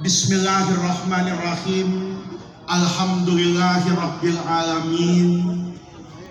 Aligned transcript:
Bismillahirrahmanirrahim. 0.00 2.16
Alhamdulillahirabbil 2.64 4.40
alamin. 4.48 5.28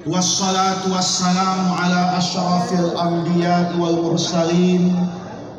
Wassalatu 0.10 0.90
wassalamu 0.90 1.78
ala 1.78 2.18
asyrafil 2.18 2.98
anbiya 2.98 3.78
wal 3.78 4.10
mursalin 4.10 4.90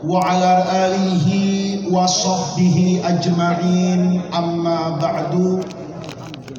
wa 0.02 0.26
ala 0.26 0.66
alihi 0.90 1.86
wa 1.86 2.10
sahbihi 2.10 2.98
ajma'in 2.98 4.26
amma 4.34 4.98
ba'du 4.98 5.62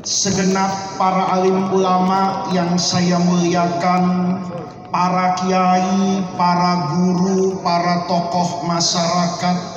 segenap 0.07 0.71
para 0.95 1.35
alim 1.35 1.67
ulama 1.75 2.47
yang 2.55 2.79
saya 2.79 3.19
muliakan 3.27 4.39
para 4.87 5.35
kiai, 5.35 6.23
para 6.39 6.95
guru, 6.95 7.59
para 7.59 8.07
tokoh 8.07 8.63
masyarakat 8.71 9.70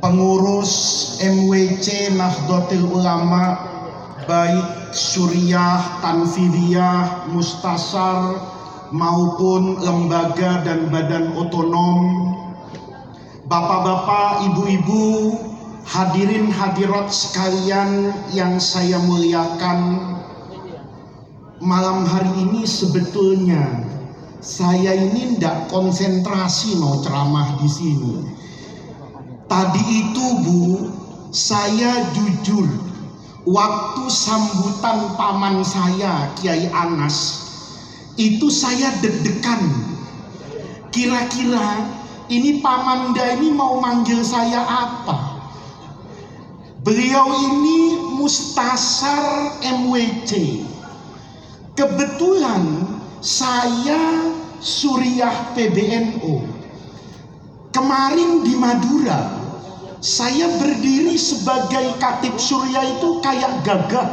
pengurus 0.00 0.72
MWC 1.22 2.16
Nahdlatul 2.16 2.88
Ulama 2.92 3.56
baik 4.26 4.90
Suriah, 4.92 6.02
Tanfidiyah, 6.02 7.30
Mustasar 7.30 8.40
maupun 8.90 9.78
lembaga 9.80 10.66
dan 10.66 10.90
badan 10.90 11.32
otonom. 11.38 12.32
Bapak-bapak, 13.46 14.50
ibu-ibu, 14.50 15.38
hadirin 15.86 16.50
hadirat 16.50 17.06
sekalian 17.14 18.10
yang 18.34 18.58
saya 18.58 18.98
muliakan. 19.06 20.12
Malam 21.62 22.04
hari 22.04 22.32
ini 22.42 22.68
sebetulnya 22.68 23.86
saya 24.44 24.92
ini 24.92 25.38
tidak 25.38 25.72
konsentrasi 25.72 26.76
mau 26.76 27.00
ceramah 27.00 27.56
di 27.62 27.68
sini 27.70 28.14
Tadi 29.46 29.82
itu 29.94 30.26
Bu, 30.42 30.90
saya 31.30 32.10
jujur 32.10 32.66
waktu 33.46 34.10
sambutan 34.10 35.14
paman 35.14 35.62
saya 35.62 36.34
Kiai 36.34 36.66
Anas 36.74 37.46
itu 38.18 38.48
saya 38.48 38.90
deg-degan. 39.04 39.62
Kira-kira 40.90 41.84
ini 42.32 42.58
Pamanda 42.64 43.36
ini 43.36 43.52
mau 43.52 43.78
manggil 43.78 44.24
saya 44.24 44.64
apa? 44.64 45.36
Beliau 46.80 47.28
ini 47.52 48.00
mustasar 48.16 49.60
MWC. 49.60 50.64
Kebetulan 51.76 52.88
saya 53.20 54.32
Suriah 54.56 55.52
PBNU. 55.52 56.40
Kemarin 57.76 58.40
di 58.40 58.56
Madura, 58.56 59.35
saya 60.00 60.46
berdiri 60.60 61.16
sebagai 61.16 61.96
katib 61.96 62.36
surya 62.36 62.84
itu 62.96 63.20
kayak 63.24 63.64
gagah. 63.64 64.08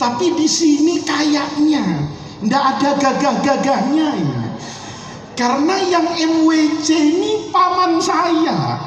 Tapi 0.00 0.34
di 0.34 0.48
sini 0.48 1.04
kayaknya 1.04 2.10
ndak 2.44 2.64
ada 2.76 2.90
gagah-gagahnya 2.98 4.08
ini. 4.20 4.46
Karena 5.34 5.76
yang 5.90 6.06
MWC 6.14 6.88
ini 6.90 7.50
paman 7.50 7.98
saya. 7.98 8.78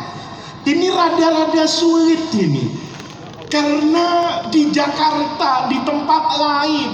Ini 0.67 0.87
rada-rada 0.91 1.63
sulit 1.63 2.27
ini. 2.35 2.75
Karena 3.47 4.43
di 4.51 4.67
Jakarta, 4.67 5.71
di 5.71 5.79
tempat 5.87 6.23
lain, 6.35 6.91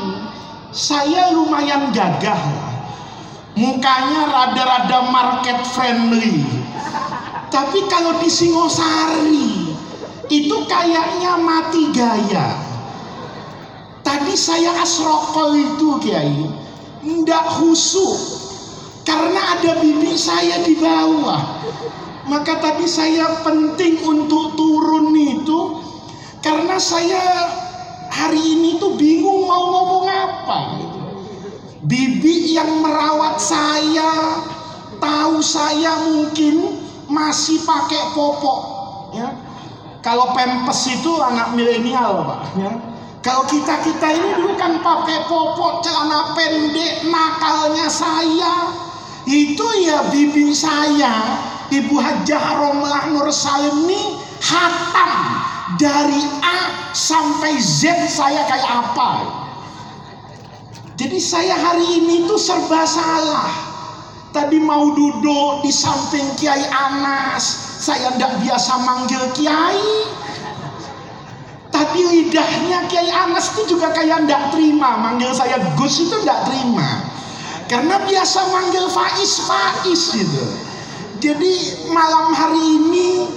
saya 0.69 1.33
lumayan 1.33 1.89
gagah 1.89 2.73
mukanya 3.53 4.21
rada-rada 4.33 4.99
market 5.13 5.61
friendly 5.73 6.41
tapi 7.53 7.85
kalau 7.85 8.17
di 8.17 8.33
Singosari 8.33 9.69
itu 10.33 10.55
kayaknya 10.65 11.37
mati 11.37 11.93
gaya. 11.93 12.57
Tadi 14.01 14.33
saya 14.33 14.81
asrokol 14.81 15.53
itu 15.61 16.01
kiai. 16.01 16.49
Ndak 17.05 17.45
khusyuk 17.61 18.17
karena 19.05 19.53
ada 19.53 19.77
bibi 19.85 20.17
saya 20.17 20.65
di 20.65 20.73
bawah. 20.81 21.61
Maka 22.25 22.57
tadi 22.57 22.89
saya 22.89 23.45
penting 23.45 24.01
untuk 24.01 24.57
turun 24.57 25.13
itu 25.13 25.77
karena 26.41 26.81
saya 26.81 27.21
hari 28.09 28.41
ini 28.41 28.81
tuh 28.81 28.97
bingung 28.97 29.45
mau 29.45 29.61
ngomong 29.69 30.05
apa 30.09 30.57
gitu. 30.81 30.99
Bibi 31.85 32.57
yang 32.57 32.81
merawat 32.81 33.37
saya 33.37 34.41
tahu 35.03 35.43
saya 35.43 35.99
mungkin 36.07 36.72
masih 37.13 37.61
pakai 37.61 38.17
popok 38.17 38.59
ya. 39.13 39.29
Kalau 40.01 40.33
pempes 40.35 40.83
itu 40.89 41.15
anak 41.21 41.53
milenial 41.53 42.25
pak 42.25 42.41
ya. 42.57 42.71
Kalau 43.23 43.47
kita 43.47 43.79
kita 43.85 44.07
ini 44.11 44.35
dulu 44.35 44.57
kan 44.59 44.81
pakai 44.83 45.29
popok 45.29 45.85
celana 45.85 46.35
pendek 46.35 47.07
nakalnya 47.07 47.87
saya. 47.87 48.73
Itu 49.23 49.63
ya 49.79 50.11
bibi 50.11 50.51
saya 50.51 51.39
ibu 51.71 51.95
hajah 51.97 52.43
Romlah 52.59 53.07
Nur 53.09 53.31
Salim 53.31 53.87
ini 53.87 54.19
hatam 54.43 55.11
dari 55.79 56.21
A 56.43 56.91
sampai 56.91 57.57
Z 57.57 58.11
saya 58.11 58.43
kayak 58.45 58.69
apa. 58.69 59.11
Jadi 60.93 61.17
saya 61.17 61.57
hari 61.57 62.03
ini 62.03 62.29
tuh 62.29 62.37
serba 62.37 62.85
salah. 62.85 63.72
Tadi 64.33 64.57
mau 64.57 64.89
duduk 64.97 65.61
di 65.61 65.69
samping 65.69 66.25
Kiai 66.41 66.65
Anas, 66.73 67.45
saya 67.85 68.09
tidak 68.17 68.41
biasa 68.41 68.81
manggil 68.81 69.21
Kiai. 69.37 70.09
Tapi 71.69 72.01
lidahnya 72.01 72.89
Kiai 72.89 73.13
Anas 73.13 73.53
itu 73.53 73.77
juga 73.77 73.93
kayak 73.93 74.25
tidak 74.25 74.49
terima, 74.49 74.97
manggil 74.97 75.29
saya 75.37 75.61
Gus 75.77 76.01
itu 76.01 76.17
tidak 76.25 76.49
terima. 76.49 77.05
Karena 77.69 78.01
biasa 78.01 78.39
manggil 78.49 78.89
Faiz 78.89 79.45
Faiz 79.45 80.01
gitu. 80.17 80.45
Jadi 81.21 81.85
malam 81.93 82.33
hari 82.33 82.61
ini 82.81 83.29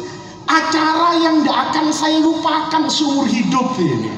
acara 0.49 1.21
yang 1.21 1.45
tidak 1.45 1.59
akan 1.71 1.87
saya 1.93 2.19
lupakan 2.25 2.89
seumur 2.89 3.29
hidup 3.29 3.77
ini 3.77 4.17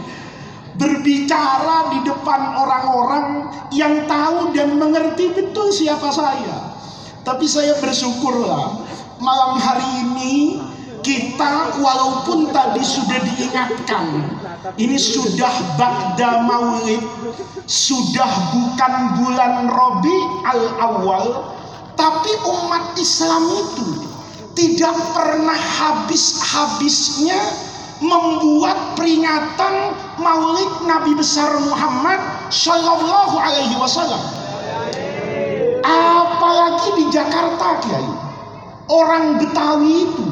berbicara 0.79 1.91
di 1.91 2.07
depan 2.07 2.55
orang-orang 2.55 3.51
yang 3.75 4.07
tahu 4.07 4.55
dan 4.55 4.79
mengerti 4.79 5.35
betul 5.35 5.75
siapa 5.75 6.07
saya. 6.15 6.68
Tapi 7.29 7.45
saya 7.45 7.77
bersyukurlah 7.77 8.89
malam 9.21 9.61
hari 9.61 9.85
ini 10.01 10.57
kita 11.05 11.77
walaupun 11.77 12.49
tadi 12.57 12.81
sudah 12.81 13.21
diingatkan 13.21 14.25
ini 14.81 14.97
sudah 14.97 15.53
ba'da 15.77 16.49
maulid 16.49 17.05
sudah 17.69 18.33
bukan 18.57 18.95
bulan 19.21 19.69
Robi 19.69 20.19
al-awwal 20.49 21.53
tapi 22.01 22.33
umat 22.49 22.97
Islam 22.97 23.45
itu 23.45 24.09
tidak 24.57 24.97
pernah 25.13 25.55
habis-habisnya 25.55 27.37
membuat 28.01 28.95
peringatan 28.95 29.95
Maulid 30.19 30.87
Nabi 30.87 31.15
besar 31.19 31.51
Muhammad 31.63 32.19
Shallallahu 32.51 33.35
Alaihi 33.39 33.75
Wasallam. 33.75 34.23
Apalagi 35.89 36.89
di 37.01 37.05
Jakarta, 37.09 37.81
Kiai. 37.81 38.11
Orang 38.89 39.41
Betawi 39.41 40.09
itu 40.09 40.27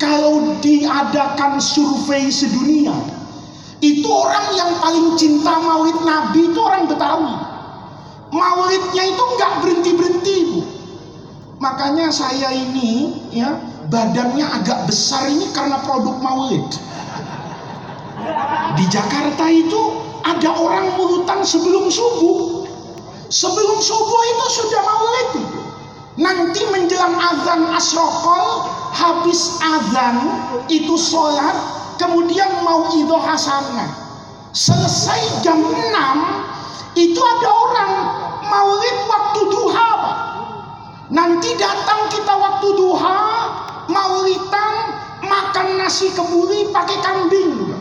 kalau 0.00 0.56
diadakan 0.60 1.60
survei 1.60 2.28
sedunia, 2.28 2.92
itu 3.80 4.08
orang 4.08 4.46
yang 4.56 4.72
paling 4.80 5.16
cinta 5.16 5.56
Maulid 5.60 6.00
Nabi 6.04 6.52
itu 6.52 6.60
orang 6.60 6.88
Betawi. 6.88 7.36
Maulidnya 8.32 9.04
itu 9.12 9.22
nggak 9.36 9.52
berhenti 9.60 9.90
berhenti, 9.92 10.36
bu. 10.48 10.60
Makanya 11.60 12.08
saya 12.08 12.48
ini, 12.50 13.12
ya, 13.30 13.54
badannya 13.92 14.42
agak 14.42 14.88
besar 14.88 15.28
ini 15.28 15.46
karena 15.52 15.78
produk 15.84 16.16
maulid. 16.18 16.64
Di 18.78 18.84
Jakarta 18.88 19.46
itu 19.52 19.80
ada 20.22 20.50
orang 20.54 20.96
mulutan 20.96 21.44
sebelum 21.44 21.92
subuh. 21.92 22.61
Sebelum 23.32 23.80
subuh 23.80 24.22
itu 24.36 24.46
sudah 24.60 24.82
maulid. 24.84 25.30
Nanti 26.20 26.68
menjelang 26.68 27.16
azan 27.16 27.64
asrokol, 27.72 28.68
habis 28.92 29.56
azan 29.56 30.20
itu 30.68 31.00
sholat, 31.00 31.56
kemudian 31.96 32.60
mau 32.60 32.92
idho 32.92 33.16
hasanah. 33.16 33.88
Selesai 34.52 35.40
jam 35.40 35.64
6, 35.64 37.00
itu 37.00 37.16
ada 37.16 37.48
orang 37.48 37.92
maulid 38.52 38.96
waktu 39.08 39.40
duha. 39.48 39.92
Nanti 41.08 41.56
datang 41.56 42.12
kita 42.12 42.36
waktu 42.36 42.68
duha, 42.76 43.20
maulitan 43.88 44.74
makan 45.24 45.80
nasi 45.80 46.12
kebuli 46.12 46.68
pakai 46.68 47.00
kambing. 47.00 47.72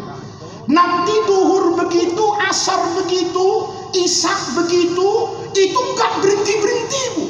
Nanti 0.71 1.15
duhur 1.27 1.75
begitu, 1.75 2.23
asar 2.47 2.79
begitu, 2.95 3.67
isak 3.91 4.39
begitu, 4.55 5.40
itu 5.59 5.79
nggak 5.95 6.11
berhenti 6.23 6.53
berhenti 6.59 7.01
bu. 7.17 7.25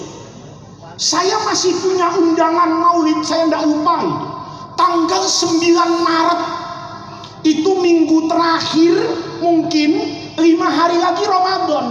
Saya 1.01 1.41
masih 1.49 1.73
punya 1.81 2.13
undangan 2.13 2.69
maulid, 2.77 3.25
saya 3.25 3.49
tidak 3.49 3.65
lupa 3.65 3.95
itu. 4.05 4.27
tanggal 4.77 5.23
9 5.29 6.05
Maret 6.05 6.41
itu 7.41 7.71
minggu 7.81 8.29
terakhir 8.29 8.93
mungkin 9.41 9.91
lima 10.37 10.69
hari 10.69 10.97
lagi 11.01 11.25
Ramadan. 11.25 11.85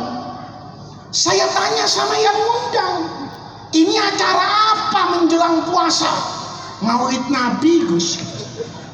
Saya 1.11 1.43
tanya 1.51 1.91
sama 1.91 2.15
yang 2.15 2.39
undang, 2.39 2.95
ini 3.75 3.99
acara 3.99 4.47
apa 4.75 5.03
menjelang 5.19 5.67
puasa? 5.67 6.11
Maulid 6.81 7.27
Nabi 7.27 7.83
Gus. 7.91 8.23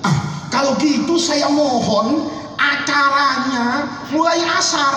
Ah, 0.01 0.17
kalau 0.49 0.73
gitu 0.81 1.21
saya 1.21 1.53
mohon 1.53 2.25
acaranya 2.57 3.85
mulai 4.17 4.41
asar. 4.57 4.97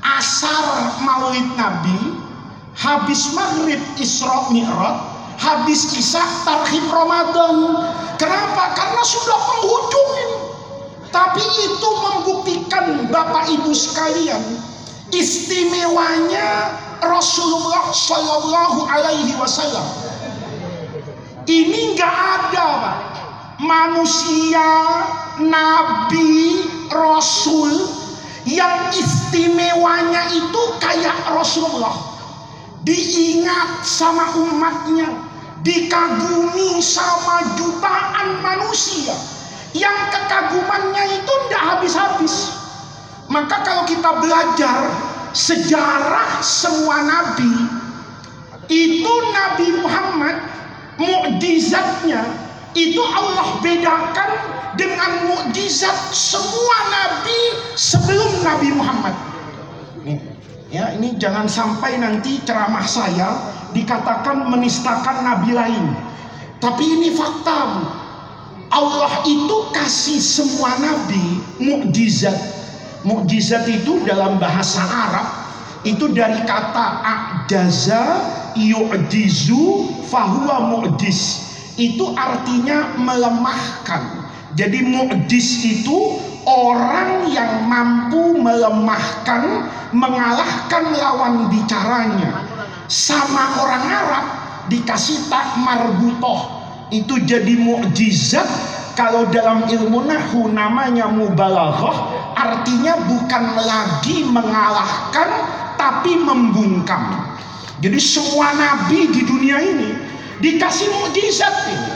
Asar 0.00 0.96
Maulid 1.04 1.48
Nabi, 1.60 2.16
habis 2.76 3.36
maghrib 3.36 3.80
Isra 4.00 4.48
Mi'raj, 4.48 4.96
habis 5.40 5.92
isya 5.96 6.24
tarhib 6.44 6.84
Ramadan. 6.88 7.84
Kenapa? 8.20 8.76
Karena 8.76 9.02
sudah 9.04 9.38
penghujung 9.40 10.12
Tapi 11.10 11.42
itu 11.42 11.90
membuktikan 11.90 13.10
Bapak 13.10 13.50
Ibu 13.50 13.74
sekalian 13.74 14.38
istimewanya 15.10 16.78
Rasulullah 17.02 17.90
Shallallahu 17.90 18.86
Alaihi 18.86 19.34
Wasallam. 19.34 19.86
Ini 21.50 21.98
nggak 21.98 22.14
ada, 22.14 22.66
Pak. 22.78 22.98
Manusia, 23.58 24.70
nabi, 25.42 26.62
rasul 26.94 27.99
yang 28.48 28.92
istimewanya 28.92 30.28
itu 30.32 30.62
kayak 30.80 31.16
Rasulullah. 31.28 31.96
Diingat 32.80 33.84
sama 33.84 34.32
umatnya, 34.40 35.12
dikagumi 35.60 36.80
sama 36.80 37.44
jutaan 37.60 38.40
manusia 38.40 39.12
yang 39.76 39.94
kekagumannya 40.10 41.04
itu 41.20 41.32
tidak 41.46 41.62
habis-habis. 41.76 42.34
Maka 43.30 43.62
kalau 43.62 43.84
kita 43.86 44.10
belajar 44.18 44.90
sejarah 45.36 46.42
semua 46.42 47.04
nabi, 47.06 47.52
itu 48.66 49.14
Nabi 49.30 49.66
Muhammad 49.82 50.36
mukjizatnya 50.98 52.49
itu 52.74 53.02
Allah 53.02 53.58
bedakan 53.58 54.30
dengan 54.78 55.30
mukjizat 55.30 56.14
semua 56.14 56.78
nabi 56.90 57.40
sebelum 57.74 58.30
Nabi 58.46 58.68
Muhammad. 58.74 59.14
Ya, 60.70 60.94
ini 60.94 61.18
jangan 61.18 61.50
sampai 61.50 61.98
nanti 61.98 62.38
ceramah 62.46 62.86
saya 62.86 63.34
dikatakan 63.74 64.46
menistakan 64.46 65.26
nabi 65.26 65.50
lain. 65.50 65.86
Tapi 66.62 66.84
ini 66.86 67.10
fakta. 67.10 67.60
Allah 68.70 69.12
itu 69.26 69.56
kasih 69.74 70.22
semua 70.22 70.78
nabi 70.78 71.42
mukjizat 71.58 72.60
Mukjizat 73.00 73.64
itu 73.64 74.04
dalam 74.04 74.36
bahasa 74.36 74.84
Arab 74.84 75.26
itu 75.88 76.12
dari 76.12 76.44
kata 76.44 77.00
a'jaza 77.00 78.04
yu'jizu 78.52 79.88
fahuwa 80.12 80.68
mu'jiz. 80.76 81.49
Itu 81.80 82.12
artinya 82.12 82.92
melemahkan. 83.00 84.28
Jadi 84.52 84.84
mu'jiz 84.84 85.64
itu 85.64 86.20
orang 86.44 87.32
yang 87.32 87.64
mampu 87.64 88.36
melemahkan, 88.36 89.64
mengalahkan 89.96 90.84
lawan 90.92 91.48
bicaranya. 91.48 92.44
Sama 92.84 93.64
orang 93.64 93.84
Arab 93.88 94.24
dikasih 94.68 95.32
tak 95.32 95.56
marbutoh. 95.56 96.60
Itu 96.92 97.22
jadi 97.22 97.56
mukjizat 97.56 98.44
kalau 98.98 99.30
dalam 99.30 99.64
ilmu 99.70 100.04
nahu 100.04 100.50
namanya 100.50 101.06
mubalaghah 101.08 102.20
artinya 102.34 102.98
bukan 103.06 103.44
lagi 103.62 104.26
mengalahkan 104.26 105.28
tapi 105.78 106.18
membungkam. 106.18 107.30
Jadi 107.80 107.96
semua 107.96 108.52
nabi 108.52 109.08
di 109.08 109.22
dunia 109.24 109.56
ini 109.62 110.09
dikasih 110.40 110.88
mukjizat 110.90 111.54
ini. 111.70 111.92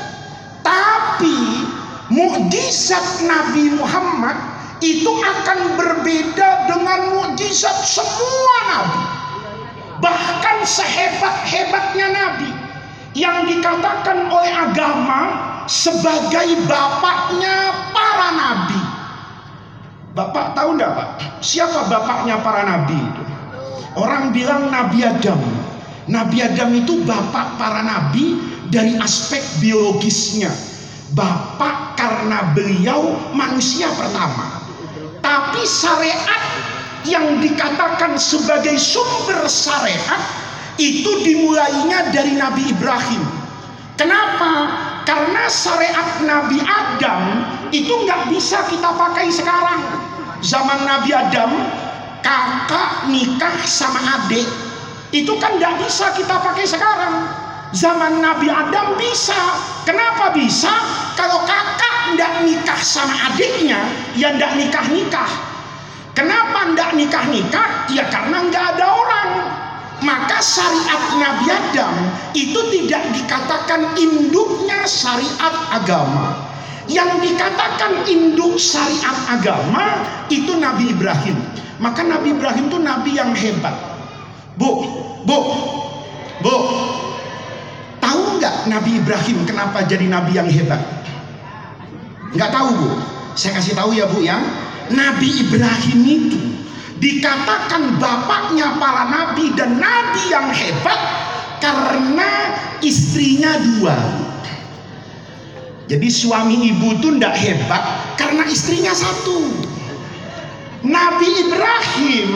Tapi 0.65 1.39
mukjizat 2.13 3.25
Nabi 3.25 3.77
Muhammad 3.77 4.37
itu 4.85 5.09
akan 5.09 5.81
berbeda 5.81 6.69
dengan 6.69 7.01
mukjizat 7.17 7.77
semua 7.85 8.57
nabi. 8.69 9.03
Bahkan 10.01 10.57
sehebat-hebatnya 10.69 12.07
nabi 12.13 12.51
yang 13.17 13.49
dikatakan 13.49 14.29
oleh 14.29 14.53
agama 14.53 15.23
sebagai 15.65 16.61
bapaknya 16.69 17.73
para 17.97 18.29
nabi 18.37 18.83
Bapak 20.15 20.55
tahu 20.55 20.79
enggak 20.79 20.95
Pak? 20.95 21.09
Siapa 21.43 21.91
bapaknya 21.91 22.39
para 22.39 22.63
nabi 22.63 22.95
itu? 22.95 23.23
Orang 23.99 24.31
bilang 24.31 24.71
Nabi 24.71 25.03
Adam. 25.03 25.43
Nabi 26.05 26.45
Adam 26.45 26.77
itu 26.77 27.01
bapak 27.09 27.57
para 27.57 27.81
nabi 27.81 28.37
dari 28.69 28.97
aspek 29.01 29.41
biologisnya. 29.61 30.53
Bapak 31.15 31.95
karena 31.97 32.53
beliau 32.53 33.33
manusia 33.33 33.87
pertama. 33.95 34.61
Tapi 35.25 35.63
syariat 35.65 36.43
yang 37.09 37.41
dikatakan 37.41 38.19
sebagai 38.19 38.77
sumber 38.77 39.47
syariat 39.49 40.21
itu 40.81 41.23
dimulainya 41.23 42.11
dari 42.11 42.35
Nabi 42.35 42.75
Ibrahim. 42.75 43.23
Kenapa? 43.95 44.53
Karena 45.07 45.47
syariat 45.47 46.25
Nabi 46.27 46.59
Adam 46.65 47.21
itu 47.71 47.93
nggak 48.05 48.33
bisa 48.35 48.67
kita 48.67 48.91
pakai 48.99 49.31
sekarang. 49.31 49.81
Zaman 50.43 50.83
Nabi 50.83 51.15
Adam, 51.15 51.51
kakak 52.21 53.07
nikah 53.07 53.55
sama 53.65 54.01
adik, 54.19 54.45
itu 55.15 55.31
kan 55.39 55.55
nggak 55.63 55.79
bisa 55.79 56.11
kita 56.19 56.43
pakai 56.43 56.67
sekarang. 56.67 57.31
Zaman 57.71 58.19
Nabi 58.19 58.51
Adam 58.51 58.99
bisa. 58.99 59.39
Kenapa 59.87 60.35
bisa? 60.35 60.75
Kalau 61.15 61.47
kakak 61.47 62.19
nggak 62.19 62.43
nikah 62.43 62.81
sama 62.83 63.31
adiknya, 63.31 63.79
ya 64.19 64.35
nggak 64.35 64.59
nikah-nikah. 64.59 65.31
Kenapa 66.19 66.67
nggak 66.75 66.99
nikah-nikah? 66.99 67.87
Ya 67.95 68.11
karena 68.11 68.43
nggak 68.51 68.65
ada 68.75 68.87
orang 68.91 69.31
maka 70.03 70.43
syariat 70.43 71.03
Nabi 71.17 71.47
Adam 71.49 71.95
itu 72.37 72.61
tidak 72.75 73.03
dikatakan 73.15 73.95
induknya 73.95 74.83
syariat 74.85 75.55
agama. 75.71 76.51
Yang 76.85 77.33
dikatakan 77.33 78.05
induk 78.05 78.61
syariat 78.61 79.17
agama 79.33 80.05
itu 80.29 80.53
Nabi 80.61 80.93
Ibrahim. 80.93 81.39
Maka 81.81 82.05
Nabi 82.05 82.37
Ibrahim 82.37 82.69
itu 82.71 82.79
nabi 82.79 83.11
yang 83.17 83.33
hebat. 83.33 83.94
Bu, 84.55 84.71
bu, 85.27 85.39
bu. 86.43 86.55
Tahu 87.99 88.39
nggak 88.39 88.71
Nabi 88.71 89.03
Ibrahim 89.03 89.43
kenapa 89.43 89.83
jadi 89.83 90.07
nabi 90.07 90.39
yang 90.39 90.47
hebat? 90.47 90.83
Nggak 92.35 92.51
tahu 92.55 92.69
bu. 92.79 92.91
Saya 93.35 93.59
kasih 93.59 93.75
tahu 93.75 93.91
ya 93.99 94.07
bu 94.07 94.23
ya. 94.23 94.39
Nabi 94.95 95.29
Ibrahim 95.43 96.01
itu 96.07 96.41
dikatakan 97.03 97.99
bapaknya 97.99 98.79
para 98.79 99.11
nabi 99.11 99.51
dan 99.59 99.83
nabi 99.83 100.23
yang 100.31 100.49
hebat 100.55 101.01
karena 101.59 102.31
istrinya 102.85 103.59
dua. 103.59 103.97
Jadi 105.85 106.09
suami 106.09 106.65
ibu 106.73 106.97
itu 106.97 107.09
tidak 107.19 107.37
hebat 107.37 107.83
karena 108.17 108.49
istrinya 108.49 108.93
satu. 108.97 109.74
Nabi 110.85 111.29
Ibrahim 111.49 112.29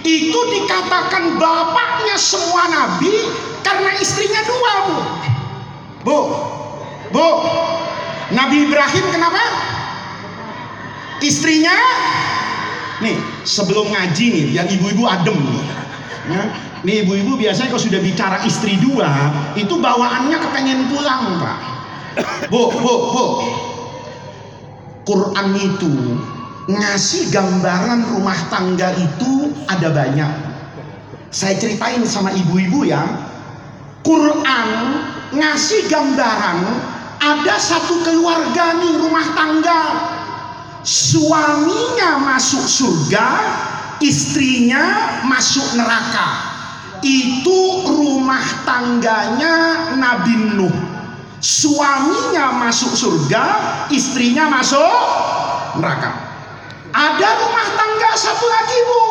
itu 0.00 0.40
dikatakan 0.40 1.36
bapaknya 1.36 2.16
semua 2.16 2.64
nabi 2.72 3.12
karena 3.60 3.92
istrinya 4.00 4.40
dua, 4.48 4.72
Bu. 4.88 4.96
Bu. 6.08 6.18
Bu. 7.12 7.28
Nabi 8.32 8.64
Ibrahim 8.64 9.04
kenapa? 9.12 9.42
Istrinya 11.20 11.76
Nih, 13.00 13.16
sebelum 13.48 13.88
ngaji 13.88 14.26
nih, 14.28 14.46
yang 14.60 14.68
ibu-ibu 14.68 15.08
adem 15.08 15.32
nih. 15.32 15.64
Ya. 16.28 16.42
Nih 16.84 16.94
ibu-ibu 17.04 17.32
biasanya 17.40 17.72
kalau 17.72 17.80
sudah 17.80 18.00
bicara 18.00 18.44
istri 18.44 18.76
dua, 18.76 19.08
itu 19.56 19.72
bawaannya 19.80 20.36
kepengen 20.36 20.84
pulang, 20.92 21.40
Pak. 21.40 21.58
Bu, 22.52 22.68
bu, 22.68 22.94
bu. 23.08 23.24
Quran 25.08 25.48
itu 25.56 25.92
ngasih 26.70 27.34
gambaran 27.34 28.06
rumah 28.14 28.38
tangga 28.46 28.94
itu 28.94 29.50
ada 29.66 29.90
banyak. 29.90 30.32
Saya 31.30 31.58
ceritain 31.58 32.02
sama 32.06 32.30
ibu-ibu 32.30 32.86
ya. 32.86 33.02
Quran 34.06 34.68
ngasih 35.34 35.90
gambaran 35.90 36.58
ada 37.20 37.54
satu 37.60 38.00
keluarga 38.06 38.80
nih 38.80 38.94
rumah 38.96 39.26
tangga 39.36 39.82
suaminya 40.84 42.16
masuk 42.20 42.64
surga, 42.64 43.26
istrinya 44.00 44.82
masuk 45.28 45.76
neraka. 45.76 46.50
Itu 47.00 47.88
rumah 47.88 48.44
tangganya 48.68 49.88
Nabi 49.96 50.36
Nuh. 50.56 50.76
Suaminya 51.40 52.52
masuk 52.52 52.92
surga, 52.92 53.44
istrinya 53.88 54.52
masuk 54.52 54.92
neraka. 55.80 56.29
Ada 56.90 57.28
rumah 57.38 57.68
tangga 57.78 58.10
satu 58.18 58.46
lagi 58.50 58.78
bu, 58.82 59.02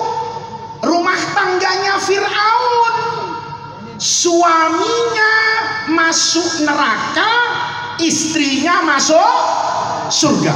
rumah 0.83 1.19
tangganya 1.31 1.95
Fir'aun. 2.03 2.95
Suaminya 3.99 5.35
masuk 5.91 6.63
neraka, 6.67 7.31
istrinya 8.03 8.83
masuk 8.83 9.35
surga. 10.11 10.55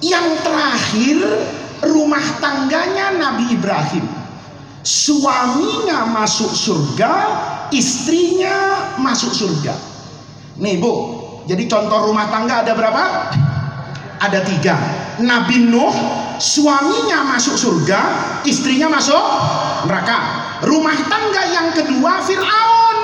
Yang 0.00 0.28
terakhir 0.44 1.18
rumah 1.84 2.24
tangganya 2.40 3.16
Nabi 3.16 3.56
Ibrahim. 3.56 4.04
Suaminya 4.84 6.08
masuk 6.08 6.52
surga, 6.52 7.12
istrinya 7.72 8.56
masuk 9.00 9.32
surga. 9.32 9.74
Nih 10.60 10.80
bu, 10.80 10.92
jadi 11.44 11.68
contoh 11.68 12.08
rumah 12.08 12.28
tangga 12.32 12.64
ada 12.64 12.72
berapa? 12.72 13.04
Ada 14.16 14.40
tiga. 14.48 14.76
Nabi 15.20 15.68
Nuh, 15.68 15.92
suaminya 16.40 17.24
masuk 17.36 17.56
surga, 17.56 18.00
istrinya 18.48 18.88
masuk 18.88 19.20
neraka. 19.84 20.18
Rumah 20.64 20.96
tangga 21.08 21.42
yang 21.52 21.68
kedua 21.76 22.24
Fir'aun, 22.24 22.98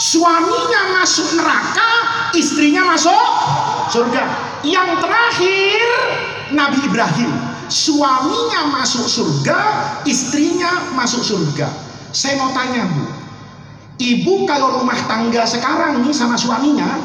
suaminya 0.00 0.96
masuk 0.96 1.28
neraka, 1.36 1.90
istrinya 2.32 2.88
masuk 2.88 3.26
surga. 3.92 4.24
Yang 4.64 5.04
terakhir 5.04 5.86
Nabi 6.56 6.78
Ibrahim, 6.88 7.32
suaminya 7.68 8.72
masuk 8.72 9.04
surga, 9.04 9.60
istrinya 10.08 10.92
masuk 10.96 11.20
surga. 11.20 11.68
Saya 12.16 12.40
mau 12.40 12.50
tanya 12.56 12.88
bu, 12.88 13.06
ibu 14.00 14.48
kalau 14.48 14.80
rumah 14.80 14.96
tangga 15.04 15.44
sekarang 15.44 16.00
nih 16.00 16.16
sama 16.16 16.34
suaminya, 16.34 16.96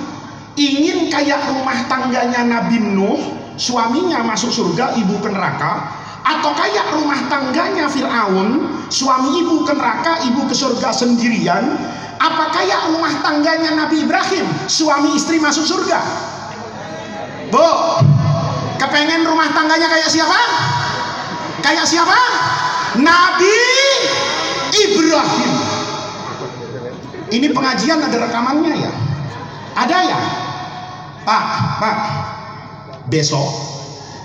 ingin 0.56 1.12
kayak 1.12 1.52
rumah 1.52 1.86
tangganya 1.88 2.48
Nabi 2.48 2.80
Nuh, 2.80 3.20
suaminya 3.60 4.24
masuk 4.24 4.52
surga, 4.52 4.96
ibu 5.00 5.20
ke 5.20 5.30
neraka, 5.32 5.92
atau 6.26 6.52
kayak 6.58 6.96
rumah 6.96 7.20
tangganya 7.30 7.86
Fir'aun, 7.92 8.82
suami 8.90 9.46
ibu 9.46 9.68
ke 9.68 9.74
neraka, 9.76 10.26
ibu 10.26 10.48
ke 10.48 10.56
surga 10.56 10.90
sendirian, 10.96 11.76
apa 12.18 12.52
kayak 12.56 12.96
rumah 12.96 13.12
tangganya 13.22 13.76
Nabi 13.76 14.08
Ibrahim, 14.08 14.48
suami 14.66 15.14
istri 15.20 15.38
masuk 15.38 15.68
surga? 15.68 16.00
Bu, 17.52 17.70
Kepengen 18.76 19.24
rumah 19.24 19.48
tangganya 19.56 19.88
kayak 19.88 20.10
siapa? 20.12 20.40
Kayak 21.64 21.88
siapa? 21.88 22.18
Nabi 23.00 23.58
Ibrahim. 24.76 25.52
Ini 27.32 27.48
pengajian 27.56 28.00
ada 28.04 28.18
rekamannya 28.30 28.74
ya? 28.76 28.92
Ada 29.76 29.98
ya? 30.06 30.20
Pak, 31.25 31.46
Pak. 31.82 31.98
Besok 33.10 33.50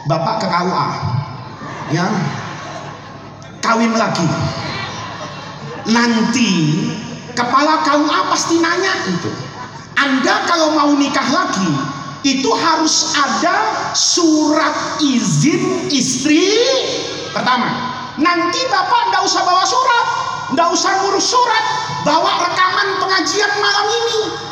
Bapak 0.04 0.44
ke 0.44 0.46
KUA. 0.48 0.88
Ya. 1.96 2.06
Kawin 3.64 3.92
lagi. 3.96 4.28
Nanti 5.88 6.50
kepala 7.32 7.80
KUA 7.84 8.20
pasti 8.28 8.60
nanya 8.60 8.94
itu. 9.08 9.32
Anda 10.00 10.44
kalau 10.48 10.72
mau 10.76 10.92
nikah 10.96 11.28
lagi, 11.28 11.72
itu 12.24 12.48
harus 12.52 13.12
ada 13.16 13.56
surat 13.92 15.00
izin 15.00 15.92
istri 15.92 16.56
pertama. 17.36 17.68
Nanti 18.16 18.60
bapak 18.68 19.12
ndak 19.12 19.24
usah 19.24 19.44
bawa 19.44 19.64
surat, 19.64 20.06
ndak 20.56 20.68
usah 20.72 20.92
ngurus 21.04 21.28
surat, 21.28 21.64
bawa 22.04 22.48
rekaman 22.48 22.88
pengajian 23.00 23.52
malam 23.60 23.86
ini. 23.88 24.49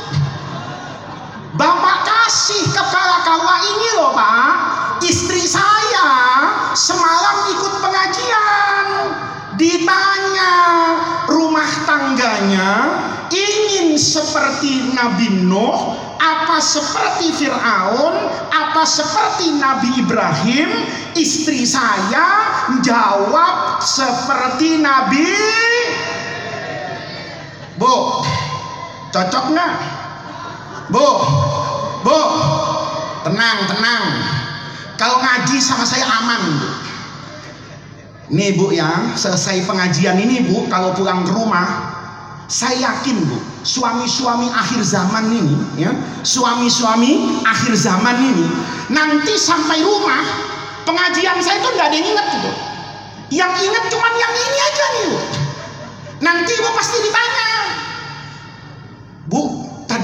Bapak 1.58 2.06
kasih 2.06 2.70
kepala 2.70 3.26
kawa 3.26 3.58
ini 3.66 3.88
loh 3.98 4.14
pak, 4.14 4.54
istri 5.02 5.42
saya 5.42 6.06
semalam 6.70 7.50
ikut 7.50 7.74
pengajian, 7.82 8.86
ditanya 9.58 10.54
rumah 11.26 11.66
tangganya 11.82 12.70
ingin 13.34 13.98
seperti 13.98 14.94
Nabi 14.94 15.50
Nuh 15.50 15.98
apa 16.22 16.62
seperti 16.62 17.34
Fir'aun, 17.34 18.14
apa 18.54 18.86
seperti 18.86 19.58
Nabi 19.58 19.98
Ibrahim, 19.98 20.70
istri 21.18 21.66
saya 21.66 22.54
jawab 22.86 23.82
seperti 23.82 24.78
Nabi. 24.78 25.26
Bu, 27.82 28.22
cocok 29.10 29.44
nggak? 29.50 29.97
Bu, 30.88 31.08
bu, 32.00 32.20
tenang, 33.28 33.58
tenang. 33.68 34.04
Kalau 34.96 35.20
ngaji 35.20 35.60
sama 35.60 35.84
saya 35.84 36.08
aman, 36.08 36.42
bu. 36.58 36.68
Nih 38.28 38.60
bu 38.60 38.72
ya, 38.76 39.16
selesai 39.16 39.64
pengajian 39.64 40.20
ini 40.20 40.48
bu, 40.48 40.68
kalau 40.68 40.92
pulang 40.92 41.24
ke 41.24 41.32
rumah, 41.32 41.64
saya 42.48 42.76
yakin 42.76 43.16
bu, 43.24 43.36
suami-suami 43.64 44.48
akhir 44.52 44.80
zaman 44.84 45.32
ini, 45.32 45.56
ya, 45.80 45.92
suami-suami 46.24 47.44
akhir 47.44 47.72
zaman 47.76 48.16
ini, 48.20 48.48
nanti 48.92 49.32
sampai 49.36 49.80
rumah 49.80 50.24
pengajian 50.84 51.40
saya 51.40 51.60
itu 51.60 51.68
nggak 51.72 51.88
ada 51.88 51.96
yang 51.96 52.08
ingat 52.08 52.26
gitu. 52.36 52.50
Yang 53.28 53.52
ingat 53.68 53.84
cuma 53.92 54.08
yang 54.16 54.34
ini 54.36 54.58
aja 54.60 54.84
nih 54.88 55.04
bu. 55.12 55.18
Nanti 56.24 56.52
bu 56.56 56.68
pasti 56.76 56.96
ditanya, 57.04 57.48
bu, 57.48 57.77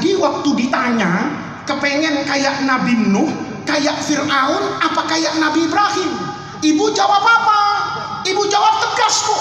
tadi 0.04 0.20
waktu 0.20 0.50
ditanya, 0.60 1.32
kepengen 1.64 2.28
kayak 2.28 2.60
Nabi 2.68 2.92
Nuh, 3.08 3.24
kayak 3.64 4.04
Fir'aun, 4.04 4.76
apa 4.84 5.00
kayak 5.08 5.40
Nabi 5.40 5.64
Ibrahim? 5.64 6.12
Ibu 6.60 6.92
jawab 6.92 7.24
apa? 7.24 7.60
Ibu 8.28 8.44
jawab 8.52 8.84
tegas 8.84 9.24
bu 9.24 9.36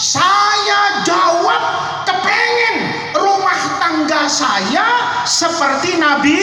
saya 0.00 1.04
jawab 1.04 1.62
kepengen 2.08 2.76
rumah 3.12 3.60
tangga 3.76 4.24
saya 4.24 5.20
seperti 5.28 6.00
Nabi 6.00 6.40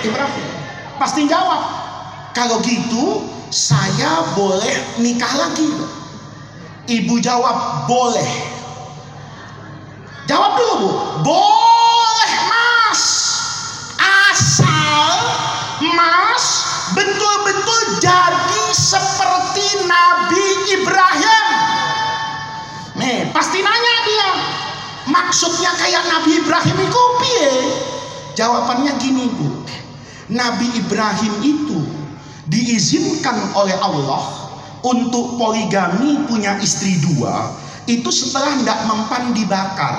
Ibrahim. 0.00 0.48
Pasti 0.96 1.28
jawab. 1.28 1.60
Kalau 2.32 2.64
gitu 2.64 3.28
saya 3.52 4.32
boleh 4.32 4.96
nikah 4.96 5.32
lagi. 5.36 5.68
Ibu 6.88 7.20
jawab 7.20 7.84
boleh. 7.84 8.61
Jawab 10.30 10.54
dulu 10.54 10.74
bu. 10.78 10.90
Boleh 11.26 12.34
mas. 12.46 13.02
Asal 13.98 15.14
mas 15.94 16.44
betul-betul 16.94 17.80
jadi 17.98 18.64
seperti 18.70 19.66
Nabi 19.86 20.46
Ibrahim. 20.78 21.46
Nih, 23.02 23.18
pasti 23.34 23.58
nanya 23.64 23.96
dia. 24.06 24.30
Maksudnya 25.10 25.74
kayak 25.74 26.06
Nabi 26.06 26.38
Ibrahim 26.38 26.76
itu 26.78 27.02
piye? 27.18 27.52
Jawabannya 28.38 28.92
gini, 29.02 29.26
Bu. 29.34 29.66
Nabi 30.30 30.70
Ibrahim 30.78 31.34
itu 31.42 31.82
diizinkan 32.46 33.52
oleh 33.58 33.74
Allah 33.82 34.22
untuk 34.86 35.36
poligami 35.36 36.24
punya 36.30 36.56
istri 36.62 36.96
dua 37.02 37.52
itu 37.90 38.08
setelah 38.14 38.54
tidak 38.62 38.78
mempan 38.86 39.34
dibakar. 39.34 39.94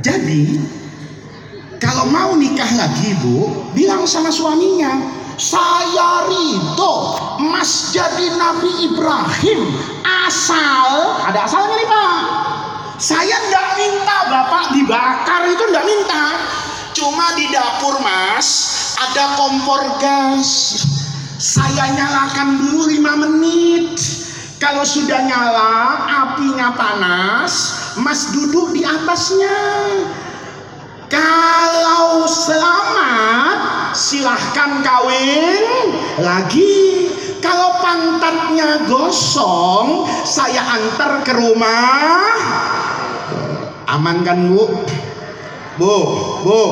Jadi 0.00 0.42
kalau 1.82 2.06
mau 2.08 2.32
nikah 2.38 2.68
lagi 2.78 3.12
bu, 3.20 3.68
bilang 3.74 4.06
sama 4.06 4.30
suaminya, 4.30 5.02
saya 5.36 6.30
ridho 6.30 6.94
Mas 7.42 7.90
jadi 7.90 8.38
Nabi 8.38 8.92
Ibrahim 8.92 9.60
asal 10.28 11.18
ada 11.26 11.44
asalnya 11.48 11.74
nih 11.76 11.88
Pak. 11.88 12.22
Saya 13.02 13.36
nggak 13.50 13.68
minta 13.82 14.16
Bapak 14.30 14.64
dibakar 14.78 15.42
itu 15.50 15.64
nggak 15.66 15.86
minta. 15.86 16.24
Cuma 16.94 17.34
di 17.34 17.50
dapur 17.50 17.98
Mas 17.98 18.48
ada 19.00 19.34
kompor 19.34 19.82
gas. 19.98 20.78
Saya 21.42 21.90
nyalakan 21.90 22.62
dulu 22.62 22.86
lima 22.86 23.18
menit. 23.18 23.98
Kalau 24.62 24.86
sudah 24.86 25.26
nyala, 25.26 26.06
apinya 26.06 26.70
panas, 26.78 27.82
Mas 27.98 28.30
duduk 28.30 28.70
di 28.70 28.86
atasnya. 28.86 29.58
Kalau 31.10 32.22
selamat, 32.30 33.90
silahkan 33.90 34.86
kawin 34.86 35.66
lagi. 36.22 37.10
Kalau 37.42 37.82
pantatnya 37.82 38.86
gosong, 38.86 40.06
saya 40.22 40.62
antar 40.62 41.26
ke 41.26 41.34
rumah. 41.34 42.22
Aman 43.90 44.22
kan 44.22 44.46
bu? 44.46 44.78
Bu, 45.74 45.96
bu. 46.46 46.62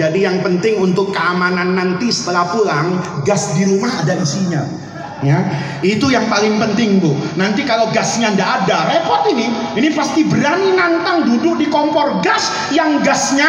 Jadi 0.00 0.24
yang 0.24 0.40
penting 0.40 0.80
untuk 0.80 1.12
keamanan 1.12 1.76
nanti 1.76 2.08
setelah 2.08 2.48
pulang, 2.48 2.96
gas 3.28 3.52
di 3.60 3.68
rumah 3.68 3.92
ada 3.92 4.16
isinya. 4.16 4.85
Ya, 5.24 5.40
itu 5.80 6.12
yang 6.12 6.28
paling 6.28 6.60
penting 6.60 7.00
bu. 7.00 7.16
Nanti 7.40 7.64
kalau 7.64 7.88
gasnya 7.88 8.36
ndak 8.36 8.68
ada, 8.68 8.92
repot 8.92 9.24
ini. 9.32 9.48
Ini 9.72 9.88
pasti 9.96 10.28
berani 10.28 10.76
nantang 10.76 11.24
duduk 11.24 11.56
di 11.56 11.72
kompor 11.72 12.20
gas 12.20 12.52
yang 12.68 13.00
gasnya 13.00 13.48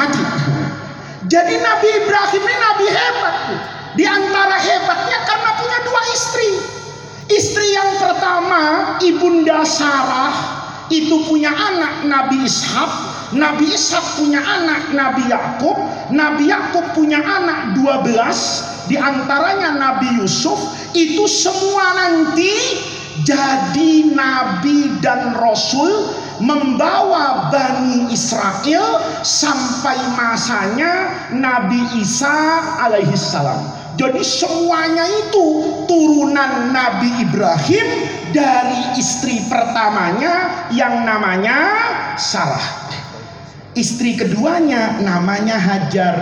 mati. 0.00 0.24
Jadi 1.28 1.60
Nabi 1.60 1.88
Ibrahim 1.92 2.40
ini 2.40 2.56
Nabi 2.56 2.86
hebat. 2.88 3.36
Di 4.00 4.04
antara 4.08 4.56
hebatnya 4.56 5.18
karena 5.28 5.50
punya 5.60 5.78
dua 5.84 6.02
istri. 6.16 6.50
Istri 7.28 7.66
yang 7.76 7.90
pertama, 8.00 8.96
Ibunda 9.04 9.60
Sarah, 9.68 10.32
itu 10.88 11.20
punya 11.28 11.52
anak 11.52 12.08
Nabi 12.08 12.48
Ishak. 12.48 13.17
Nabi 13.36 13.68
Ishak 13.68 14.20
punya 14.20 14.40
anak 14.40 14.92
Nabi 14.96 15.28
Yakub. 15.28 15.76
Nabi 16.08 16.48
Yakub 16.48 16.84
punya 16.96 17.20
anak 17.20 17.76
12 17.76 18.88
di 18.88 18.96
antaranya 18.96 19.76
Nabi 19.76 20.16
Yusuf 20.16 20.56
itu 20.96 21.28
semua 21.28 21.92
nanti 21.92 22.56
jadi 23.28 24.14
nabi 24.16 24.96
dan 25.04 25.36
rasul 25.36 26.16
membawa 26.40 27.50
Bani 27.50 28.08
Israel 28.14 29.02
sampai 29.26 29.98
masanya 30.14 31.26
Nabi 31.34 32.00
Isa 32.00 32.62
alaihissalam. 32.88 33.76
Jadi 33.98 34.22
semuanya 34.22 35.02
itu 35.26 35.46
turunan 35.90 36.70
Nabi 36.70 37.26
Ibrahim 37.26 37.86
dari 38.30 38.94
istri 38.94 39.42
pertamanya 39.50 40.70
yang 40.70 41.02
namanya 41.02 41.58
Sarah. 42.14 42.77
Istri 43.78 44.18
keduanya 44.18 44.98
namanya 45.06 45.54
Hajar. 45.54 46.18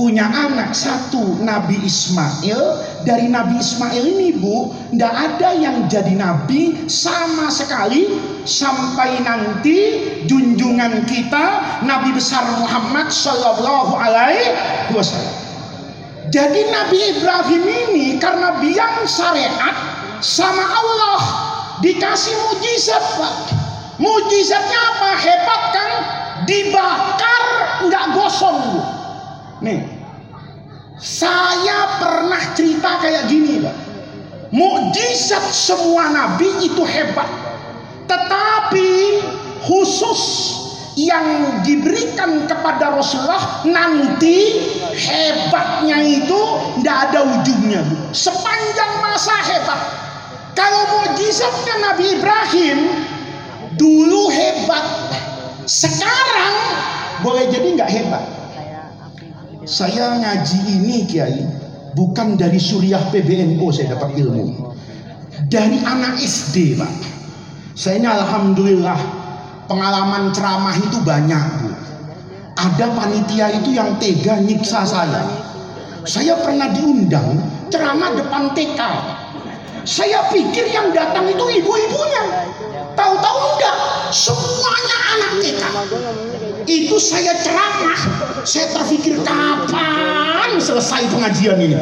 Punya 0.00 0.24
anak 0.24 0.72
satu 0.72 1.44
Nabi 1.44 1.76
Ismail. 1.84 2.56
Dari 3.04 3.28
Nabi 3.28 3.60
Ismail 3.60 4.00
ini 4.00 4.32
bu, 4.40 4.72
tidak 4.96 5.12
ada 5.12 5.52
yang 5.60 5.84
jadi 5.92 6.16
nabi 6.16 6.88
sama 6.88 7.52
sekali 7.52 8.16
sampai 8.48 9.20
nanti 9.20 10.08
junjungan 10.24 11.04
kita 11.04 11.46
Nabi 11.84 12.16
besar 12.16 12.48
Muhammad 12.64 13.12
Shallallahu 13.12 13.92
Alaihi 14.00 14.56
Wasallam. 14.96 15.36
Jadi 16.32 16.64
Nabi 16.72 16.98
Ibrahim 17.20 17.62
ini 17.68 18.16
karena 18.16 18.56
biang 18.56 19.04
syariat 19.04 19.76
sama 20.24 20.64
Allah 20.64 21.20
dikasih 21.84 22.32
mujizat. 22.48 23.04
Mujizatnya 24.00 24.80
apa? 24.96 25.10
Hebat 25.20 25.62
kan? 25.76 26.13
Dibakar 26.44 27.44
nggak 27.88 28.04
gosong 28.16 28.58
Bu. 28.72 28.80
Nih. 29.64 29.80
Saya 31.00 32.00
pernah 32.00 32.42
cerita 32.56 33.02
kayak 33.02 33.28
gini 33.28 33.60
Pak. 33.60 33.76
Mujizat 34.54 35.44
semua 35.50 36.08
nabi 36.14 36.48
itu 36.62 36.80
hebat. 36.86 37.26
Tetapi 38.06 38.90
khusus 39.64 40.22
yang 40.94 41.58
diberikan 41.66 42.46
kepada 42.46 42.94
Rasulullah 42.94 43.66
nanti 43.66 44.62
hebatnya 44.94 45.98
itu 46.06 46.40
tidak 46.80 46.98
ada 47.10 47.20
ujungnya 47.34 47.82
sepanjang 48.14 48.92
masa 49.02 49.34
hebat 49.42 49.80
kalau 50.54 50.82
mujizatnya 51.02 51.74
Nabi 51.82 52.14
Ibrahim 52.14 52.78
dulu 53.74 54.30
hebat 54.30 54.86
sekarang 55.64 56.54
boleh 57.24 57.48
jadi 57.48 57.68
nggak 57.76 57.90
hebat. 57.90 58.24
Saya 59.64 60.20
ngaji 60.20 60.58
ini 60.76 61.08
Kiai 61.08 61.40
bukan 61.96 62.36
dari 62.36 62.60
Suriah 62.60 63.00
PBNO 63.08 63.64
saya 63.72 63.96
dapat 63.96 64.12
ilmu. 64.20 64.72
Dari 65.48 65.80
anak 65.80 66.20
SD 66.20 66.76
Pak. 66.76 66.94
Saya 67.74 67.98
ini 67.98 68.08
Alhamdulillah 68.08 69.00
pengalaman 69.66 70.30
ceramah 70.36 70.76
itu 70.76 71.00
banyak 71.02 71.42
bu. 71.64 71.70
Ada 72.54 72.86
panitia 72.94 73.50
itu 73.50 73.74
yang 73.74 73.98
tega 73.98 74.38
nyiksa 74.38 74.86
saya. 74.86 75.26
Saya 76.04 76.38
pernah 76.44 76.70
diundang 76.70 77.40
ceramah 77.72 78.12
depan 78.14 78.52
TK 78.52 78.80
saya 79.84 80.32
pikir 80.32 80.72
yang 80.72 80.96
datang 80.96 81.28
itu 81.28 81.44
ibu-ibunya 81.60 82.24
tahu-tahu 82.94 83.38
enggak 83.54 83.76
semuanya 84.14 84.96
anak 85.14 85.32
TK 85.42 85.62
itu 86.64 86.96
saya 86.96 87.34
ceramah 87.42 87.98
saya 88.46 88.66
terpikir 88.72 89.20
kapan 89.22 90.56
selesai 90.58 91.10
pengajian 91.10 91.58
ini 91.60 91.76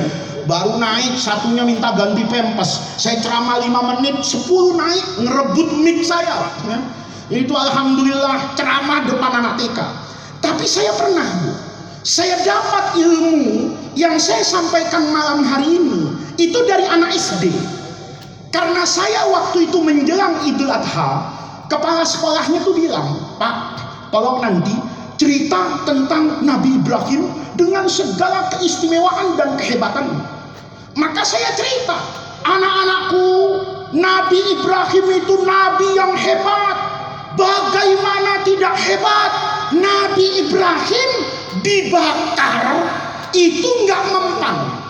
baru 0.49 0.75
naik 0.81 1.15
satunya 1.21 1.63
minta 1.63 1.95
ganti 1.95 2.27
pempes 2.27 2.99
saya 2.99 3.23
ceramah 3.23 3.63
5 3.63 3.91
menit 3.95 4.17
10 4.21 4.81
naik 4.81 5.05
ngerebut 5.23 5.69
mic 5.79 6.03
saya 6.03 6.51
ya 6.67 6.79
itu 7.33 7.55
alhamdulillah 7.57 8.53
ceramah 8.59 9.09
depan 9.09 9.33
anak 9.41 9.55
TK. 9.57 9.79
Tapi 10.45 10.65
saya 10.69 10.93
pernah, 10.99 11.25
Bu. 11.41 11.53
Saya 12.03 12.35
dapat 12.43 12.99
ilmu 12.99 13.73
yang 13.95 14.19
saya 14.19 14.43
sampaikan 14.43 15.07
malam 15.15 15.47
hari 15.47 15.81
ini 15.81 16.13
itu 16.35 16.59
dari 16.67 16.83
anak 16.83 17.15
SD. 17.15 17.49
Karena 18.53 18.85
saya 18.85 19.33
waktu 19.33 19.73
itu 19.73 19.81
menjelang 19.81 20.45
Idul 20.45 20.69
Adha, 20.69 21.25
kepala 21.73 22.05
sekolahnya 22.05 22.61
tuh 22.61 22.77
bilang, 22.77 23.17
"Pak, 23.41 23.81
tolong 24.13 24.45
nanti 24.45 24.77
cerita 25.17 25.81
tentang 25.89 26.45
Nabi 26.45 26.77
Ibrahim 26.77 27.33
dengan 27.57 27.89
segala 27.89 28.53
keistimewaan 28.53 29.41
dan 29.41 29.57
kehebatan." 29.57 30.05
Maka 31.01 31.25
saya 31.25 31.49
cerita, 31.57 31.97
anak-anakku, 32.45 33.29
Nabi 33.97 34.41
Ibrahim 34.61 35.07
itu 35.17 35.35
nabi 35.45 35.89
yang 35.97 36.13
hebat. 36.13 36.77
Bagaimana 37.33 38.45
tidak 38.45 38.77
hebat 38.77 39.33
Nabi 39.73 40.45
Ibrahim 40.45 41.11
dibakar 41.65 42.85
itu 43.33 43.69
nggak 43.89 44.03
mempan. 44.13 44.82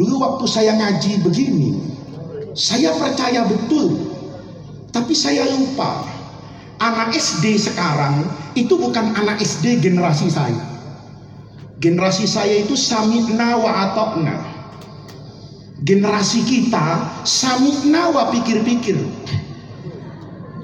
Dulu 0.00 0.16
waktu 0.16 0.48
saya 0.48 0.80
ngaji 0.80 1.20
begini, 1.20 1.76
saya 2.56 2.96
percaya 2.96 3.44
betul. 3.44 4.16
Tapi 4.96 5.12
saya 5.12 5.44
lupa, 5.44 6.08
anak 6.80 7.12
SD 7.12 7.60
sekarang 7.60 8.24
itu 8.56 8.80
bukan 8.80 9.12
anak 9.12 9.44
SD 9.44 9.76
generasi 9.84 10.32
saya. 10.32 10.56
Generasi 11.84 12.24
saya 12.24 12.64
itu 12.64 12.72
sami'na 12.80 13.60
wa 13.60 13.92
atokna. 13.92 14.40
Generasi 15.84 16.48
kita 16.48 17.04
sami'na 17.28 18.08
wa 18.08 18.32
pikir-pikir. 18.32 18.96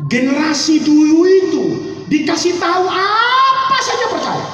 Generasi 0.08 0.80
dulu 0.80 1.28
itu 1.28 1.64
dikasih 2.08 2.56
tahu 2.56 2.88
apa 2.88 3.78
saja 3.84 4.06
percaya. 4.16 4.46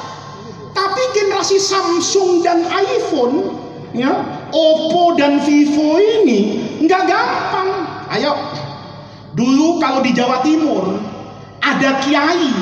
Tapi 0.75 1.03
generasi 1.15 1.63
Samsung 1.63 2.43
dan 2.43 2.67
iPhone, 2.67 3.62
ya, 3.97 4.13
Oppo 4.53 5.17
dan 5.17 5.41
Vivo 5.45 5.97
ini 6.01 6.61
nggak 6.85 7.03
gampang. 7.09 7.71
Ayo, 8.13 8.37
dulu 9.33 9.81
kalau 9.81 10.05
di 10.05 10.13
Jawa 10.13 10.45
Timur 10.45 11.01
ada 11.65 12.01
kiai 12.05 12.53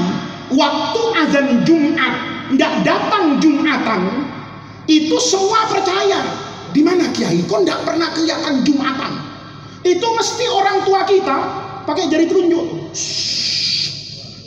waktu 0.54 1.02
azan 1.26 1.48
Jumat 1.66 2.14
nggak 2.54 2.72
datang 2.82 3.38
Jumatan, 3.38 4.26
itu 4.90 5.16
semua 5.22 5.70
percaya. 5.70 6.20
Di 6.70 6.86
mana 6.86 7.10
kiai? 7.10 7.42
Kok 7.46 7.66
nggak 7.66 7.82
pernah 7.82 8.10
kelihatan 8.14 8.62
Jumatan? 8.62 9.12
Itu 9.82 10.06
mesti 10.06 10.44
orang 10.50 10.86
tua 10.86 11.02
kita 11.08 11.36
pakai 11.88 12.06
jari 12.06 12.30
telunjuk. 12.30 12.94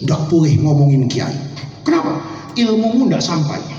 Tidak 0.03 0.21
boleh 0.31 0.53
ngomongin 0.59 1.07
kiai. 1.11 1.35
Kenapa? 1.83 2.19
Ilmumu 2.55 3.09
tidak 3.09 3.23
sampai. 3.23 3.72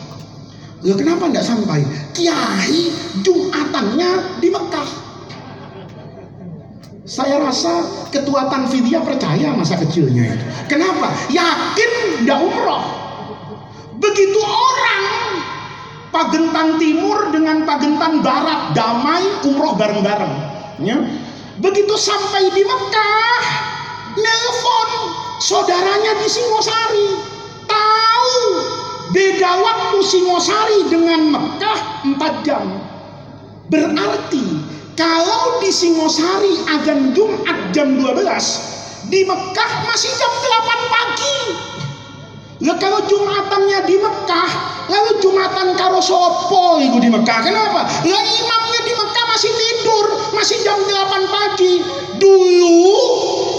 Ya 0.85 0.93
kenapa 0.93 1.33
tidak 1.33 1.49
sampai? 1.49 1.81
Kiai 2.13 2.93
jumatannya 3.25 4.37
di 4.45 4.49
Mekah. 4.53 4.91
Saya 7.09 7.41
rasa 7.41 7.85
ketua 8.13 8.53
Tanfidia 8.53 9.01
percaya 9.01 9.57
masa 9.57 9.81
kecilnya 9.81 10.37
itu. 10.37 10.45
Kenapa? 10.69 11.09
Yakin 11.33 12.21
tidak 12.21 12.39
umroh. 12.45 12.85
Begitu 13.97 14.41
orang 14.45 15.05
Pagentan 16.13 16.77
Timur 16.77 17.33
dengan 17.33 17.65
Pagentan 17.65 18.21
Barat 18.21 18.77
damai 18.77 19.25
umroh 19.49 19.73
bareng-bareng. 19.81 20.35
Ya. 20.85 21.01
Begitu 21.65 21.97
sampai 21.97 22.53
di 22.53 22.61
Mekah, 22.61 23.41
nelpon 24.21 24.91
saudaranya 25.41 26.13
di 26.21 26.29
Singosari. 26.29 27.09
Tahu 27.65 28.74
beda 29.15 29.51
waktu 29.63 29.99
Singosari 30.03 30.91
dengan 30.91 31.31
Mekah 31.31 31.79
4 32.19 32.43
jam. 32.43 32.67
Berarti 33.71 34.45
kalau 34.99 35.63
di 35.63 35.71
Singosari 35.71 36.67
agan 36.67 37.15
Jumat 37.15 37.71
jam 37.71 37.95
12, 37.95 39.09
di 39.09 39.23
Mekah 39.23 39.71
masih 39.87 40.11
jam 40.19 40.33
8 40.35 40.93
pagi. 40.93 41.39
Ya 42.63 42.75
kalau 42.81 43.03
Jumatannya 43.07 43.87
di 43.87 43.97
Mekah, 44.03 44.51
lalu 44.91 45.23
Jumatan 45.23 45.79
karo 45.79 46.03
sopo 46.03 46.83
itu 46.83 46.99
di 46.99 47.11
Mekah. 47.11 47.39
Kenapa? 47.45 47.87
Ya 48.03 48.19
imamnya 48.19 48.81
di 48.83 48.93
Mekah 48.99 49.25
masih 50.35 50.59
jam 50.67 50.79
8 50.81 51.35
pagi. 51.35 51.75
Dulu 52.19 52.99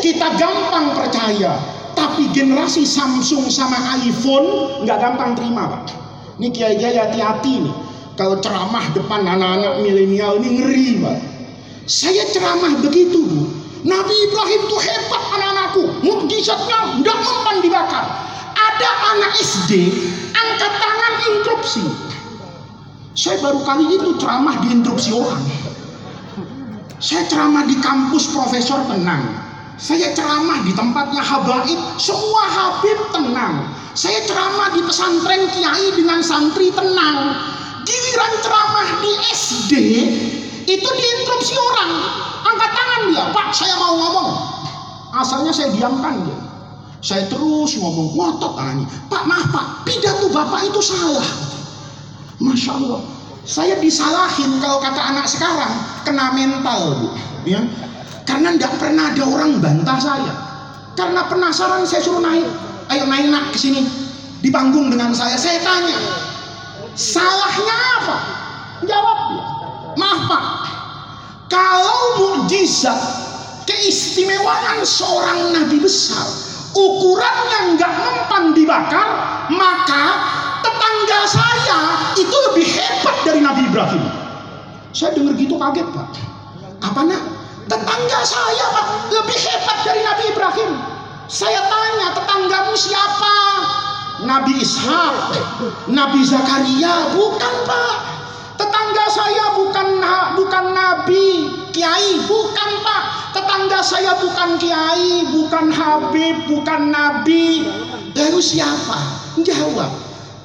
kita 0.03 0.35
gampang 0.35 0.95
percaya. 0.95 1.74
Tapi 1.95 2.29
generasi 2.35 2.83
Samsung 2.83 3.47
sama 3.47 3.97
iPhone 4.03 4.83
nggak 4.83 4.97
gampang 4.99 5.31
terima 5.33 5.71
Pak. 5.71 5.95
Ini 6.37 6.51
kiai-kiai 6.51 6.99
hati-hati 6.99 7.63
nih. 7.63 7.75
Kalau 8.19 8.39
ceramah 8.39 8.83
depan 8.95 9.23
anak-anak 9.23 9.83
milenial 9.83 10.39
ini 10.43 10.59
ngeri 10.59 10.87
Pak. 10.99 11.17
Saya 11.87 12.27
ceramah 12.35 12.75
begitu 12.83 13.23
Bu. 13.23 13.41
Nabi 13.85 14.15
Ibrahim 14.27 14.61
tuh 14.67 14.81
hebat 14.81 15.23
anak-anakku. 15.39 15.83
Mukjizatnya 16.03 16.99
nggak 16.99 17.17
mempan 17.21 17.55
dibakar. 17.63 18.05
Ada 18.55 18.89
anak 19.15 19.31
SD 19.39 19.71
angkat 20.33 20.73
tangan 20.75 21.13
interupsi. 21.31 21.85
Saya 23.15 23.39
baru 23.39 23.63
kali 23.63 23.95
itu 23.95 24.19
ceramah 24.19 24.59
di 24.59 24.67
interupsi 24.75 25.15
orang. 25.15 25.43
Saya 26.99 27.23
ceramah 27.29 27.63
di 27.69 27.77
kampus 27.79 28.31
profesor 28.33 28.83
tenang. 28.91 29.44
Saya 29.75 30.15
ceramah 30.15 30.63
di 30.63 30.71
tempatnya 30.71 31.19
habaib, 31.19 31.79
semua 31.99 32.43
habib 32.47 32.95
tenang. 33.11 33.67
Saya 33.91 34.23
ceramah 34.23 34.71
di 34.71 34.81
pesantren 34.87 35.51
kiai 35.51 35.87
dengan 35.91 36.23
santri 36.23 36.71
tenang. 36.71 37.35
Giliran 37.83 38.33
ceramah 38.39 38.87
di 39.03 39.11
SD, 39.35 39.73
itu 40.63 40.89
diinterupsi 40.89 41.53
orang. 41.59 41.91
Angkat 42.47 42.71
tangan 42.71 43.01
dia, 43.11 43.25
Pak 43.35 43.47
saya 43.51 43.75
mau 43.75 43.93
ngomong. 43.99 44.29
Asalnya 45.15 45.51
saya 45.51 45.69
diamkan 45.75 46.23
dia. 46.23 46.39
Saya 47.03 47.27
terus 47.29 47.77
ngomong, 47.77 48.15
ngotot 48.15 48.55
tangannya. 48.57 48.87
Pak 49.11 49.23
maaf 49.27 49.51
Pak, 49.51 49.67
pidato 49.85 50.31
Bapak 50.31 50.71
itu 50.71 50.81
salah. 50.81 51.27
Masya 52.39 52.71
Allah. 52.79 53.01
Saya 53.45 53.77
disalahin 53.77 54.57
kalau 54.57 54.81
kata 54.81 55.01
anak 55.13 55.29
sekarang, 55.29 55.69
kena 56.01 56.33
mental 56.33 56.97
bu. 56.97 57.07
Ya, 57.45 57.61
karena 58.25 58.57
tidak 58.57 58.73
pernah 58.81 59.13
ada 59.13 59.23
orang 59.23 59.61
bantah 59.61 59.97
saya. 60.01 60.33
Karena 60.97 61.25
penasaran 61.29 61.85
saya 61.85 62.01
suruh 62.01 62.21
naik. 62.21 62.45
Ayo 62.91 63.05
naik 63.05 63.29
nak 63.29 63.53
ke 63.53 63.57
sini. 63.61 63.85
Di 64.41 64.49
panggung 64.49 64.89
dengan 64.89 65.13
saya. 65.13 65.37
Saya 65.37 65.61
tanya. 65.61 65.97
Salahnya 66.97 67.77
apa? 68.01 68.17
Jawab 68.83 69.19
dia. 69.31 69.45
Maaf 69.95 70.21
Pak. 70.27 70.43
Kalau 71.45 71.99
mukjizat 72.17 72.97
keistimewaan 73.65 74.85
seorang 74.85 75.53
nabi 75.53 75.81
besar 75.81 76.25
ukurannya 76.75 77.75
nggak 77.75 77.93
mempan 77.97 78.43
dibakar 78.53 79.07
maka 79.49 80.05
tetangga 80.61 81.21
saya 81.25 81.79
itu 82.17 82.35
lebih 82.51 82.65
hebat 82.65 83.15
dari 83.25 83.39
Nabi 83.41 83.65
Ibrahim 83.65 84.03
saya 84.93 85.17
dengar 85.17 85.33
gitu 85.35 85.57
kaget 85.57 85.87
pak 85.91 86.07
apa 86.85 86.99
nak 87.09 87.23
Tetangga 87.65 88.21
saya 88.21 88.65
Pak 88.69 89.09
lebih 89.09 89.37
hebat 89.41 89.77
dari 89.81 90.01
Nabi 90.05 90.23
Ibrahim. 90.29 90.71
Saya 91.25 91.65
tanya 91.65 92.13
tetanggamu 92.13 92.77
siapa? 92.77 93.37
Nabi 94.21 94.61
Ishak, 94.61 95.33
Nabi 95.89 96.21
Zakaria, 96.21 97.09
bukan 97.17 97.55
Pak. 97.65 97.95
Tetangga 98.55 99.05
saya 99.09 99.57
bukan 99.57 99.97
bukan 100.37 100.65
Nabi, 100.77 101.49
Kiai, 101.73 102.21
bukan 102.29 102.71
Pak. 102.85 103.03
Tetangga 103.33 103.81
saya 103.81 104.13
bukan 104.21 104.61
Kiai, 104.61 105.25
bukan 105.33 105.73
Habib, 105.73 106.45
bukan 106.45 106.93
Nabi. 106.93 107.65
Lalu 108.13 108.39
siapa? 108.39 109.25
Jawab. 109.41 109.89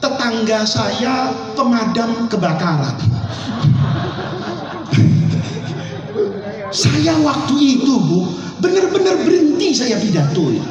Tetangga 0.01 0.65
saya 0.65 1.29
pemadam 1.53 2.27
kebakaran. 2.33 2.97
Saya 6.71 7.19
waktu 7.19 7.83
itu 7.83 7.99
bu, 7.99 8.31
benar-benar 8.63 9.19
berhenti 9.27 9.75
saya 9.75 9.99
pidato. 9.99 10.55
Ya. 10.55 10.63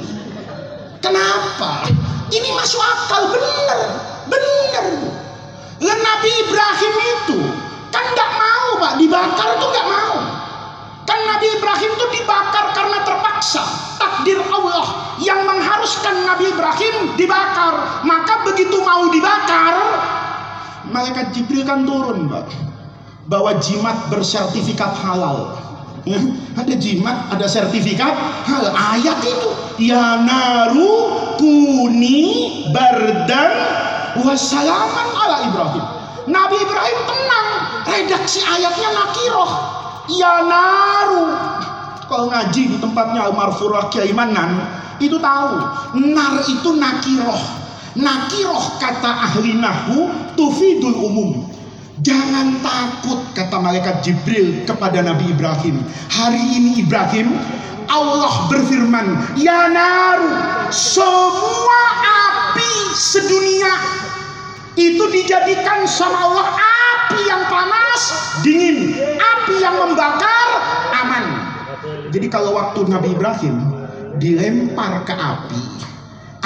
Kenapa? 1.03 1.91
Ini 2.31 2.49
masuk 2.55 2.79
akal 2.79 3.35
benar, 3.35 3.79
benar. 4.31 4.85
Lah 5.83 5.97
Nabi 5.99 6.31
Ibrahim 6.47 6.93
itu 6.95 7.39
kan 7.91 8.03
nggak 8.15 8.31
mau 8.39 8.69
pak 8.79 8.93
dibakar 8.95 9.49
itu 9.59 9.65
nggak 9.67 9.87
mau. 9.91 10.15
Kan 11.03 11.19
Nabi 11.27 11.47
Ibrahim 11.59 11.91
itu 11.91 12.05
dibakar 12.15 12.65
karena 12.71 12.99
terpaksa 13.03 13.63
takdir 13.99 14.39
Allah 14.39 15.19
yang 15.19 15.43
mengharuskan 15.43 16.15
Nabi 16.23 16.47
Ibrahim 16.55 16.95
dibakar. 17.19 18.07
Maka 18.07 18.47
begitu 18.47 18.79
mau 18.87 19.11
dibakar, 19.11 19.75
malaikat 20.95 21.35
Jibril 21.35 21.67
kan 21.67 21.83
turun, 21.83 22.31
Pak. 22.31 22.47
Bawa 23.27 23.59
jimat 23.61 24.09
bersertifikat 24.09 24.95
halal 25.05 25.68
ada 26.55 26.73
jimat, 26.77 27.31
ada 27.33 27.45
sertifikat. 27.49 28.13
Hal 28.47 28.71
ayat 28.71 29.19
itu. 29.23 29.49
Ya 29.79 30.19
naru 30.19 30.91
kuni 31.39 32.21
bardan 32.71 33.51
wassalaman 34.23 35.07
ala 35.15 35.37
Ibrahim. 35.47 35.85
Nabi 36.29 36.55
Ibrahim 36.59 36.99
tenang. 37.07 37.47
Redaksi 37.89 38.39
ayatnya 38.45 38.89
nakiroh. 38.93 39.51
Ya 40.09 40.45
naru 40.45 41.25
kalau 42.09 42.25
ngaji 42.33 42.73
di 42.73 42.77
tempatnya 42.81 43.29
Umar 43.29 43.53
Furah 43.53 43.85
Kiai 43.93 44.09
Manan 44.09 44.57
itu 44.97 45.21
tahu. 45.21 45.53
Nar 46.01 46.41
itu 46.49 46.69
nakiroh. 46.73 47.41
Nakiroh 47.93 48.81
kata 48.81 49.29
ahli 49.29 49.61
nahu 49.61 50.09
tufidul 50.33 50.97
umum 50.97 51.58
Jangan 51.99 52.63
takut 52.63 53.19
kata 53.35 53.59
malaikat 53.59 53.99
Jibril 54.07 54.63
kepada 54.63 55.03
Nabi 55.03 55.35
Ibrahim. 55.35 55.83
Hari 56.07 56.43
ini 56.55 56.79
Ibrahim 56.79 57.35
Allah 57.91 58.47
berfirman, 58.47 59.35
"Ya 59.35 59.67
naru, 59.67 60.31
semua 60.71 61.83
api 62.31 62.95
sedunia 62.95 63.73
itu 64.79 65.03
dijadikan 65.11 65.83
sama 65.83 66.23
Allah 66.23 66.47
api 66.55 67.19
yang 67.27 67.43
panas, 67.51 68.01
dingin, 68.47 68.95
api 69.19 69.59
yang 69.59 69.75
membakar, 69.75 70.47
aman." 71.03 71.25
Jadi 72.15 72.31
kalau 72.31 72.55
waktu 72.55 72.87
Nabi 72.87 73.11
Ibrahim 73.11 73.55
dilempar 74.23 75.03
ke 75.03 75.11
api, 75.11 75.63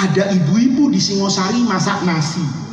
ada 0.02 0.34
ibu-ibu 0.34 0.90
di 0.90 0.98
Singosari 0.98 1.62
masak 1.62 2.02
nasi 2.02 2.63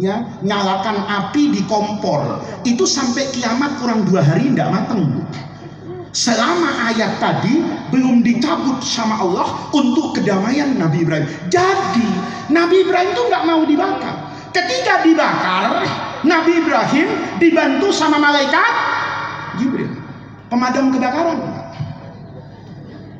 ya 0.00 0.24
nyalakan 0.44 1.04
api 1.04 1.52
di 1.52 1.60
kompor. 1.68 2.40
Itu 2.64 2.84
sampai 2.84 3.28
kiamat 3.32 3.80
kurang 3.80 4.04
dua 4.08 4.24
hari 4.24 4.52
tidak 4.52 4.70
matang 4.72 5.24
selama 6.16 6.88
ayat 6.88 7.20
tadi 7.20 7.60
belum 7.92 8.24
dicabut 8.24 8.80
sama 8.80 9.20
Allah 9.20 9.68
untuk 9.76 10.16
kedamaian 10.16 10.72
Nabi 10.80 11.04
Ibrahim. 11.04 11.28
Jadi 11.52 12.08
Nabi 12.48 12.88
Ibrahim 12.88 13.12
itu 13.12 13.22
nggak 13.28 13.44
mau 13.44 13.62
dibakar. 13.68 14.16
Ketika 14.56 15.04
dibakar 15.04 15.84
Nabi 16.24 16.64
Ibrahim 16.64 17.08
dibantu 17.36 17.92
sama 17.92 18.16
malaikat 18.16 18.72
Jibril. 19.60 19.92
Pemadam 20.48 20.88
kebakaran. 20.88 21.36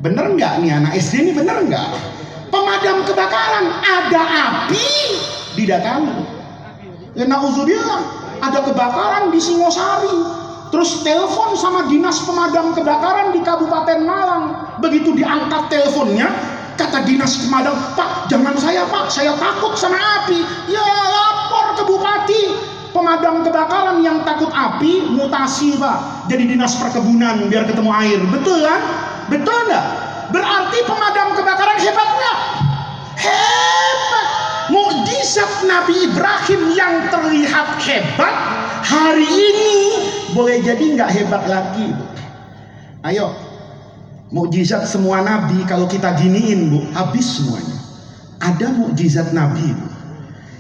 Bener 0.01 0.27
nggak 0.33 0.65
nih 0.65 0.73
anak 0.73 0.97
SD 0.97 1.29
ini 1.29 1.33
bener 1.37 1.69
nggak? 1.69 1.89
Pemadam 2.49 3.05
kebakaran 3.05 3.77
ada 3.85 4.23
api 4.25 4.89
didatangi 5.53 6.36
Ya 7.17 7.25
nauzubillah, 7.25 8.03
ada 8.45 8.61
kebakaran 8.61 9.33
di 9.33 9.41
Singosari. 9.41 10.45
Terus 10.69 11.01
telepon 11.01 11.57
sama 11.57 11.89
dinas 11.89 12.21
pemadam 12.29 12.77
kebakaran 12.77 13.33
di 13.33 13.41
Kabupaten 13.41 14.05
Malang. 14.05 14.77
Begitu 14.85 15.17
diangkat 15.17 15.73
teleponnya, 15.73 16.29
kata 16.77 17.09
dinas 17.09 17.41
pemadam, 17.41 17.73
Pak 17.97 18.29
jangan 18.29 18.53
saya 18.61 18.85
Pak, 18.85 19.09
saya 19.09 19.33
takut 19.41 19.73
sama 19.81 19.97
api. 19.97 20.45
Ya 20.69 20.85
lapor 20.85 21.81
ke 21.81 21.83
Bupati. 21.89 22.45
Pemadam 22.93 23.45
kebakaran 23.45 24.01
yang 24.05 24.21
takut 24.25 24.53
api 24.53 25.09
mutasi 25.09 25.81
Pak. 25.81 26.29
Jadi 26.29 26.53
dinas 26.53 26.77
perkebunan 26.77 27.49
biar 27.49 27.65
ketemu 27.65 27.91
air. 27.97 28.21
Betul 28.29 28.61
kan? 28.61 28.81
Betul 29.33 29.57
enggak? 29.69 29.85
Berarti 30.37 30.79
pemadam 30.85 31.33
kebakaran 31.33 31.77
hebat 31.81 32.09
enggak? 32.13 32.39
Hebat 33.17 34.26
mukjizat 34.73 35.67
Nabi 35.67 36.11
Ibrahim 36.11 36.61
yang 36.75 36.95
terlihat 37.11 37.79
hebat 37.83 38.37
hari 38.87 39.29
ini 39.29 39.75
boleh 40.33 40.61
jadi 40.63 40.85
nggak 40.95 41.11
hebat 41.11 41.43
lagi 41.49 41.91
ayo 43.07 43.47
mukjizat 44.31 44.87
semua 44.87 45.23
nabi 45.23 45.63
kalau 45.71 45.87
kita 45.87 46.15
giniin 46.19 46.71
bu 46.71 46.83
habis 46.95 47.27
semuanya. 47.39 47.79
Ada 48.37 48.69
mukjizat 48.75 49.33
nabi 49.33 49.73
bu, 49.73 49.89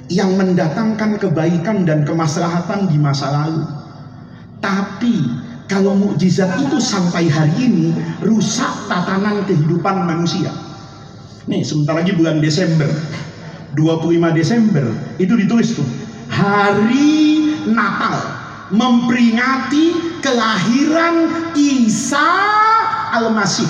yang 0.08 0.32
mendatangkan 0.38 1.20
kebaikan 1.20 1.84
dan 1.84 2.06
kemaslahatan 2.06 2.88
di 2.88 2.96
masa 2.96 3.28
lalu. 3.28 3.64
Tapi 4.62 5.14
kalau 5.68 5.92
mukjizat 5.98 6.56
itu 6.62 6.78
sampai 6.80 7.28
hari 7.28 7.54
ini 7.68 7.92
rusak 8.24 8.70
tatanan 8.88 9.44
kehidupan 9.44 10.06
manusia. 10.08 10.50
Nih 11.46 11.62
sebentar 11.62 11.94
lagi 12.00 12.16
bulan 12.16 12.42
Desember 12.42 12.88
25 13.74 14.38
Desember 14.38 14.86
itu 15.18 15.34
ditulis 15.34 15.74
tuh 15.74 15.86
hari 16.30 17.50
Natal 17.66 18.20
memperingati 18.70 20.18
kelahiran 20.22 21.30
Isa 21.54 22.30
Al-Masih. 23.14 23.66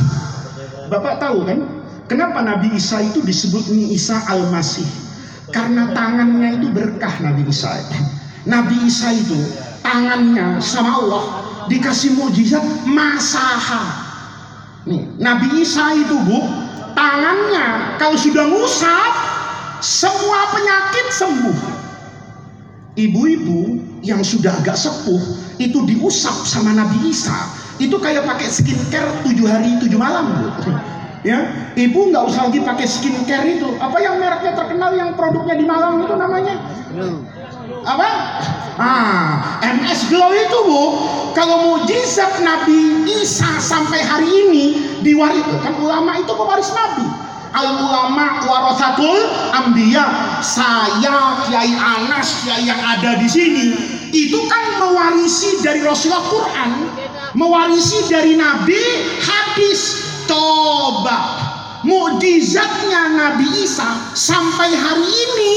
Bapak 0.89 1.21
tahu 1.21 1.45
kan? 1.45 1.61
Kenapa 2.07 2.41
Nabi 2.41 2.77
Isa 2.79 3.03
itu 3.03 3.21
disebut 3.21 3.67
Isa 3.93 4.17
Al-Masih? 4.31 4.87
Karena 5.53 5.91
tangannya 5.93 6.59
itu 6.61 6.71
berkah 6.73 7.13
Nabi 7.21 7.45
Isa. 7.49 7.77
Nabi 8.47 8.77
Isa 8.87 9.11
itu 9.11 9.37
tangannya 9.83 10.63
sama 10.63 11.03
Allah 11.03 11.25
dikasih 11.67 12.15
mujizat 12.15 12.63
masaha. 12.87 14.07
Nih, 14.87 15.03
Nabi 15.19 15.67
Isa 15.67 15.99
itu 15.99 16.15
bu, 16.25 16.41
tangannya 16.95 17.99
kalau 17.99 18.15
sudah 18.15 18.47
ngusap 18.47 19.13
semua 19.85 20.41
penyakit 20.53 21.07
sembuh. 21.13 21.59
Ibu-ibu 22.97 23.61
yang 24.01 24.25
sudah 24.25 24.57
agak 24.65 24.77
sepuh 24.81 25.21
itu 25.61 25.85
diusap 25.85 26.33
sama 26.49 26.73
Nabi 26.73 27.13
Isa 27.13 27.37
itu 27.77 27.97
kayak 28.01 28.25
pakai 28.25 28.49
skincare 28.49 29.09
tujuh 29.25 29.45
hari 29.45 29.77
tujuh 29.85 30.01
malam 30.01 30.33
bu. 30.33 30.49
Ya, 31.27 31.43
ibu 31.75 32.07
nggak 32.15 32.23
usah 32.31 32.49
lagi 32.49 32.63
pakai 32.63 32.87
skincare 32.87 33.59
itu. 33.59 33.67
Apa 33.83 33.99
yang 33.99 34.23
mereknya 34.23 34.55
terkenal 34.55 34.95
yang 34.95 35.19
produknya 35.19 35.59
di 35.59 35.67
Malang 35.67 36.07
itu 36.07 36.15
namanya? 36.15 36.55
Apa? 37.83 38.09
Ah, 38.79 39.59
MS 39.59 40.07
Glow 40.07 40.31
itu 40.31 40.59
bu, 40.71 40.85
kalau 41.35 41.75
mujizat 41.75 42.47
Nabi 42.47 43.11
Isa 43.11 43.59
sampai 43.59 44.07
hari 44.07 44.31
ini 44.31 44.65
diwaris 45.03 45.43
kan 45.67 45.75
ulama 45.83 46.15
itu 46.21 46.31
pewaris 46.31 46.71
Nabi. 46.71 47.26
Al 47.57 47.69
ulama 47.81 48.45
warasatul 48.45 49.17
ambiya. 49.57 50.05
Saya 50.45 51.41
Kiai 51.49 51.73
Anas 51.73 52.45
Kiai 52.45 52.69
yang 52.69 52.77
ada 52.77 53.17
di 53.17 53.25
sini 53.25 53.73
itu 54.13 54.39
kan 54.45 54.85
mewarisi 54.85 55.65
dari 55.65 55.81
Rasulullah 55.81 56.25
Quran, 56.29 56.71
mewarisi 57.33 58.13
dari 58.13 58.37
Nabi 58.37 58.81
hadis. 59.25 60.05
Coba 60.27 61.47
mujizatnya 61.87 63.15
Nabi 63.15 63.47
Isa 63.63 63.87
sampai 64.19 64.75
hari 64.75 65.07
ini 65.07 65.55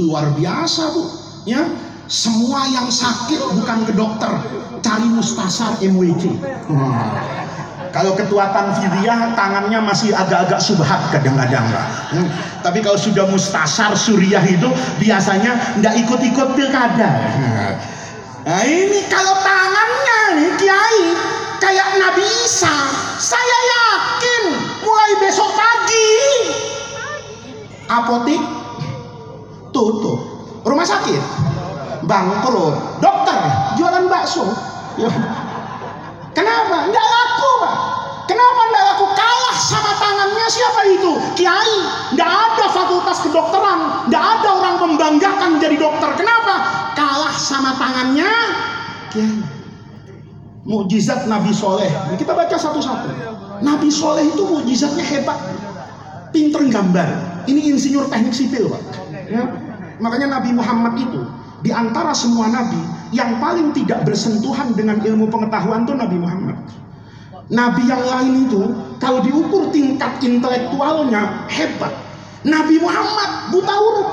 luar 0.00 0.32
biasa 0.32 0.96
bu 0.96 1.04
ya 1.44 1.60
semua 2.08 2.64
yang 2.72 2.88
sakit 2.88 3.36
bukan 3.60 3.84
ke 3.84 3.92
dokter 3.92 4.32
cari 4.80 5.08
mustasar 5.12 5.76
MWC. 5.84 6.40
Kalau 7.92 8.16
ketua 8.16 8.48
tanfidiyah 8.56 9.36
tangannya 9.36 9.78
masih 9.84 10.16
agak-agak 10.16 10.58
subhat 10.58 11.12
kadang-kadang 11.12 11.60
Pak. 11.68 11.86
Hmm. 12.16 12.28
Tapi 12.64 12.80
kalau 12.80 12.96
sudah 12.96 13.28
mustasar 13.28 13.92
suriah 13.92 14.42
itu 14.42 14.66
biasanya 14.96 15.78
ndak 15.78 16.00
ikut-ikut 16.00 16.56
pilkada. 16.56 17.10
Nah 18.42 18.64
ini 18.64 19.06
kalau 19.12 19.36
tangannya 19.44 20.20
nih 20.40 20.50
kiai 20.56 21.04
kayak 21.60 22.00
Nabi 22.00 22.24
Isa, 22.48 22.74
saya 23.20 23.58
yakin 23.76 24.42
mulai 24.82 25.12
besok 25.20 25.52
pagi 25.52 26.10
apotik 27.92 28.40
tutup, 29.70 30.18
rumah 30.64 30.88
sakit 30.88 31.20
bangkrut, 32.08 32.98
dokter 33.04 33.38
jualan 33.76 34.08
bakso. 34.08 34.48
Kenapa? 36.32 36.88
Tidak 36.88 37.06
laku, 37.06 37.50
Pak. 37.60 37.74
Kenapa 38.24 38.60
tidak 38.68 38.84
laku? 38.88 39.04
Kalah 39.12 39.56
sama 39.60 39.92
tangannya 40.00 40.46
siapa 40.48 40.80
itu? 40.88 41.12
Kiai. 41.36 41.76
Tidak 42.16 42.30
ada 42.30 42.66
fakultas 42.72 43.18
kedokteran. 43.20 44.08
Tidak 44.08 44.24
ada 44.24 44.48
orang 44.56 44.76
membanggakan 44.80 45.60
jadi 45.60 45.76
dokter. 45.76 46.10
Kenapa? 46.16 46.54
Kalah 46.96 47.34
sama 47.36 47.76
tangannya 47.76 48.32
Kiai. 49.12 49.40
Mujizat 50.62 51.26
Nabi 51.26 51.50
Soleh. 51.52 51.90
Kita 52.16 52.32
baca 52.32 52.56
satu-satu. 52.56 53.10
Nabi 53.60 53.90
Soleh 53.90 54.30
itu 54.30 54.42
mujizatnya 54.46 55.04
hebat. 55.04 55.36
Pinter 56.32 56.64
gambar. 56.64 57.08
Ini 57.44 57.76
insinyur 57.76 58.08
teknik 58.08 58.32
sipil, 58.32 58.70
Pak. 58.70 58.82
Ya. 59.28 59.42
Makanya 60.00 60.38
Nabi 60.38 60.56
Muhammad 60.56 60.96
itu 60.96 61.20
di 61.62 61.70
antara 61.70 62.10
semua 62.10 62.50
nabi 62.50 62.78
yang 63.14 63.38
paling 63.38 63.70
tidak 63.76 64.02
bersentuhan 64.02 64.74
dengan 64.74 64.98
ilmu 64.98 65.28
pengetahuan 65.28 65.84
itu 65.84 65.94
Nabi 65.94 66.16
Muhammad. 66.18 66.58
Nabi 67.52 67.84
yang 67.84 68.00
lain 68.00 68.48
itu 68.48 68.62
kalau 68.96 69.20
diukur 69.20 69.68
tingkat 69.68 70.16
intelektualnya 70.24 71.44
hebat. 71.52 71.92
Nabi 72.42 72.80
Muhammad 72.80 73.52
buta 73.52 73.74
huruf. 73.76 74.10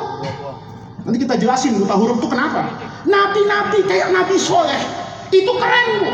Nanti 1.07 1.17
kita 1.23 1.39
jelasin 1.39 1.79
buta 1.79 1.95
huruf 1.95 2.19
itu 2.19 2.27
kenapa. 2.27 2.67
Nabi-nabi 3.07 3.87
kayak 3.87 4.11
Nabi 4.11 4.35
Soleh 4.35 4.83
itu 5.31 5.51
keren 5.55 5.87
bu. 6.03 6.11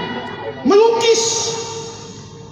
Melukis. 0.69 1.23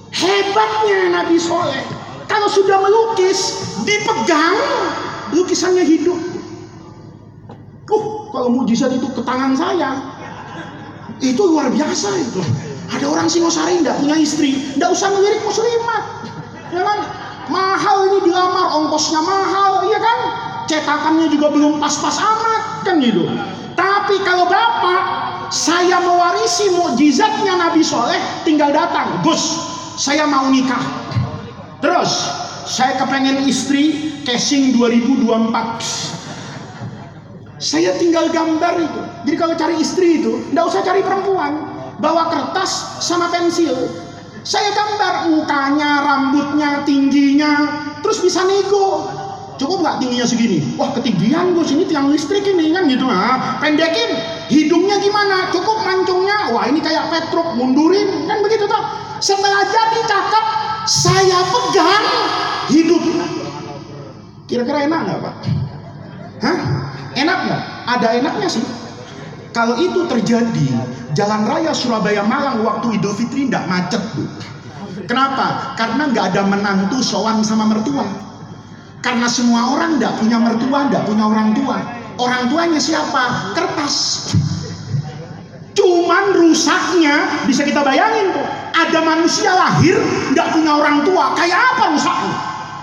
Hebatnya 0.09 1.13
Nabi 1.21 1.37
Soleh. 1.37 1.85
Kalau 2.25 2.49
sudah 2.49 2.81
melukis 2.81 3.61
dipegang 3.85 4.57
lukisannya 5.37 5.85
hidup. 5.85 6.32
Uh, 7.93 8.25
kalau 8.33 8.49
mujizat 8.49 8.89
itu 8.97 9.05
ke 9.13 9.21
tangan 9.21 9.53
saya, 9.53 10.01
itu 11.21 11.41
luar 11.45 11.69
biasa 11.69 12.09
itu. 12.17 12.41
Ada 12.89 13.05
orang 13.05 13.29
Singosari 13.29 13.81
tidak 13.85 14.01
punya 14.01 14.17
istri, 14.17 14.57
tidak 14.73 14.93
usah 14.93 15.13
ngelirik 15.13 15.41
muslimat, 15.45 16.03
ya 16.73 16.81
kan? 16.81 16.99
Mahal 17.53 18.09
ini 18.09 18.29
dilamar, 18.29 18.73
ongkosnya 18.81 19.21
mahal, 19.21 19.85
iya 19.85 19.99
kan? 20.01 20.19
Cetakannya 20.65 21.27
juga 21.29 21.53
belum 21.53 21.77
pas-pas 21.77 22.17
amat, 22.17 22.63
kan 22.87 22.97
gitu. 23.03 23.29
Tapi 23.73 24.15
kalau 24.25 24.49
bapak, 24.49 25.01
saya 25.53 26.01
mewarisi 26.01 26.73
mujizatnya 26.73 27.57
Nabi 27.57 27.85
Soleh, 27.85 28.21
tinggal 28.45 28.73
datang, 28.73 29.21
Gus, 29.21 29.41
saya 29.97 30.25
mau 30.25 30.49
nikah. 30.49 30.81
Terus, 31.81 32.11
saya 32.65 32.95
kepengen 32.95 33.43
istri 33.45 34.13
casing 34.23 34.71
2024 34.77 36.12
saya 37.63 37.95
tinggal 37.95 38.27
gambar 38.27 38.75
itu. 38.75 39.01
Jadi 39.23 39.35
kalau 39.39 39.55
cari 39.55 39.79
istri 39.79 40.19
itu, 40.19 40.51
tidak 40.51 40.67
usah 40.67 40.83
cari 40.83 40.99
perempuan. 40.99 41.63
Bawa 42.03 42.27
kertas 42.27 42.99
sama 42.99 43.31
pensil. 43.31 43.71
Saya 44.43 44.75
gambar 44.75 45.31
mukanya, 45.31 46.03
rambutnya, 46.03 46.83
tingginya, 46.83 47.63
terus 48.03 48.19
bisa 48.19 48.43
nego. 48.43 49.07
Cukup 49.55 49.79
nggak 49.79 50.03
tingginya 50.03 50.27
segini? 50.27 50.75
Wah 50.75 50.91
ketinggian 50.91 51.55
gue 51.55 51.63
sini 51.63 51.87
tiang 51.87 52.11
listrik 52.11 52.43
ini 52.43 52.75
kan 52.75 52.83
gitu. 52.91 53.07
Nah, 53.07 53.63
pendekin. 53.63 54.11
Hidungnya 54.51 54.99
gimana? 54.99 55.47
Cukup 55.55 55.87
mancungnya. 55.87 56.51
Wah 56.51 56.67
ini 56.67 56.83
kayak 56.83 57.07
petruk, 57.15 57.55
mundurin 57.55 58.27
kan 58.27 58.43
begitu 58.43 58.67
toh. 58.67 58.83
Setelah 59.23 59.63
jadi 59.63 59.99
cakep, 60.03 60.45
saya 60.83 61.39
pegang 61.47 62.05
hidup. 62.75 63.03
Kira-kira 64.51 64.83
enak 64.83 64.99
nggak 65.07 65.19
pak? 65.23 65.35
Hah? 66.43 66.59
Enak 67.13 67.37
nggak? 67.45 67.63
Ada 67.97 68.07
enaknya 68.17 68.49
sih. 68.49 68.65
Kalau 69.53 69.77
itu 69.77 70.09
terjadi, 70.09 70.67
jalan 71.13 71.45
raya 71.45 71.69
Surabaya 71.77 72.25
Malang 72.25 72.65
waktu 72.65 72.97
Idul 72.97 73.13
Fitri 73.13 73.45
tidak 73.45 73.69
macet 73.69 74.01
bu. 74.17 74.25
Kenapa? 75.05 75.77
Karena 75.77 76.09
nggak 76.09 76.25
ada 76.33 76.41
menantu 76.49 77.05
sowan 77.05 77.45
sama 77.45 77.69
mertua. 77.69 78.01
Karena 79.05 79.29
semua 79.29 79.77
orang 79.77 80.01
tidak 80.01 80.17
punya 80.17 80.41
mertua, 80.41 80.89
tidak 80.89 81.03
punya 81.05 81.23
orang 81.29 81.53
tua. 81.53 81.77
Orang 82.17 82.49
tuanya 82.49 82.81
siapa? 82.81 83.53
Kertas. 83.53 84.31
Cuman 85.73 86.33
rusaknya 86.33 87.45
bisa 87.45 87.61
kita 87.61 87.85
bayangin 87.85 88.33
tuh. 88.33 88.47
Ada 88.73 89.05
manusia 89.05 89.53
lahir 89.53 90.01
tidak 90.33 90.49
punya 90.49 90.81
orang 90.81 91.05
tua. 91.05 91.37
Kayak 91.37 91.61
apa 91.77 91.93
rusaknya? 91.93 92.35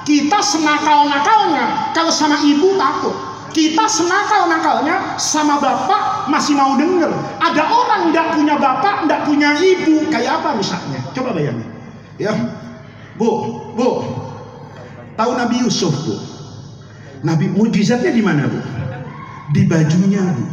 Kita 0.07 0.38
senakal-nakalnya 0.38 1.95
kalau 1.95 2.11
sama 2.14 2.38
ibu 2.43 2.79
takut 2.79 3.30
kita 3.51 3.85
senakal-nakalnya 3.87 5.19
sama 5.19 5.59
bapak 5.59 6.31
masih 6.31 6.55
mau 6.55 6.79
denger. 6.79 7.11
Ada 7.43 7.63
orang 7.67 8.01
tidak 8.11 8.27
punya 8.39 8.55
bapak, 8.59 8.95
tidak 9.07 9.21
punya 9.27 9.51
ibu. 9.59 9.95
Kayak 10.11 10.43
apa 10.43 10.59
misalnya? 10.59 11.01
Coba 11.13 11.35
bayangin. 11.35 11.69
Ya, 12.21 12.33
bu, 13.19 13.61
bu. 13.75 13.91
Tahu 15.19 15.31
Nabi 15.37 15.57
Yusuf 15.67 15.93
bu? 16.07 16.17
Nabi 17.21 17.53
mujizatnya 17.53 18.13
di 18.15 18.23
mana 18.25 18.49
bu? 18.49 18.61
Di 19.53 19.67
bajunya 19.69 20.25
bu. 20.33 20.45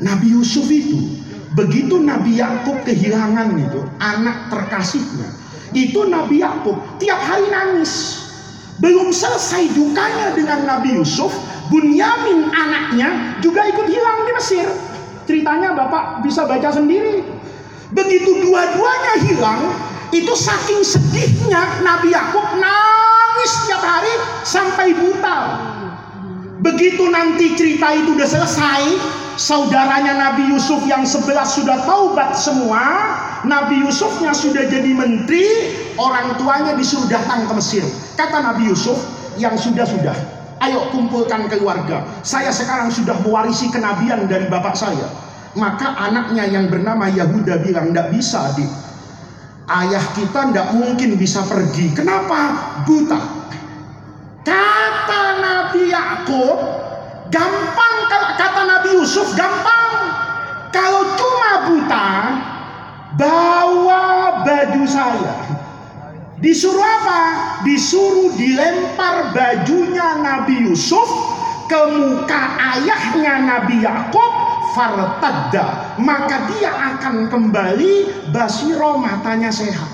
Nabi 0.00 0.32
Yusuf 0.32 0.66
itu 0.68 1.24
begitu 1.56 1.96
Nabi 1.96 2.36
Yakub 2.36 2.84
kehilangan 2.84 3.56
itu 3.56 3.80
anak 3.96 4.52
terkasihnya, 4.52 5.28
itu 5.72 6.04
Nabi 6.04 6.44
Yakub 6.44 6.76
tiap 7.00 7.16
hari 7.16 7.48
nangis. 7.48 8.24
Belum 8.76 9.08
selesai 9.08 9.72
dukanya 9.72 10.36
dengan 10.36 10.68
Nabi 10.68 11.00
Yusuf, 11.00 11.32
Bunyamin 11.68 12.50
anaknya 12.54 13.38
juga 13.42 13.66
ikut 13.66 13.86
hilang 13.90 14.18
di 14.26 14.32
Mesir. 14.34 14.66
Ceritanya 15.26 15.74
Bapak 15.74 16.22
bisa 16.22 16.46
baca 16.46 16.70
sendiri. 16.70 17.26
Begitu 17.90 18.46
dua-duanya 18.46 19.14
hilang, 19.26 19.62
itu 20.14 20.32
saking 20.34 20.82
sedihnya 20.86 21.82
Nabi 21.82 22.14
Yakub 22.14 22.46
nangis 22.58 23.50
setiap 23.62 23.82
hari 23.82 24.14
sampai 24.46 24.94
buta. 24.94 25.38
Begitu 26.62 27.06
nanti 27.10 27.54
cerita 27.54 27.94
itu 27.94 28.14
udah 28.18 28.26
selesai, 28.26 28.82
saudaranya 29.38 30.18
Nabi 30.18 30.50
Yusuf 30.50 30.82
yang 30.88 31.06
sebelas 31.06 31.54
sudah 31.54 31.84
taubat 31.86 32.34
semua, 32.34 32.82
Nabi 33.46 33.86
Yusufnya 33.86 34.34
sudah 34.34 34.66
jadi 34.66 34.90
menteri, 34.90 35.46
orang 35.94 36.34
tuanya 36.40 36.74
disuruh 36.74 37.06
datang 37.06 37.46
ke 37.46 37.52
Mesir. 37.54 37.84
Kata 38.18 38.42
Nabi 38.42 38.66
Yusuf, 38.66 38.98
yang 39.36 39.54
sudah-sudah, 39.54 40.16
ayo 40.66 40.90
kumpulkan 40.90 41.46
keluarga. 41.46 42.02
Saya 42.26 42.50
sekarang 42.50 42.90
sudah 42.90 43.14
mewarisi 43.22 43.70
kenabian 43.70 44.26
dari 44.26 44.50
bapak 44.50 44.74
saya. 44.74 45.06
Maka 45.56 45.96
anaknya 45.96 46.44
yang 46.50 46.68
bernama 46.68 47.08
Yahuda 47.08 47.64
bilang, 47.64 47.94
tidak 47.94 48.12
bisa 48.12 48.52
adik. 48.52 48.68
Ayah 49.66 50.04
kita 50.14 50.52
tidak 50.52 50.68
mungkin 50.76 51.16
bisa 51.16 51.42
pergi. 51.42 51.90
Kenapa? 51.96 52.54
Buta. 52.84 53.18
Kata 54.46 55.24
Nabi 55.42 55.90
Yakub, 55.90 56.58
gampang 57.34 57.96
kata 58.36 58.62
Nabi 58.62 58.88
Yusuf, 59.00 59.32
gampang. 59.34 59.90
Kalau 60.70 61.02
cuma 61.16 61.50
buta, 61.66 62.08
bawa 63.16 64.04
baju 64.44 64.84
saya. 64.84 65.55
Disuruh 66.36 66.84
apa? 66.84 67.22
Disuruh 67.64 68.36
dilempar 68.36 69.32
bajunya 69.32 70.20
Nabi 70.20 70.68
Yusuf 70.68 71.08
ke 71.64 71.80
muka 71.96 72.42
ayahnya 72.76 73.34
Nabi 73.40 73.80
Yakub 73.80 74.32
fartadda. 74.76 75.96
Maka 75.96 76.52
dia 76.52 76.72
akan 76.72 77.32
kembali 77.32 77.92
basiro 78.36 79.00
matanya 79.00 79.48
sehat. 79.48 79.88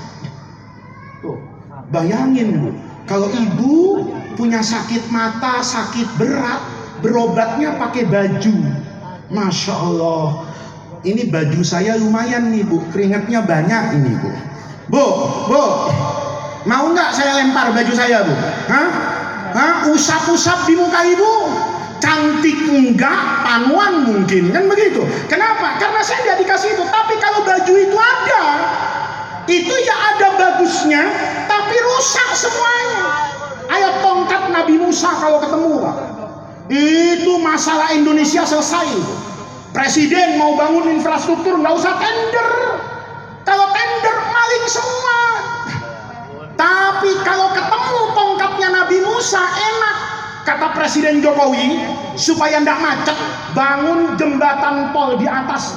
Bayangin 1.93 2.57
bu 2.57 2.71
kalau 3.05 3.29
ibu 3.37 4.09
punya 4.35 4.65
sakit 4.65 5.13
mata 5.13 5.61
sakit 5.61 6.09
berat 6.17 6.59
berobatnya 7.05 7.77
pakai 7.77 8.09
baju. 8.09 8.57
Masya 9.31 9.75
Allah. 9.77 10.49
Ini 11.03 11.29
baju 11.29 11.61
saya 11.61 12.01
lumayan 12.01 12.51
nih 12.51 12.65
bu. 12.65 12.81
Keringatnya 12.91 13.45
banyak 13.45 13.83
ini 14.01 14.13
bu. 14.19 14.31
Bu 14.89 15.07
bu 15.53 15.65
mau 16.69 16.91
nggak 16.91 17.11
saya 17.15 17.43
lempar 17.43 17.75
baju 17.75 17.93
saya 17.95 18.23
bu 18.27 18.35
Hah? 18.71 18.89
Hah? 19.53 19.73
usap-usap 19.93 20.65
di 20.65 20.75
muka 20.79 21.01
ibu 21.05 21.35
cantik 22.03 22.59
enggak, 22.67 23.47
panuan 23.47 24.03
mungkin, 24.03 24.51
kan 24.51 24.67
begitu. 24.67 25.07
Kenapa? 25.31 25.79
Karena 25.79 26.03
saya 26.03 26.19
nggak 26.27 26.39
dikasih 26.43 26.75
itu. 26.75 26.83
Tapi 26.91 27.15
kalau 27.23 27.47
baju 27.47 27.75
itu 27.79 27.95
ada, 27.95 28.45
itu 29.47 29.71
ya 29.87 29.97
ada 30.11 30.29
bagusnya, 30.35 31.03
tapi 31.47 31.79
rusak 31.79 32.29
semuanya. 32.35 33.07
Ayo 33.71 33.89
tongkat 34.03 34.51
Nabi 34.51 34.83
Musa 34.83 35.15
kalau 35.15 35.39
ketemu, 35.39 35.79
Pak. 35.79 35.97
Itu 36.75 37.39
masalah 37.39 37.95
Indonesia 37.95 38.43
selesai. 38.43 38.91
Presiden 39.73 40.37
mau 40.37 40.59
bangun 40.59 40.99
infrastruktur 40.99 41.57
nggak 41.57 41.75
usah 41.79 41.95
tender. 42.03 42.49
Kalau 43.47 43.67
tender 43.73 44.17
maling 44.29 44.67
semua. 44.69 45.19
Tapi 46.63 47.11
kalau 47.27 47.51
ketemu 47.51 48.01
tongkatnya 48.15 48.69
Nabi 48.71 49.03
Musa 49.03 49.43
enak. 49.43 49.97
Kata 50.43 50.75
Presiden 50.75 51.23
Jokowi 51.23 51.83
supaya 52.19 52.59
tidak 52.59 52.79
macet 52.83 53.19
bangun 53.55 54.15
jembatan 54.15 54.95
tol 54.95 55.19
di 55.19 55.27
atas. 55.27 55.75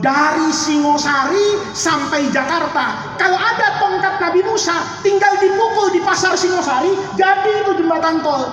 Dari 0.00 0.48
Singosari 0.54 1.74
sampai 1.74 2.30
Jakarta. 2.30 3.18
Kalau 3.18 3.36
ada 3.36 3.82
tongkat 3.82 4.22
Nabi 4.22 4.40
Musa 4.46 5.02
tinggal 5.02 5.34
dipukul 5.42 5.90
di 5.90 6.00
pasar 6.06 6.38
Singosari 6.38 6.94
jadi 7.18 7.66
itu 7.66 7.82
jembatan 7.82 8.22
tol. 8.22 8.46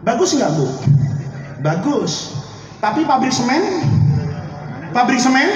Bagus 0.00 0.32
nggak 0.32 0.50
bu? 0.56 0.66
Bagus. 1.60 2.40
Tapi 2.80 3.04
pabrik 3.04 3.32
semen? 3.32 3.84
Pabrik 4.96 5.20
semen 5.20 5.48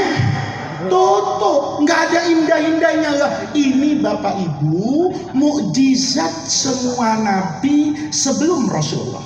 tutup. 0.87 1.83
Nggak 1.83 1.99
ada 2.11 2.21
indah-indahnya 2.31 3.11
lah. 3.19 3.31
Ini 3.51 3.99
bapak 3.99 4.39
ibu 4.39 5.11
mukjizat 5.35 6.31
semua 6.47 7.19
nabi 7.19 8.11
sebelum 8.15 8.71
rasulullah. 8.71 9.25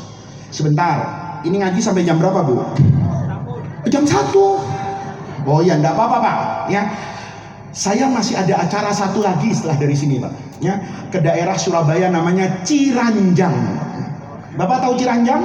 Sebentar. 0.49 1.21
Ini 1.45 1.61
ngaji 1.61 1.81
sampai 1.85 2.09
jam 2.09 2.17
berapa 2.17 2.41
bu? 2.41 2.65
Jam 3.93 4.09
satu. 4.09 4.63
Oh 5.45 5.61
ya 5.61 5.77
enggak 5.77 5.93
apa-apa 5.93 6.17
pak. 6.23 6.39
Ya. 6.73 6.83
Saya 7.73 8.05
masih 8.05 8.37
ada 8.37 8.69
acara 8.69 8.93
satu 8.93 9.25
lagi 9.25 9.49
setelah 9.53 9.77
dari 9.77 9.97
sini 9.97 10.17
pak. 10.23 10.33
Ya. 10.65 10.81
Ke 11.13 11.21
daerah 11.21 11.61
Surabaya 11.61 12.09
namanya 12.09 12.65
Ciranjang. 12.65 13.53
Bapak 14.57 14.85
tahu 14.85 14.97
Ciranjang? 14.97 15.43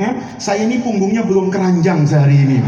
Ya. 0.00 0.16
Saya 0.40 0.64
ini 0.64 0.80
punggungnya 0.80 1.26
belum 1.26 1.52
keranjang 1.52 2.08
sehari 2.08 2.38
ini 2.48 2.58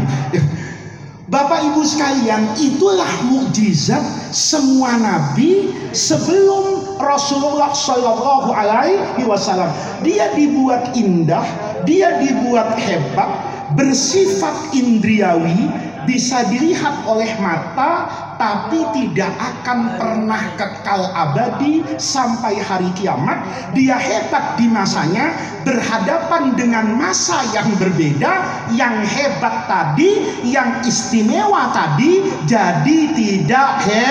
Bapak 1.25 1.73
Ibu 1.73 1.81
sekalian, 1.81 2.53
itulah 2.53 3.09
mukjizat 3.25 4.01
semua 4.29 4.93
nabi 4.93 5.73
sebelum 5.89 6.85
Rasulullah 7.01 7.73
Shallallahu 7.73 8.53
Alaihi 8.53 9.25
Wasallam. 9.25 9.73
Dia 10.05 10.29
dibuat 10.37 10.93
indah, 10.93 11.41
dia 11.89 12.21
dibuat 12.21 12.77
hebat, 12.77 13.41
bersifat 13.73 14.53
indriawi, 14.77 15.65
bisa 16.05 16.45
dilihat 16.47 17.03
oleh 17.09 17.29
mata 17.41 18.07
tapi 18.37 18.85
tidak 18.93 19.33
akan 19.35 19.97
pernah 19.97 20.43
kekal 20.55 21.09
abadi 21.11 21.81
sampai 21.97 22.61
hari 22.61 22.89
kiamat. 22.93 23.41
Dia 23.73 23.97
hebat 23.97 24.55
di 24.55 24.69
masanya 24.69 25.33
berhadapan 25.65 26.53
dengan 26.53 26.95
masa 26.95 27.41
yang 27.51 27.67
berbeda 27.75 28.33
yang 28.77 29.01
hebat 29.03 29.65
tadi 29.65 30.41
yang 30.45 30.85
istimewa 30.85 31.73
tadi 31.73 32.23
jadi 32.45 32.99
tidak 33.17 33.69
he 33.89 34.09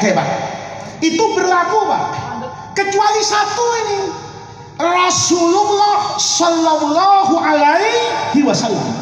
hebat. 0.00 0.28
Itu 1.02 1.34
berlaku 1.34 1.78
Pak. 1.90 2.04
Kecuali 2.72 3.20
satu 3.20 3.66
ini 3.84 4.00
Rasulullah 4.80 6.16
Shallallahu 6.16 7.34
Alaihi 7.36 8.40
Wasallam 8.40 9.01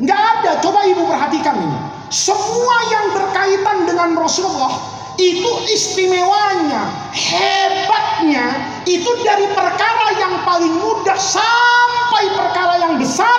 Nggak 0.00 0.20
ada. 0.20 0.50
Coba 0.64 0.88
ibu 0.88 1.04
perhatikan 1.04 1.60
ini. 1.60 1.78
Semua 2.10 2.76
yang 2.90 3.06
berkaitan 3.14 3.86
dengan 3.86 4.18
Rasulullah 4.18 5.00
itu 5.20 5.52
istimewanya, 5.70 7.12
hebatnya 7.12 8.56
itu 8.88 9.10
dari 9.20 9.46
perkara 9.52 10.16
yang 10.16 10.42
paling 10.48 10.74
mudah 10.80 11.18
sampai 11.20 12.24
perkara 12.32 12.74
yang 12.80 12.94
besar 12.96 13.38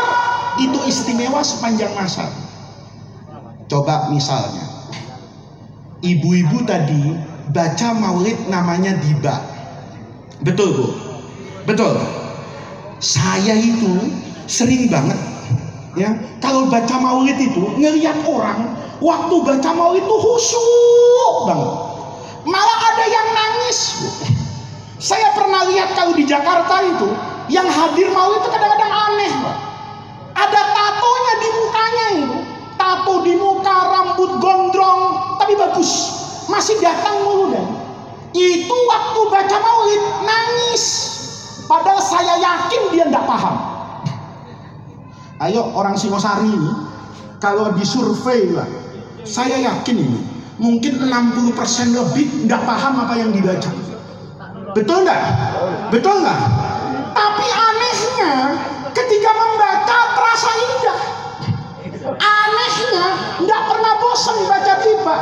itu 0.61 0.77
istimewa 0.85 1.41
sepanjang 1.41 1.89
masa. 1.97 2.29
Coba 3.65 4.13
misalnya, 4.13 4.61
ibu-ibu 6.05 6.63
tadi 6.69 7.17
baca 7.49 7.89
maulid 7.97 8.37
namanya 8.47 8.95
Diba. 9.01 9.41
Betul 10.45 10.69
bu? 10.77 10.87
Betul. 11.65 11.97
Saya 13.01 13.57
itu 13.57 14.11
sering 14.45 14.89
banget 14.89 15.30
ya 15.99 16.15
kalau 16.39 16.71
baca 16.71 16.95
maulid 17.03 17.35
itu 17.35 17.59
ngelihat 17.75 18.23
orang 18.23 18.71
waktu 19.03 19.35
baca 19.43 19.69
maulid 19.75 20.03
itu 20.03 20.17
khusyuk 20.17 21.35
banget. 21.49 21.73
Malah 22.41 22.79
ada 22.93 23.05
yang 23.05 23.27
nangis. 23.37 23.79
Saya 25.01 25.33
pernah 25.33 25.65
lihat 25.69 25.97
kalau 25.97 26.13
di 26.13 26.25
Jakarta 26.25 26.85
itu 26.85 27.09
yang 27.49 27.65
hadir 27.67 28.07
maulid 28.13 28.39
itu 28.39 28.49
kadang-kadang 28.53 28.93
aneh 28.93 29.33
ada 30.37 30.61
tatonya 30.73 31.33
di 31.41 31.49
mukanya 31.57 32.05
itu. 32.17 32.37
Tato 32.79 33.15
di 33.21 33.33
muka 33.37 33.77
rambut 33.93 34.31
gondrong 34.41 35.01
tapi 35.37 35.53
bagus. 35.53 35.91
Masih 36.49 36.77
datang 36.81 37.21
mulu 37.25 37.61
itu 38.31 38.75
waktu 38.87 39.21
baca 39.27 39.57
maulid 39.59 40.03
nangis. 40.23 40.83
Padahal 41.67 42.03
saya 42.03 42.35
yakin 42.41 42.81
dia 42.91 43.05
tidak 43.07 43.23
paham 43.23 43.70
Ayo 45.41 45.73
orang 45.73 45.97
Singosari 45.97 46.53
ini 46.53 46.69
kalau 47.41 47.73
disurvei 47.73 48.53
lah, 48.53 48.69
saya 49.25 49.57
yakin 49.57 49.97
ini 49.97 50.21
mungkin 50.61 51.01
60% 51.01 51.97
lebih 51.97 52.45
nggak 52.45 52.61
paham 52.61 53.01
apa 53.01 53.17
yang 53.17 53.33
dibaca. 53.33 53.73
Betul 54.77 55.01
nggak? 55.01 55.21
Betul 55.89 56.21
nggak? 56.21 56.39
Tapi 57.17 57.45
anehnya 57.49 58.33
ketika 58.93 59.31
membaca 59.33 59.97
terasa 60.13 60.51
indah. 60.61 60.99
Anehnya 62.21 63.05
nggak 63.41 63.61
pernah 63.65 63.93
bosan 63.97 64.37
baca 64.45 64.73
tiba. 64.77 65.17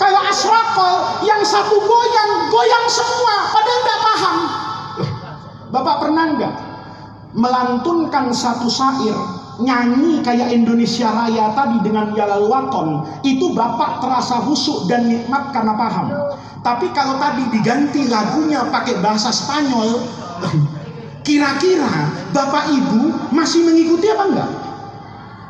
Kalau 0.00 0.20
asrakol 0.32 0.94
yang 1.28 1.44
satu 1.44 1.76
goyang, 1.76 2.32
goyang 2.48 2.86
semua, 2.88 3.52
padahal 3.52 3.80
nggak 3.84 4.00
paham. 4.00 4.36
Bapak 5.68 5.96
pernah 6.08 6.24
nggak 6.40 6.54
melantunkan 7.36 8.32
satu 8.32 8.72
syair 8.72 9.37
nyanyi 9.58 10.22
kayak 10.22 10.54
Indonesia 10.54 11.10
Raya 11.10 11.50
tadi 11.52 11.82
dengan 11.82 12.14
Yalal 12.14 12.46
Waton 12.46 13.02
itu 13.26 13.50
bapak 13.52 13.98
terasa 13.98 14.38
husuk 14.46 14.86
dan 14.86 15.10
nikmat 15.10 15.50
karena 15.50 15.74
paham 15.74 16.06
tapi 16.62 16.90
kalau 16.94 17.18
tadi 17.18 17.46
diganti 17.50 18.06
lagunya 18.06 18.66
pakai 18.70 19.02
bahasa 19.02 19.34
Spanyol 19.34 20.02
kira-kira 21.28 22.08
bapak 22.32 22.72
ibu 22.72 23.12
masih 23.36 23.68
mengikuti 23.68 24.08
apa 24.08 24.24
enggak? 24.32 24.50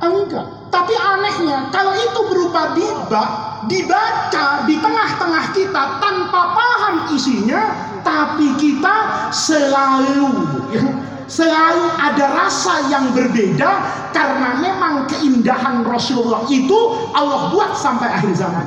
enggak 0.02 0.46
Tapi 0.68 0.92
anehnya, 0.92 1.72
kalau 1.72 1.96
itu 1.96 2.20
berupa 2.28 2.76
diba, 2.76 3.24
dibaca 3.72 4.68
di 4.68 4.76
tengah-tengah 4.76 5.44
kita 5.56 5.84
tanpa 5.96 6.42
paham 6.52 7.09
isinya, 7.09 7.72
tapi 8.04 8.52
kita 8.61 8.96
selalu 9.32 10.28
selalu 11.29 11.87
ada 12.01 12.26
rasa 12.35 12.89
yang 12.89 13.12
berbeda 13.12 13.70
karena 14.16 14.59
memang 14.59 15.05
keindahan 15.07 15.85
Rasulullah 15.85 16.49
itu 16.49 16.76
Allah 17.12 17.53
buat 17.53 17.76
sampai 17.76 18.09
akhir 18.09 18.33
zaman. 18.35 18.66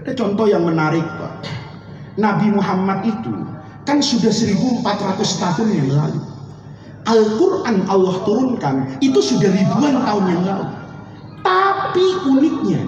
Ada 0.00 0.16
contoh 0.16 0.46
yang 0.48 0.64
menarik, 0.64 1.04
Pak. 1.04 1.44
Nabi 2.16 2.54
Muhammad 2.54 3.04
itu 3.04 3.34
kan 3.84 3.98
sudah 4.00 4.30
1400 4.30 5.42
tahun 5.42 5.68
yang 5.74 5.90
lalu. 5.92 6.20
Al-Quran 7.08 7.88
Allah 7.90 8.14
turunkan 8.22 9.00
itu 9.02 9.18
sudah 9.18 9.50
ribuan 9.50 9.98
tahun 10.04 10.24
yang 10.30 10.42
lalu. 10.46 10.68
Tapi 11.40 12.06
uniknya, 12.28 12.82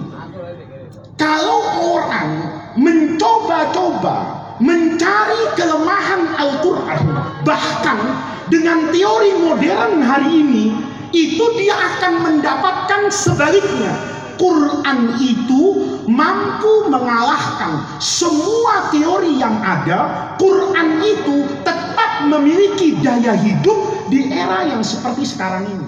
kalau 1.17 1.59
orang 1.97 2.29
mencoba-coba 2.77 4.42
mencari 4.63 5.43
kelemahan 5.59 6.39
Al-Quran, 6.39 7.03
bahkan 7.43 7.99
dengan 8.47 8.87
teori 8.95 9.35
modern 9.43 9.99
hari 9.99 10.39
ini, 10.39 10.65
itu 11.11 11.43
dia 11.59 11.75
akan 11.75 12.13
mendapatkan 12.23 13.11
sebaliknya. 13.11 13.91
Quran 14.33 15.13
itu 15.21 15.63
mampu 16.09 16.89
mengalahkan 16.89 17.85
semua 18.01 18.89
teori 18.89 19.37
yang 19.37 19.53
ada. 19.61 20.33
Quran 20.41 20.99
itu 21.05 21.45
tetap 21.61 22.25
memiliki 22.25 22.97
daya 23.03 23.37
hidup 23.37 24.09
di 24.09 24.33
era 24.33 24.65
yang 24.65 24.81
seperti 24.81 25.27
sekarang 25.27 25.69
ini. 25.69 25.87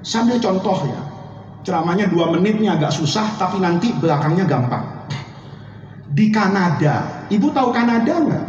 Sambil 0.00 0.40
contoh 0.40 0.88
ya, 0.88 1.00
ceramahnya 1.68 2.08
dua 2.08 2.32
menit 2.32 2.56
ini 2.56 2.70
agak 2.70 2.94
susah, 2.96 3.28
tapi 3.36 3.60
nanti 3.60 3.92
belakangnya 3.98 4.48
gampang. 4.48 4.86
Di 6.16 6.32
Kanada, 6.32 7.28
ibu 7.28 7.52
tahu 7.52 7.76
Kanada 7.76 8.08
nggak? 8.16 8.44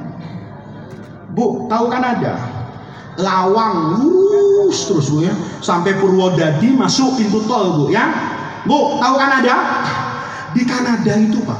Bu, 1.35 1.67
tahu 1.67 1.91
Kanada? 1.91 2.39
Lawang 3.19 3.99
lurus 3.99 4.87
terus 4.87 5.11
bu 5.11 5.27
ya, 5.27 5.35
sampai 5.59 5.99
Purwodadi 5.99 6.71
masuk 6.71 7.19
pintu 7.19 7.43
tol 7.43 7.75
bu 7.75 7.85
ya. 7.91 8.07
Bu, 8.63 9.03
tahu 9.03 9.15
Kanada? 9.19 9.83
Di 10.55 10.63
Kanada 10.63 11.11
itu 11.19 11.43
pak, 11.43 11.59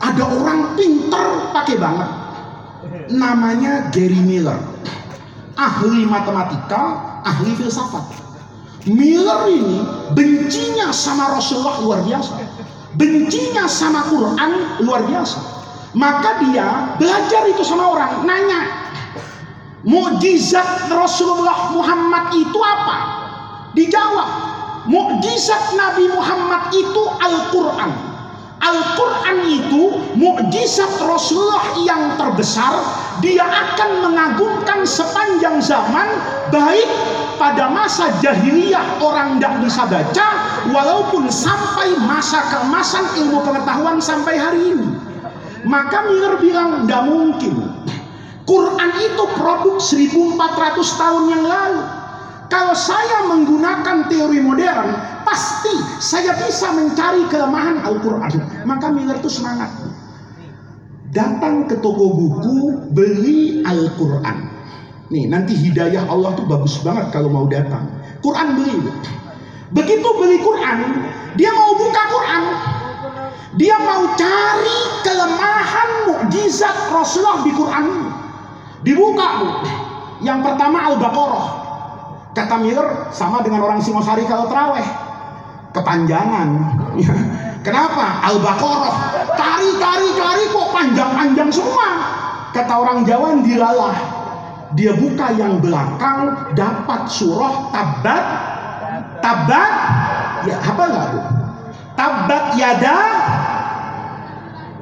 ada 0.00 0.24
orang 0.32 0.80
pinter 0.80 1.52
pakai 1.52 1.76
banget. 1.76 2.10
Namanya 3.12 3.92
Gary 3.92 4.16
Miller, 4.16 4.56
ahli 5.60 6.08
matematika, 6.08 6.82
ahli 7.20 7.52
filsafat. 7.60 8.16
Miller 8.88 9.44
ini 9.46 9.84
bencinya 10.16 10.88
sama 10.88 11.36
Rasulullah 11.36 11.76
luar 11.84 12.00
biasa. 12.00 12.61
Bencinya 12.96 13.64
sama 13.64 14.04
Quran 14.12 14.82
luar 14.84 15.04
biasa. 15.08 15.40
Maka 15.92 16.40
dia 16.44 16.96
belajar 16.96 17.44
itu 17.48 17.64
sama 17.64 17.92
orang, 17.92 18.24
nanya. 18.24 18.62
Mukjizat 19.82 20.88
Rasulullah 20.88 21.74
Muhammad 21.74 22.32
itu 22.36 22.58
apa? 22.62 22.96
Dijawab. 23.74 24.30
Mukjizat 24.86 25.74
Nabi 25.74 26.10
Muhammad 26.10 26.70
itu 26.74 27.02
Al-Quran. 27.18 27.90
Al-Quran 28.62 29.38
itu 29.50 29.82
mukjizat 30.14 31.02
Rasulullah 31.02 31.82
yang 31.82 32.14
terbesar. 32.14 32.78
Dia 33.20 33.44
akan 33.44 33.90
mengagumkan 34.08 34.88
sepanjang 34.88 35.60
zaman, 35.60 36.08
baik 36.48 36.88
pada 37.36 37.68
masa 37.68 38.08
jahiliyah 38.24 39.02
orang 39.04 39.36
tidak 39.36 39.54
bisa 39.66 39.82
baca, 39.84 40.28
walaupun 40.72 41.28
sampai 41.28 41.92
masa 42.08 42.40
keemasan 42.48 43.04
ilmu 43.20 43.44
pengetahuan 43.44 43.98
sampai 44.00 44.40
hari 44.40 44.72
ini. 44.72 44.88
Maka 45.68 46.08
Miller 46.08 46.40
bilang, 46.40 46.86
tidak 46.86 47.02
mungkin. 47.06 47.54
Quran 48.42 48.90
itu 48.98 49.24
produk 49.38 49.78
1400 49.78 51.00
tahun 51.00 51.24
yang 51.30 51.44
lalu. 51.46 51.82
Kalau 52.50 52.76
saya 52.76 53.32
menggunakan 53.32 54.12
teori 54.12 54.42
modern, 54.44 54.92
pasti 55.24 55.72
saya 56.04 56.36
bisa 56.36 56.68
mencari 56.74 57.24
kelemahan 57.32 57.80
Al-Quran. 57.80 58.28
Maka 58.68 58.92
Miller 58.92 59.16
itu 59.16 59.30
semangat. 59.32 59.72
Datang 61.12 61.68
ke 61.68 61.76
toko 61.84 62.16
buku, 62.16 62.88
beli 62.96 63.60
Al-Quran. 63.68 64.48
Nih, 65.12 65.28
nanti 65.28 65.52
hidayah 65.52 66.08
Allah 66.08 66.32
tuh 66.32 66.48
bagus 66.48 66.80
banget 66.80 67.12
kalau 67.12 67.28
mau 67.28 67.44
datang. 67.44 67.84
Quran 68.24 68.56
beli. 68.56 68.80
Begitu 69.76 70.08
beli 70.16 70.40
Quran, 70.40 71.04
dia 71.36 71.52
mau 71.52 71.76
buka 71.76 72.02
Quran. 72.08 72.42
Dia 73.60 73.76
mau 73.76 74.08
cari 74.16 74.78
kelemahan 75.04 75.90
mukjizat 76.08 76.88
Rasulullah 76.88 77.44
di 77.44 77.52
Quran. 77.52 77.84
Dibuka, 78.80 79.28
Bu. 79.36 79.48
Yang 80.24 80.38
pertama 80.48 80.88
Al-Baqarah. 80.88 81.46
Kata 82.32 82.56
Miller 82.56 83.12
sama 83.12 83.44
dengan 83.44 83.68
orang 83.68 83.84
Singosari 83.84 84.24
kalau 84.24 84.48
teraweh. 84.48 84.88
Kepanjangan. 85.76 86.48
Kenapa? 87.62 88.26
Al-Baqarah. 88.26 88.94
Cari, 89.38 89.70
cari, 89.78 90.08
cari 90.18 90.44
kok 90.50 90.68
panjang-panjang 90.74 91.50
semua. 91.50 91.88
Kata 92.50 92.74
orang 92.74 93.06
Jawa 93.06 93.38
dilalah. 93.40 93.96
Dia 94.74 94.96
buka 94.96 95.30
yang 95.36 95.60
belakang 95.60 96.52
dapat 96.56 97.04
surah 97.06 97.70
tabat 97.70 98.24
tabat 99.22 99.72
ya 100.48 100.56
apa 100.58 100.82
enggak 100.90 101.06
bu 101.14 101.20
tabat 101.94 102.44
yada 102.58 102.98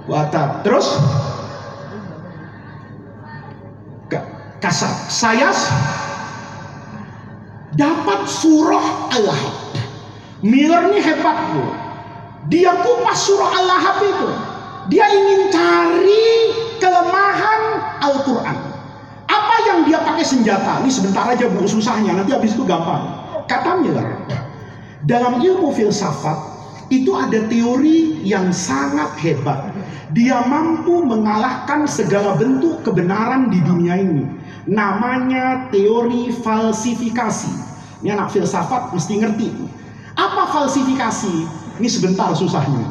watab 0.08 0.64
terus 0.64 0.96
kasar 4.60 4.92
saya 5.08 5.50
dapat 7.76 8.20
surah 8.28 9.10
al-lahab 9.16 9.56
Miller 10.40 10.88
ini 10.92 11.00
hebat 11.04 11.38
bu 11.52 11.89
dia 12.48 12.72
kupas 12.80 13.18
surah 13.28 13.50
al-lahab 13.52 13.98
itu. 14.00 14.28
Dia 14.88 15.06
ingin 15.12 15.52
cari 15.52 16.28
kelemahan 16.80 17.62
Al-Quran. 18.00 18.56
Apa 19.28 19.56
yang 19.68 19.78
dia 19.84 20.00
pakai 20.00 20.24
senjata? 20.24 20.80
Ini 20.80 20.90
sebentar 20.90 21.28
aja 21.28 21.46
bu. 21.46 21.68
Susahnya. 21.68 22.16
Nanti 22.16 22.32
habis 22.32 22.56
itu 22.56 22.64
gampang. 22.64 23.06
Kata 23.44 23.78
Miller 23.82 24.08
dalam 25.04 25.40
ilmu 25.40 25.72
filsafat 25.72 26.36
itu 26.90 27.14
ada 27.14 27.46
teori 27.46 28.18
yang 28.26 28.50
sangat 28.50 29.14
hebat. 29.22 29.70
Dia 30.10 30.42
mampu 30.42 31.06
mengalahkan 31.06 31.86
segala 31.86 32.34
bentuk 32.34 32.82
kebenaran 32.82 33.46
di 33.46 33.62
dunia 33.62 33.94
ini. 33.94 34.26
Namanya 34.66 35.70
teori 35.70 36.34
falsifikasi. 36.34 37.54
Ini 38.02 38.18
anak 38.18 38.34
filsafat 38.34 38.90
mesti 38.90 39.22
ngerti. 39.22 39.48
Apa 40.18 40.50
falsifikasi? 40.50 41.46
Ini 41.80 41.88
sebentar 41.88 42.36
susahnya. 42.36 42.84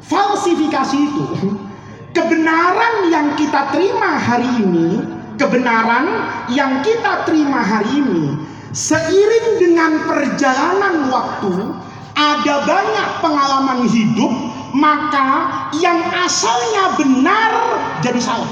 Falsifikasi 0.00 0.96
itu 0.96 1.24
kebenaran 2.16 3.12
yang 3.12 3.36
kita 3.36 3.68
terima 3.68 4.16
hari 4.16 4.48
ini, 4.64 5.04
kebenaran 5.36 6.08
yang 6.48 6.80
kita 6.80 7.28
terima 7.28 7.60
hari 7.60 8.00
ini 8.00 8.40
seiring 8.72 9.60
dengan 9.60 9.92
perjalanan 10.06 11.10
waktu 11.10 11.52
ada 12.14 12.54
banyak 12.64 13.08
pengalaman 13.18 13.84
hidup 13.90 14.32
maka 14.70 15.50
yang 15.76 15.98
asalnya 16.14 16.94
benar 16.94 17.50
jadi 18.00 18.20
salah. 18.22 18.50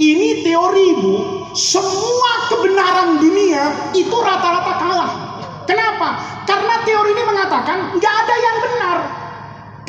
Ini 0.00 0.44
teori 0.46 0.88
bu, 0.96 1.14
semua 1.52 2.32
kebenaran 2.48 3.20
dunia 3.20 3.92
itu 3.92 4.16
rata-rata 4.16 4.74
kalah. 4.80 5.29
Kenapa? 5.68 6.08
Karena 6.48 6.74
teori 6.84 7.10
ini 7.12 7.24
mengatakan 7.24 7.96
nggak 7.96 8.14
ada 8.24 8.36
yang 8.36 8.56
benar. 8.64 8.96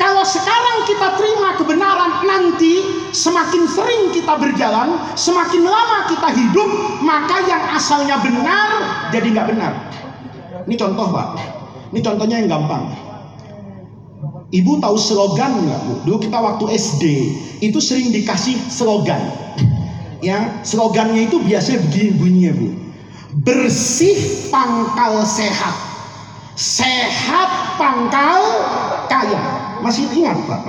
Kalau 0.00 0.24
sekarang 0.26 0.82
kita 0.88 1.14
terima 1.14 1.54
kebenaran, 1.54 2.26
nanti 2.26 2.82
semakin 3.14 3.70
sering 3.70 4.10
kita 4.10 4.34
berjalan, 4.34 4.98
semakin 5.14 5.62
lama 5.62 6.10
kita 6.10 6.28
hidup, 6.32 6.70
maka 7.06 7.44
yang 7.46 7.62
asalnya 7.70 8.18
benar 8.18 8.82
jadi 9.14 9.30
nggak 9.30 9.48
benar. 9.54 9.72
Ini 10.66 10.74
contoh 10.74 11.06
pak. 11.12 11.28
Ini 11.94 12.00
contohnya 12.02 12.36
yang 12.42 12.50
gampang. 12.50 12.88
Ibu 14.52 14.82
tahu 14.82 14.96
slogan 14.98 15.64
nggak 15.64 15.80
bu? 15.86 15.94
Dulu 16.08 16.18
kita 16.28 16.38
waktu 16.40 16.64
SD 16.76 17.04
itu 17.62 17.78
sering 17.78 18.10
dikasih 18.10 18.58
slogan. 18.68 19.22
Ya, 20.22 20.62
slogannya 20.66 21.30
itu 21.30 21.38
biasanya 21.42 21.82
begini 21.88 22.10
bunyinya 22.18 22.52
bu. 22.58 22.68
Bersih 23.32 24.52
pangkal 24.52 25.24
sehat, 25.24 25.72
sehat 26.52 27.80
pangkal 27.80 28.44
kaya. 29.08 29.40
Masih 29.80 30.04
ingat 30.12 30.36
pak? 30.44 30.60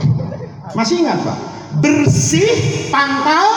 Masih 0.71 1.03
ingat 1.03 1.19
pak? 1.27 1.37
Bersih 1.83 2.47
pangkal 2.87 3.47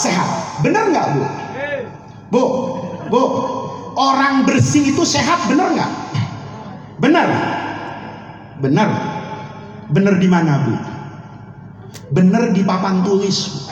sehat. 0.00 0.56
Benar 0.64 0.88
nggak 0.88 1.06
bu? 1.12 1.22
Bu, 2.32 2.42
bu, 3.12 3.22
orang 4.00 4.48
bersih 4.48 4.88
itu 4.88 5.04
sehat 5.04 5.52
benar 5.52 5.76
nggak? 5.76 5.92
Benar. 6.96 7.28
Benar. 8.64 8.88
Benar 9.92 10.14
di 10.16 10.28
mana, 10.32 10.64
Bu? 10.64 10.74
Benar 12.16 12.56
di 12.56 12.64
papan 12.64 13.04
tulis. 13.04 13.68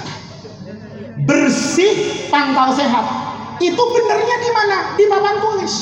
Bersih 1.24 2.28
pangkal 2.28 2.76
sehat. 2.76 3.23
Itu 3.62 3.82
benernya 3.82 4.36
di 4.42 4.50
mana? 4.50 4.78
Di 4.98 5.04
papan 5.06 5.36
tulis. 5.38 5.74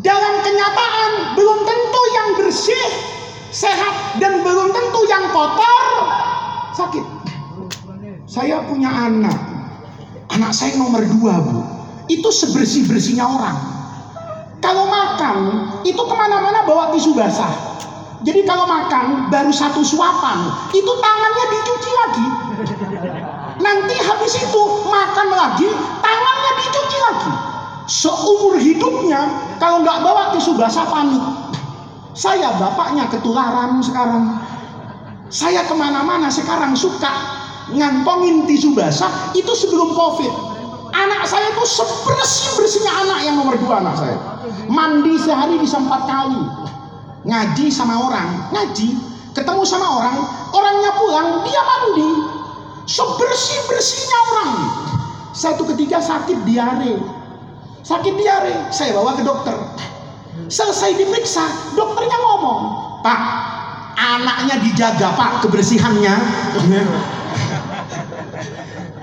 Dalam 0.00 0.34
kenyataan 0.40 1.36
belum 1.36 1.58
tentu 1.68 2.02
yang 2.16 2.28
bersih 2.40 2.84
sehat 3.52 4.16
dan 4.22 4.40
belum 4.40 4.72
tentu 4.72 5.00
yang 5.10 5.28
kotor 5.34 5.84
sakit. 6.72 7.04
Saya 8.30 8.62
punya 8.64 8.88
anak, 8.88 9.34
anak 10.30 10.54
saya 10.54 10.78
nomor 10.78 11.02
dua 11.02 11.34
bu, 11.42 11.60
itu 12.06 12.30
sebersih 12.30 12.86
bersihnya 12.86 13.26
orang. 13.26 13.58
Kalau 14.62 14.86
makan 14.86 15.36
itu 15.82 15.98
ke 15.98 16.14
mana-mana 16.14 16.62
bawa 16.62 16.94
tisu 16.94 17.12
basah. 17.12 17.50
Jadi 18.20 18.44
kalau 18.44 18.68
makan 18.68 19.32
baru 19.32 19.48
satu 19.48 19.80
suapan, 19.80 20.70
itu 20.76 20.92
tangannya 21.00 21.44
dicuci 21.48 21.90
lagi. 21.90 22.26
Nanti 23.60 23.96
habis 24.00 24.40
itu 24.40 24.62
makan 24.88 25.28
lagi, 25.36 25.68
tangannya 26.00 26.52
dicuci 26.64 26.98
lagi. 26.98 27.32
Seumur 27.84 28.56
hidupnya 28.56 29.28
kalau 29.60 29.84
nggak 29.84 30.00
bawa 30.00 30.32
tisu 30.32 30.56
basah 30.56 30.88
panik. 30.88 31.20
Saya 32.16 32.56
bapaknya 32.56 33.06
ketularan 33.12 33.84
sekarang. 33.84 34.40
Saya 35.30 35.62
ke 35.68 35.74
mana-mana 35.76 36.26
sekarang 36.26 36.74
suka 36.74 37.12
ngantongin 37.70 38.48
tisu 38.48 38.72
basah 38.72 39.30
itu 39.36 39.52
sebelum 39.52 39.92
covid. 39.92 40.32
Anak 40.90 41.22
saya 41.28 41.54
itu 41.54 41.64
sebersih 41.68 42.48
bersihnya 42.58 42.92
anak 43.06 43.18
yang 43.22 43.38
nomor 43.38 43.54
dua 43.60 43.78
anak 43.78 43.94
saya. 43.94 44.18
Mandi 44.66 45.14
sehari 45.20 45.60
bisa 45.60 45.78
empat 45.78 46.02
kali. 46.08 46.42
Ngaji 47.28 47.66
sama 47.68 48.08
orang, 48.08 48.50
ngaji. 48.56 48.96
Ketemu 49.30 49.62
sama 49.62 49.86
orang, 49.86 50.16
orangnya 50.50 50.90
pulang, 50.98 51.28
dia 51.46 51.62
mandi. 51.62 52.39
Sebersih 52.90 53.70
bersihnya 53.70 54.18
orang. 54.34 54.52
Satu 55.30 55.62
ketiga 55.62 56.02
sakit 56.02 56.42
diare. 56.42 56.98
Sakit 57.86 58.18
diare, 58.18 58.66
saya 58.74 58.98
bawa 58.98 59.14
ke 59.14 59.22
dokter. 59.22 59.54
Selesai 60.50 60.98
diperiksa, 60.98 61.46
dokternya 61.78 62.18
ngomong, 62.18 62.60
Pak, 63.06 63.20
anaknya 63.94 64.58
dijaga 64.58 65.14
Pak 65.14 65.46
kebersihannya. 65.46 66.14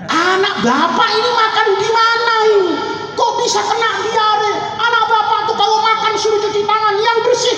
Anak 0.08 0.54
bapak 0.60 1.08
ini 1.16 1.30
makan 1.32 1.66
di 1.80 1.88
mana 1.88 2.34
ini? 2.44 2.72
Kok 3.16 3.32
bisa 3.40 3.64
kena 3.64 3.90
diare? 4.04 4.52
Anak 4.76 5.04
bapak 5.08 5.40
tuh 5.48 5.56
kalau 5.56 5.80
makan 5.80 6.12
suruh 6.20 6.40
cuci 6.44 6.60
tangan 6.68 6.96
yang 7.00 7.18
bersih. 7.24 7.56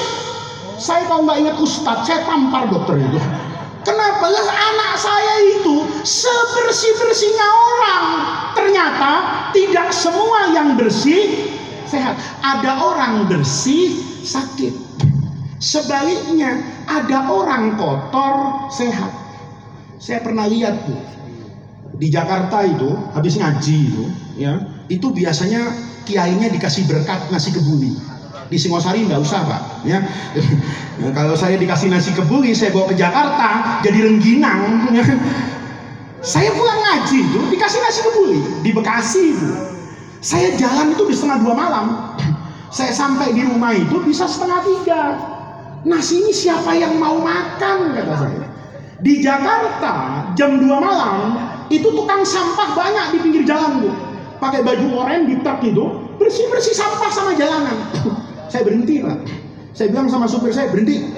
Saya 0.78 1.10
kalau 1.10 1.26
nggak 1.26 1.42
ingat 1.42 1.56
ustadz, 1.58 2.06
saya 2.06 2.22
tampar 2.22 2.70
dokter 2.70 3.02
itu. 3.02 3.18
Kenapa? 3.80 4.28
Lah 4.28 4.46
anak 4.48 4.92
saya 5.00 5.34
itu 5.56 5.79
sebersih 6.02 6.92
bersihnya 6.98 7.48
orang. 7.48 8.04
Ternyata 8.56 9.12
tidak 9.54 9.90
semua 9.94 10.54
yang 10.54 10.74
bersih 10.74 11.50
sehat. 11.86 12.18
Ada 12.40 12.78
orang 12.80 13.26
bersih 13.26 13.94
sakit. 14.24 14.74
Sebaliknya 15.60 16.56
ada 16.88 17.28
orang 17.28 17.76
kotor 17.76 18.66
sehat. 18.72 19.12
Saya 20.00 20.24
pernah 20.24 20.48
lihat 20.48 20.88
tuh 20.88 21.20
di 22.00 22.08
Jakarta 22.08 22.64
itu 22.64 22.88
habis 23.12 23.36
ngaji 23.36 23.78
itu 23.92 24.04
ya 24.40 24.56
itu 24.88 25.04
biasanya 25.12 25.68
kiainya 26.08 26.48
dikasih 26.48 26.88
berkat 26.88 27.28
nasi 27.28 27.52
kebuli 27.52 27.92
di 28.48 28.56
Singosari 28.56 29.04
nggak 29.04 29.20
usah 29.20 29.44
pak 29.44 29.62
ya 29.84 30.00
kalau 31.16 31.36
saya 31.36 31.60
dikasih 31.60 31.92
nasi 31.92 32.16
kebuli 32.16 32.56
saya 32.56 32.72
bawa 32.72 32.88
ke 32.88 32.96
Jakarta 32.96 33.78
jadi 33.84 34.08
rengginang 34.08 34.88
ya. 34.96 35.04
Saya 36.20 36.52
pulang 36.52 36.80
ngaji 36.84 37.18
itu 37.24 37.40
dikasih 37.56 37.80
nasi 37.80 38.00
kebuli 38.04 38.40
di 38.60 38.70
Bekasi 38.76 39.22
itu 39.32 39.70
saya 40.20 40.52
jalan 40.60 40.92
itu 40.92 41.08
di 41.08 41.14
setengah 41.16 41.40
dua 41.40 41.54
malam. 41.56 41.86
Saya 42.76 42.94
sampai 42.94 43.34
di 43.34 43.42
rumah 43.42 43.74
itu 43.74 43.98
bisa 44.06 44.30
setengah 44.30 44.62
tiga. 44.62 45.02
Nasi 45.82 46.22
ini 46.22 46.30
siapa 46.30 46.70
yang 46.76 47.00
mau 47.02 47.18
makan 47.18 47.96
kata 47.96 48.14
saya. 48.14 48.46
Di 49.00 49.24
Jakarta 49.24 50.22
jam 50.38 50.60
2 50.60 50.68
malam 50.78 51.34
itu 51.72 51.88
tukang 51.88 52.22
sampah 52.22 52.76
banyak 52.78 53.16
di 53.16 53.18
pinggir 53.26 53.42
jalan 53.42 53.82
bu. 53.82 53.90
Pakai 54.38 54.62
baju 54.62 55.02
oranye 55.02 55.34
di 55.34 55.34
truk 55.42 55.66
itu 55.66 55.84
bersih 56.20 56.46
bersih 56.52 56.76
sampah 56.76 57.10
sama 57.10 57.32
jalanan. 57.34 57.74
Saya 58.52 58.62
berhenti 58.68 59.02
pak. 59.02 59.18
Saya 59.74 59.90
bilang 59.90 60.06
sama 60.06 60.28
supir 60.30 60.52
saya 60.52 60.68
berhenti. 60.70 61.10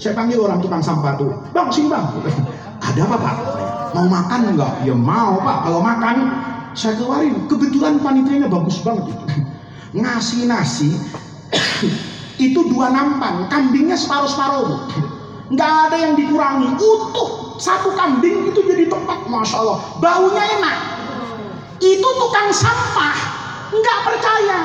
Saya 0.00 0.18
panggil 0.18 0.40
orang 0.40 0.58
tukang 0.64 0.82
sampah 0.82 1.14
tuh 1.14 1.30
bang 1.54 1.68
sini 1.68 1.92
bang. 1.92 2.06
Ada 2.90 3.06
apa 3.06 3.16
pak 3.22 3.36
mau 3.96 4.06
makan 4.08 4.54
enggak 4.54 4.72
ya 4.84 4.94
mau 4.94 5.40
pak. 5.40 5.56
Kalau 5.68 5.80
makan 5.80 6.16
saya 6.76 6.94
keluarin. 6.98 7.34
Kebetulan 7.48 8.00
panitianya 8.02 8.48
bagus 8.50 8.80
banget 8.84 9.10
itu. 9.10 9.24
Ngasih 9.98 10.40
nasi 10.50 10.90
itu 12.46 12.60
dua 12.68 12.92
nampan. 12.92 13.48
Kambingnya 13.48 13.96
separuh 13.96 14.28
separuh 14.28 14.62
bu. 14.66 14.76
Nggak 15.54 15.72
ada 15.88 15.96
yang 15.96 16.14
dikurangi. 16.14 16.68
Utuh. 16.76 17.58
Satu 17.58 17.90
kambing 17.98 18.54
itu 18.54 18.62
jadi 18.62 18.86
tempat 18.86 19.26
masya 19.26 19.58
Allah. 19.58 19.78
Baunya 19.98 20.44
enak. 20.60 20.76
Itu 21.82 22.08
tukang 22.22 22.54
sampah. 22.54 23.16
Nggak 23.74 23.98
percaya. 24.06 24.60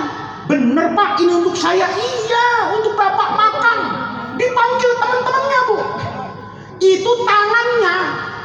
Bener 0.45 0.93
pak. 0.93 1.17
Ini 1.17 1.31
untuk 1.41 1.57
saya? 1.57 1.89
Iya 1.89 2.77
untuk 2.77 2.93
bapak 2.93 3.29
makan. 3.33 3.79
Dipanggil 4.37 4.91
teman-temannya 5.01 5.59
bu. 5.65 5.77
Itu 6.83 7.11
tangannya 7.25 7.97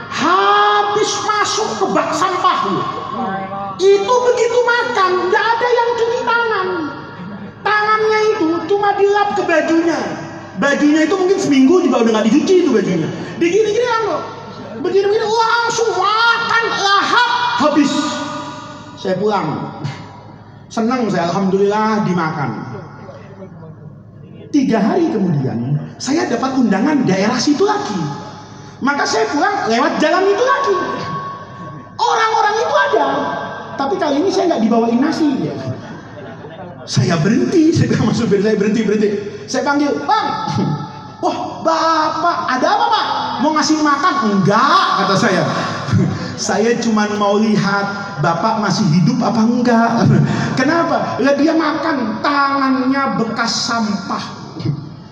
habis 0.08 1.10
masuk 1.24 1.68
ke 1.78 1.84
bak 1.92 2.10
sampah 2.16 2.58
itu 3.78 4.14
begitu 4.26 4.58
makan 4.66 5.10
nggak 5.30 5.44
ada 5.44 5.68
yang 5.68 5.90
cuci 5.94 6.20
tangan. 6.26 6.68
Tangannya 7.62 8.20
itu 8.34 8.46
cuma 8.66 8.90
dilap 8.98 9.38
ke 9.38 9.42
bajunya. 9.46 10.00
Bajunya 10.58 11.06
itu 11.06 11.14
mungkin 11.14 11.38
seminggu 11.38 11.74
juga 11.86 12.02
udah 12.02 12.12
nggak 12.18 12.26
dicuci 12.26 12.54
itu 12.66 12.70
bajunya. 12.74 13.08
Digini-gini 13.38 13.86
loh 14.08 14.38
begini-begini 14.78 15.26
langsung 15.26 15.90
makan 15.94 16.64
lahap 16.82 17.30
habis. 17.62 17.92
Saya 18.98 19.14
pulang. 19.18 19.78
Senang 20.68 21.08
saya 21.08 21.30
alhamdulillah 21.30 22.04
dimakan. 22.04 22.50
Tiga 24.48 24.80
hari 24.80 25.12
kemudian 25.12 25.76
saya 26.00 26.24
dapat 26.24 26.56
undangan 26.56 27.04
daerah 27.04 27.36
situ 27.36 27.68
lagi 27.68 28.27
maka 28.78 29.02
saya 29.02 29.26
pulang 29.34 29.66
lewat 29.66 29.98
jalan 29.98 30.24
itu 30.30 30.44
lagi. 30.44 30.76
Orang-orang 31.98 32.54
itu 32.62 32.74
ada. 32.78 33.06
Tapi 33.74 33.94
kali 33.98 34.22
ini 34.22 34.30
saya 34.30 34.54
nggak 34.54 34.62
dibawain 34.62 34.98
nasi. 35.02 35.50
Ya. 35.50 35.54
saya 36.88 37.20
berhenti. 37.20 37.74
Saya 37.74 37.92
bilang 37.92 38.08
mas 38.08 38.16
supir 38.16 38.40
saya 38.40 38.54
berhenti 38.54 38.80
berhenti. 38.86 39.08
Saya 39.50 39.66
panggil 39.66 39.92
bang 40.06 40.28
wah 41.18 41.60
bapak 41.66 42.38
ada 42.54 42.68
apa 42.78 42.86
pak? 42.86 43.06
Mau 43.42 43.50
ngasih 43.58 43.82
makan? 43.82 44.14
Enggak 44.30 44.86
kata 45.02 45.14
saya. 45.18 45.42
Saya 46.38 46.78
cuma 46.78 47.10
mau 47.18 47.42
lihat 47.42 48.22
bapak 48.22 48.62
masih 48.62 48.86
hidup 48.94 49.18
apa 49.26 49.42
enggak. 49.42 50.06
Kenapa? 50.58 51.18
Lah 51.18 51.34
dia 51.34 51.50
makan 51.50 52.22
tangannya 52.22 53.18
bekas 53.18 53.66
sampah 53.66 54.37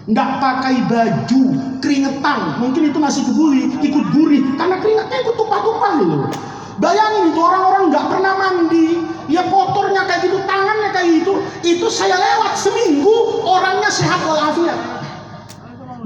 nggak 0.06 0.30
pakai 0.38 0.76
baju 0.86 1.42
keringetan. 1.82 2.38
Mungkin 2.62 2.82
itu 2.94 2.98
nasi 3.02 3.26
kebuli 3.26 3.74
ikut 3.82 4.04
gurih. 4.14 4.42
Karena 4.54 4.78
keringetnya 4.78 5.18
ikut 5.26 5.34
tumpah-tumpah 5.34 5.92
gitu 6.02 6.16
bayangin 6.76 7.32
itu 7.32 7.40
orang-orang 7.40 7.88
nggak 7.88 8.06
pernah 8.08 8.32
mandi. 8.36 8.88
Ya 9.26 9.42
kotornya 9.50 10.06
kayak 10.06 10.30
gitu 10.30 10.38
tangannya 10.46 10.90
kayak 10.94 11.08
gitu. 11.22 11.32
Itu 11.66 11.86
saya 11.90 12.14
lewat 12.14 12.54
seminggu 12.54 13.42
orangnya 13.42 13.90
sehat 13.90 14.22
walafiat. 14.22 14.78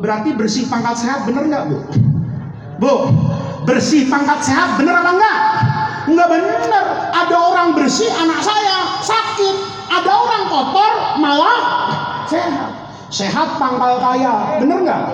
Berarti 0.01 0.33
bersih 0.33 0.65
pangkat 0.73 0.97
sehat 1.05 1.29
bener 1.29 1.45
nggak 1.45 1.65
bu? 1.69 1.79
Bu 2.81 2.95
bersih 3.69 4.09
pangkat 4.09 4.41
sehat 4.41 4.81
bener 4.81 4.97
apa 4.97 5.11
enggak 5.13 5.39
enggak 6.09 6.29
bener. 6.33 6.85
Ada 7.13 7.37
orang 7.37 7.77
bersih 7.77 8.09
anak 8.09 8.41
saya 8.41 9.05
sakit. 9.05 9.57
Ada 9.91 10.13
orang 10.17 10.43
kotor 10.49 10.93
malah 11.19 11.61
sehat 12.31 12.90
sehat 13.11 13.59
pangkal 13.59 13.99
kaya. 13.99 14.63
Bener 14.63 14.79
nggak? 14.87 15.05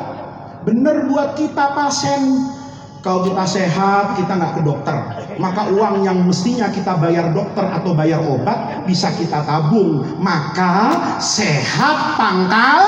Bener 0.68 0.96
buat 1.08 1.34
kita 1.34 1.72
pasien. 1.72 2.52
Kalau 3.00 3.22
kita 3.22 3.46
sehat 3.46 4.18
kita 4.18 4.34
nggak 4.34 4.52
ke 4.58 4.62
dokter. 4.66 4.96
Maka 5.38 5.70
uang 5.70 6.02
yang 6.02 6.26
mestinya 6.26 6.66
kita 6.68 6.98
bayar 6.98 7.30
dokter 7.32 7.62
atau 7.62 7.94
bayar 7.94 8.20
obat 8.22 8.84
bisa 8.84 9.14
kita 9.14 9.46
tabung. 9.46 10.02
Maka 10.20 10.90
sehat 11.22 12.18
pangkal 12.18 12.82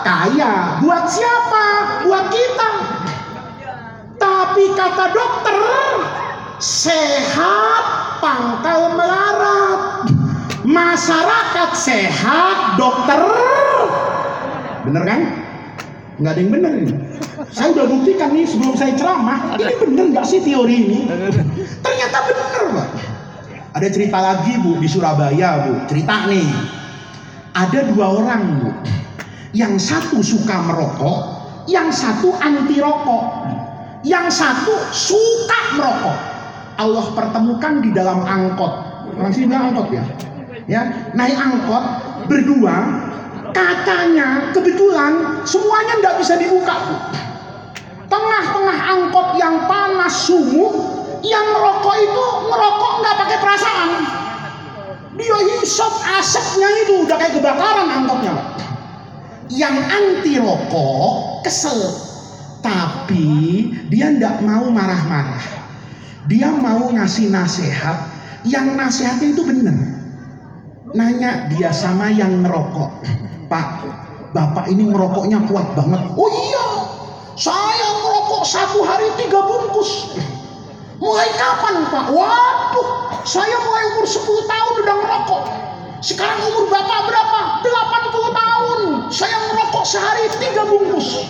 kaya. 0.00 0.80
Buat 0.80 1.04
siapa? 1.06 1.66
Buat 2.08 2.26
kita. 2.32 2.70
Tapi 4.16 4.64
kata 4.72 5.06
dokter 5.12 5.58
sehat 6.56 7.84
pangkal 8.24 8.96
melarat. 8.96 10.08
Masyarakat 10.64 11.70
sehat 11.76 12.80
dokter 12.80 13.20
Bener 14.84 15.02
kan? 15.08 15.20
Nggak 16.20 16.30
ada 16.30 16.40
yang 16.40 16.52
bener 16.52 16.72
ini. 16.78 16.94
Saya 17.50 17.68
udah 17.74 17.86
buktikan 17.90 18.30
nih 18.30 18.46
sebelum 18.46 18.74
saya 18.78 18.94
ceramah, 18.94 19.58
ini 19.58 19.74
bener 19.82 20.04
nggak 20.14 20.26
sih 20.26 20.38
teori 20.44 20.76
ini? 20.86 20.98
Ternyata 21.82 22.18
bener 22.30 22.62
Pak. 22.70 22.88
Ada 23.74 23.88
cerita 23.90 24.18
lagi 24.22 24.54
Bu 24.62 24.78
di 24.78 24.86
Surabaya 24.86 25.66
Bu, 25.66 25.82
cerita 25.90 26.30
nih. 26.30 26.46
Ada 27.58 27.90
dua 27.90 28.06
orang 28.14 28.42
Bu. 28.62 28.70
Yang 29.54 29.90
satu 29.90 30.22
suka 30.22 30.62
merokok, 30.70 31.18
yang 31.66 31.90
satu 31.90 32.30
anti 32.38 32.78
rokok. 32.78 33.50
Yang 34.06 34.38
satu 34.38 34.74
suka 34.94 35.60
merokok. 35.80 36.18
Allah 36.78 37.06
pertemukan 37.14 37.82
di 37.82 37.90
dalam 37.90 38.22
angkot. 38.22 38.72
Sini 39.34 39.50
bilang 39.50 39.74
angkot 39.74 39.88
ya. 39.90 40.04
Ya, 40.70 40.82
naik 41.14 41.34
angkot 41.34 41.84
berdua 42.30 42.76
Katanya 43.54 44.50
kebetulan 44.50 45.46
semuanya 45.46 45.94
tidak 46.02 46.14
bisa 46.18 46.34
dibuka. 46.34 46.74
Tengah-tengah 48.10 48.78
angkot 48.90 49.38
yang 49.38 49.70
panas 49.70 50.26
sumuk, 50.26 50.74
yang 51.22 51.46
merokok 51.54 51.96
itu 52.02 52.24
ngerokok 52.50 52.92
nggak 52.98 53.16
pakai 53.22 53.38
perasaan. 53.38 53.90
Dia 55.14 55.38
hisap 55.62 55.94
asapnya 56.18 56.68
itu 56.82 57.06
udah 57.06 57.14
kayak 57.14 57.38
kebakaran 57.38 57.88
angkotnya. 57.94 58.34
Yang 59.46 59.76
anti 59.86 60.34
rokok 60.42 61.46
kesel, 61.46 61.78
tapi 62.58 63.70
dia 63.86 64.10
tidak 64.18 64.42
mau 64.42 64.66
marah-marah. 64.66 65.46
Dia 66.26 66.50
mau 66.50 66.90
ngasih 66.90 67.30
nasihat, 67.30 68.10
yang 68.42 68.74
nasihatnya 68.74 69.30
itu 69.30 69.46
benar. 69.46 69.78
Nanya 70.94 71.46
dia 71.54 71.70
sama 71.70 72.10
yang 72.10 72.42
merokok 72.42 72.90
Pak, 73.46 73.68
Bapak 74.34 74.66
ini 74.70 74.88
merokoknya 74.88 75.38
kuat 75.46 75.66
banget. 75.78 76.00
Oh 76.18 76.30
iya, 76.30 76.66
saya 77.38 77.88
merokok 78.02 78.42
satu 78.42 78.82
hari 78.82 79.10
tiga 79.20 79.42
bungkus. 79.42 80.18
Mulai 81.02 81.28
kapan 81.36 81.84
Pak? 81.90 82.06
Waduh, 82.14 82.88
saya 83.26 83.56
mulai 83.66 83.84
umur 83.92 84.06
10 84.06 84.24
tahun 84.24 84.74
udah 84.86 84.96
merokok. 85.04 85.42
Sekarang 86.00 86.40
umur 86.48 86.70
Bapak 86.70 87.00
berapa? 87.08 87.40
80 87.64 88.40
tahun. 88.40 88.80
Saya 89.08 89.36
merokok 89.50 89.84
sehari 89.84 90.28
tiga 90.40 90.64
bungkus. 90.64 91.28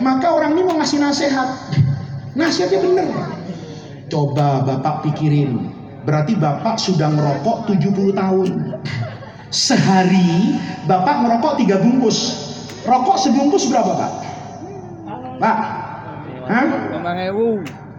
Maka 0.00 0.32
orang 0.32 0.56
ini 0.56 0.62
mau 0.64 0.80
ngasih 0.80 1.00
nasihat. 1.00 1.48
Nasihatnya 2.32 2.80
benar. 2.80 3.08
Coba 4.08 4.64
Bapak 4.64 5.04
pikirin. 5.06 5.70
Berarti 6.02 6.34
Bapak 6.34 6.80
sudah 6.80 7.12
merokok 7.12 7.68
70 7.68 8.16
tahun. 8.16 8.48
Sehari 9.50 10.56
Bapak 10.86 11.26
merokok 11.26 11.58
tiga 11.58 11.82
bungkus. 11.82 12.48
Rokok 12.86 13.18
sebungkus 13.20 13.68
berapa 13.68 13.92
Pak? 13.92 14.12
Pak? 15.42 15.58
Hah? 16.48 16.66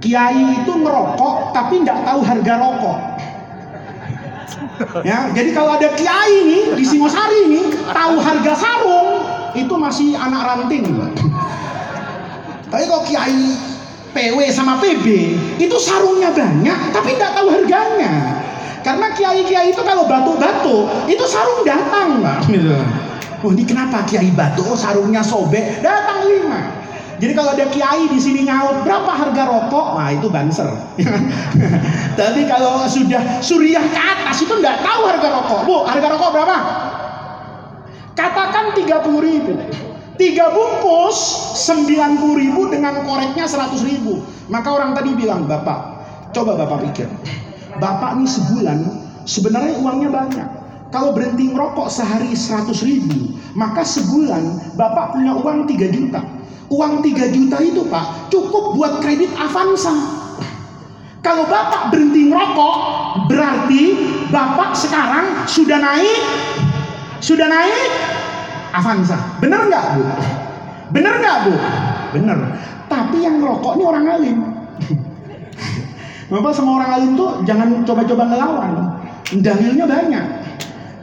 Kiai 0.02 0.66
itu 0.66 0.72
ngerokok 0.74 1.54
tapi 1.54 1.86
nggak 1.86 2.02
tahu 2.02 2.20
harga 2.26 2.54
rokok. 2.58 3.00
Ya, 5.06 5.30
jadi 5.30 5.54
kalau 5.54 5.78
ada 5.78 5.94
kiai 5.94 6.42
nih 6.42 6.64
di 6.74 6.84
Singosari 6.84 7.46
ini 7.46 7.62
tahu 7.94 8.18
harga 8.18 8.54
sarung 8.58 9.22
itu 9.54 9.74
masih 9.78 10.18
anak 10.18 10.42
ranting. 10.42 10.90
Tapi 12.72 12.84
kalau 12.90 13.04
kiai 13.06 13.40
PW 14.12 14.38
sama 14.52 14.82
PB 14.82 15.06
itu 15.62 15.78
sarungnya 15.78 16.34
banyak 16.34 16.80
tapi 16.92 17.16
nggak 17.16 17.32
tahu 17.38 17.48
harganya. 17.54 18.42
Karena 18.82 19.14
kiai-kiai 19.14 19.70
itu 19.74 19.82
kalau 19.86 20.10
batu-batu 20.10 20.90
itu 21.06 21.26
sarung 21.30 21.62
datang, 21.62 22.22
Pak. 22.22 22.50
Gitu. 22.50 22.78
Oh 23.42 23.50
ini 23.50 23.66
kenapa 23.66 24.06
kiai 24.06 24.30
batu? 24.34 24.62
Oh 24.66 24.78
sarungnya 24.78 25.26
sobek, 25.26 25.82
datang 25.82 26.30
lima. 26.30 26.82
Jadi 27.22 27.38
kalau 27.38 27.54
ada 27.54 27.70
kiai 27.70 28.10
di 28.10 28.18
sini 28.18 28.50
nyaut 28.50 28.82
berapa 28.82 29.14
harga 29.14 29.46
rokok, 29.46 29.88
nah 29.94 30.10
itu 30.10 30.26
banser. 30.26 30.66
Tapi 32.20 32.50
kalau 32.50 32.82
sudah 32.90 33.46
suriah 33.46 33.86
ke 33.86 34.00
atas 34.02 34.42
itu 34.42 34.54
nggak 34.58 34.82
tahu 34.82 35.02
harga 35.06 35.28
rokok. 35.30 35.60
Bu, 35.70 35.78
harga 35.86 36.08
rokok 36.18 36.30
berapa? 36.34 36.58
Katakan 38.18 38.74
30 38.74 39.22
ribu. 39.22 39.54
Tiga 40.18 40.50
bungkus 40.54 41.18
90 41.62 42.42
ribu 42.42 42.70
dengan 42.74 43.06
koreknya 43.06 43.46
100 43.46 43.74
ribu. 43.86 44.22
Maka 44.50 44.70
orang 44.74 44.94
tadi 44.98 45.14
bilang, 45.14 45.46
Bapak, 45.46 45.80
coba 46.34 46.58
Bapak 46.58 46.90
pikir. 46.90 47.10
Bapak 47.80 48.20
nih 48.20 48.28
sebulan 48.28 48.80
sebenarnya 49.24 49.80
uangnya 49.80 50.10
banyak. 50.12 50.48
Kalau 50.92 51.16
berhenti 51.16 51.48
merokok 51.48 51.88
sehari 51.88 52.36
100 52.36 52.68
ribu, 52.84 53.40
maka 53.56 53.88
sebulan 53.88 54.76
Bapak 54.76 55.16
punya 55.16 55.40
uang 55.40 55.64
3 55.64 55.88
juta. 55.88 56.20
Uang 56.68 57.00
3 57.00 57.32
juta 57.32 57.58
itu 57.64 57.88
Pak 57.88 58.28
cukup 58.28 58.76
buat 58.76 59.00
kredit 59.00 59.32
Avanza. 59.40 59.96
Kalau 61.22 61.48
Bapak 61.48 61.94
berhenti 61.96 62.28
merokok, 62.28 62.76
berarti 63.32 63.82
Bapak 64.34 64.76
sekarang 64.76 65.48
sudah 65.48 65.80
naik, 65.80 66.20
sudah 67.24 67.48
naik 67.48 67.92
Avanza. 68.76 69.16
Bener 69.40 69.70
nggak 69.72 69.86
Bu? 69.96 70.04
Bener 70.92 71.14
nggak 71.24 71.38
Bu? 71.48 71.54
Bener. 72.20 72.38
Tapi 72.92 73.18
yang 73.24 73.40
merokok 73.40 73.80
ini 73.80 73.84
orang 73.88 74.06
alim. 74.12 74.38
Bapak 76.32 76.56
sama 76.56 76.80
orang 76.80 76.92
alim 76.96 77.12
tuh 77.20 77.44
jangan 77.44 77.84
coba-coba 77.84 78.24
ngelawan. 78.32 78.72
Dalilnya 79.44 79.84
banyak. 79.84 80.26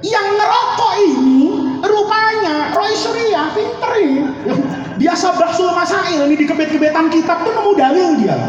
Yang 0.01 0.26
ngerokok 0.41 0.93
ini 1.05 1.43
rupanya 1.85 2.72
Roy 2.72 2.97
Surya 2.97 3.53
pinter. 3.53 3.93
Biasa 4.97 5.37
bahsul 5.37 5.68
masail 5.76 6.24
ini 6.24 6.33
di 6.33 6.49
kebet-kebetan 6.49 7.12
kitab 7.12 7.45
tuh 7.45 7.53
nemu 7.53 7.72
dalil 7.76 8.09
dia. 8.24 8.41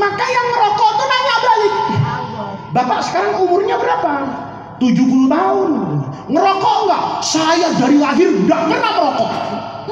Maka 0.00 0.24
yang 0.24 0.46
ngerokok 0.48 0.90
tuh 0.96 1.06
nanya 1.12 1.36
balik. 1.44 1.74
Bapak 2.72 2.98
sekarang 3.04 3.44
umurnya 3.44 3.76
berapa? 3.76 4.14
70 4.80 5.28
tahun. 5.28 5.70
Ngerokok 6.32 6.76
enggak? 6.88 7.04
Saya 7.20 7.68
dari 7.76 8.00
lahir 8.00 8.32
enggak 8.32 8.64
pernah 8.64 8.90
merokok. 8.96 9.30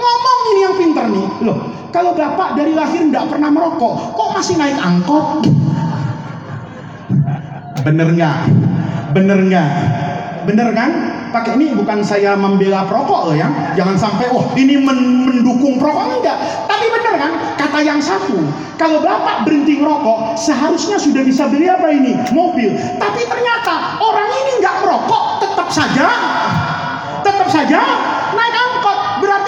Ngomong 0.00 0.40
ini 0.48 0.60
yang 0.64 0.76
pinter 0.80 1.04
nih. 1.12 1.26
Loh, 1.44 1.58
kalau 1.92 2.16
bapak 2.16 2.56
dari 2.56 2.72
lahir 2.72 3.04
enggak 3.04 3.28
pernah 3.28 3.52
merokok, 3.52 4.16
kok 4.16 4.30
masih 4.32 4.56
naik 4.56 4.80
angkot? 4.80 5.44
Bener 7.80 8.08
nggak? 8.12 8.38
Bener 9.16 9.38
nggak? 9.48 9.70
Bener 10.44 10.68
kan? 10.72 10.90
Pakai 11.30 11.54
ini 11.54 11.70
bukan 11.78 12.02
saya 12.02 12.34
membela 12.34 12.90
perokok 12.90 13.30
loh 13.30 13.36
ya. 13.38 13.46
Jangan 13.78 13.94
sampai 13.94 14.26
wah 14.34 14.50
ini 14.58 14.82
men 14.82 15.30
mendukung 15.30 15.78
perokok 15.78 16.18
enggak. 16.18 16.36
Tapi 16.66 16.86
bener 16.90 17.14
kan? 17.16 17.32
Kata 17.54 17.78
yang 17.86 18.02
satu, 18.02 18.34
kalau 18.74 18.98
bapak 18.98 19.46
berhenti 19.46 19.78
merokok, 19.78 20.34
seharusnya 20.34 20.98
sudah 20.98 21.22
bisa 21.22 21.46
beli 21.46 21.70
apa 21.70 21.86
ini? 21.94 22.18
Mobil. 22.34 22.74
Tapi 22.98 23.22
ternyata 23.30 24.00
orang 24.02 24.30
ini 24.42 24.52
nggak 24.58 24.76
merokok, 24.82 25.24
tetap 25.38 25.68
saja, 25.70 26.06
tetap 27.22 27.48
saja. 27.48 27.80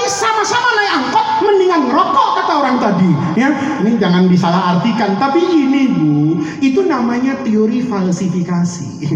Berarti 0.03 0.19
sama-sama 0.19 0.69
naik 0.75 0.93
angkot, 0.99 1.27
mendingan 1.47 1.83
ngerokok 1.87 2.29
kata 2.35 2.53
orang 2.59 2.77
tadi. 2.83 3.11
Ya, 3.39 3.55
ini 3.87 4.03
jangan 4.03 4.27
disalahartikan. 4.27 5.15
Tapi 5.15 5.39
ini 5.39 5.95
bu, 5.95 6.43
itu 6.59 6.83
namanya 6.83 7.39
teori 7.47 7.87
falsifikasi. 7.87 9.07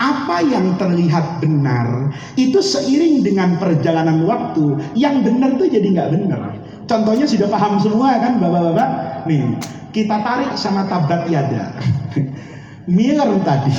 Apa 0.00 0.40
yang 0.40 0.80
terlihat 0.80 1.44
benar 1.44 2.16
itu 2.40 2.56
seiring 2.56 3.20
dengan 3.20 3.60
perjalanan 3.60 4.24
waktu, 4.24 4.80
yang 4.96 5.20
benar 5.20 5.60
tuh 5.60 5.68
jadi 5.68 5.84
nggak 5.92 6.08
benar. 6.08 6.56
Contohnya 6.88 7.28
sudah 7.28 7.52
paham 7.52 7.76
semua 7.76 8.16
kan 8.16 8.40
bapak-bapak? 8.40 8.88
Nih, 9.28 9.44
kita 9.92 10.24
tarik 10.24 10.56
sama 10.56 10.88
tabat 10.88 11.28
yada. 11.28 11.68
Miller 12.96 13.28
tadi 13.44 13.76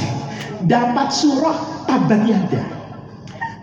dapat 0.70 1.10
surah 1.10 1.90
tabat 1.90 2.22
yada. 2.22 2.62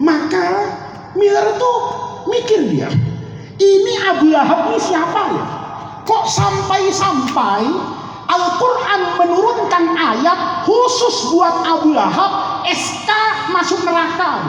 Maka 0.02 0.66
Miller 1.14 1.54
tuh 1.62 2.07
mikir 2.30 2.60
dia, 2.70 2.88
ini 3.58 3.94
Abu 4.06 4.30
Lahab 4.30 4.70
ini 4.70 4.78
siapa 4.78 5.22
ya? 5.34 5.44
Kok 6.06 6.24
sampai-sampai 6.24 7.64
Al-Quran 8.28 9.00
menurunkan 9.16 9.84
ayat 9.96 10.68
khusus 10.68 11.32
buat 11.32 11.64
Abu 11.64 11.96
Lahab 11.96 12.64
SK 12.68 13.10
masuk 13.52 13.80
neraka. 13.88 14.44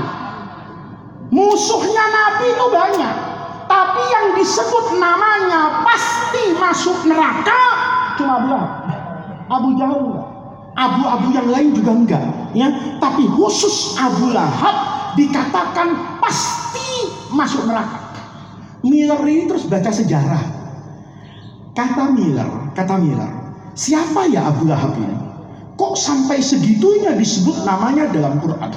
Musuhnya 1.31 2.05
Nabi 2.11 2.51
itu 2.51 2.65
banyak. 2.67 3.15
Tapi 3.69 4.01
yang 4.01 4.27
disebut 4.33 4.97
namanya 4.97 5.85
pasti 5.85 6.57
masuk 6.57 7.05
neraka 7.05 7.61
cuma 8.17 8.41
Abu 8.41 8.47
Lahab. 8.51 8.71
Abu 9.49 9.69
Jahal 9.77 10.05
Abu-abu 10.79 11.27
yang 11.35 11.47
lain 11.51 11.75
juga 11.75 11.91
enggak. 11.91 12.25
Ya, 12.55 12.71
tapi 13.03 13.27
khusus 13.35 13.99
Abu 13.99 14.31
Lahab 14.31 14.75
dikatakan 15.19 15.91
pasti 16.29 17.09
masuk 17.33 17.65
neraka. 17.65 18.13
Miller 18.85 19.17
ini 19.25 19.49
terus 19.49 19.65
baca 19.65 19.89
sejarah. 19.89 20.43
Kata 21.73 22.13
Miller, 22.13 22.69
kata 22.77 23.01
Miller, 23.01 23.31
siapa 23.73 24.29
ya 24.29 24.53
Abu 24.53 24.69
Lahab 24.69 24.93
ini? 25.01 25.17
Kok 25.73 25.95
sampai 25.97 26.37
segitunya 26.43 27.17
disebut 27.17 27.65
namanya 27.65 28.13
dalam 28.13 28.37
Quran? 28.37 28.71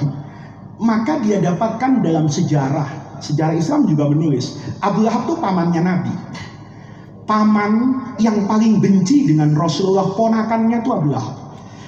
Maka 0.81 1.21
dia 1.21 1.37
dapatkan 1.39 2.01
dalam 2.01 2.25
sejarah 2.25 3.21
sejarah 3.23 3.55
Islam 3.55 3.87
juga 3.87 4.09
menulis 4.11 4.59
Abu 4.83 5.05
Lahab 5.05 5.29
itu 5.29 5.35
pamannya 5.37 5.81
Nabi. 5.83 6.13
Paman 7.23 7.73
yang 8.19 8.49
paling 8.49 8.83
benci 8.83 9.31
dengan 9.31 9.55
Rasulullah 9.55 10.11
ponakannya 10.11 10.83
itu 10.83 10.89
Abu 10.91 11.07
Lahab. 11.13 11.37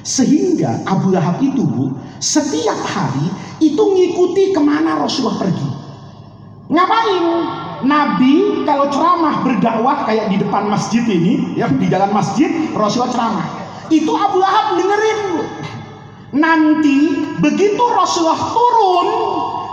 Sehingga 0.05 0.86
Abu 0.88 1.11
Lahab 1.11 1.43
itu 1.43 1.66
bu, 1.66 1.91
setiap 2.20 2.80
hari 2.86 3.28
itu 3.59 3.80
ngikuti 3.80 4.51
ke 4.55 4.61
mana 4.61 4.99
Rasulullah 4.99 5.39
pergi. 5.47 5.70
Ngapain? 6.72 7.26
Nabi 7.86 8.66
kalau 8.66 8.89
ceramah 8.89 9.45
berdakwah 9.45 10.07
kayak 10.09 10.32
di 10.34 10.41
depan 10.41 10.66
masjid 10.72 11.03
ini, 11.05 11.53
ya 11.59 11.70
di 11.70 11.86
jalan 11.86 12.09
masjid 12.16 12.49
Rasulullah 12.74 13.13
ceramah. 13.13 13.47
Itu 13.93 14.16
Abu 14.16 14.41
Lahab 14.41 14.80
dengerin. 14.80 15.22
Nanti 16.36 16.99
begitu 17.38 17.84
Rasulullah 17.84 18.41
turun, 18.51 19.07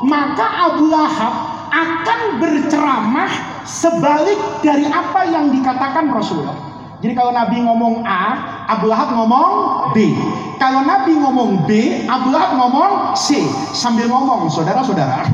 maka 0.05 0.47
Abu 0.69 0.93
Lahab 0.93 1.35
akan 1.73 2.21
berceramah 2.43 3.33
sebalik 3.65 4.61
dari 4.61 4.85
apa 4.85 5.25
yang 5.33 5.49
dikatakan 5.49 6.13
Rasulullah. 6.13 6.59
Jadi 7.01 7.17
kalau 7.17 7.33
Nabi 7.35 7.65
ngomong 7.65 8.05
A, 8.05 8.52
Abu 8.69 8.87
Lahab 8.91 9.15
ngomong 9.15 9.51
B. 9.97 10.15
Kalau 10.59 10.87
Nabi 10.87 11.19
ngomong 11.19 11.67
B, 11.67 12.03
Abu 12.07 12.31
Lahab 12.31 12.59
ngomong 12.59 13.19
C. 13.19 13.43
Sambil 13.75 14.07
ngomong, 14.07 14.47
saudara-saudara, 14.47 15.27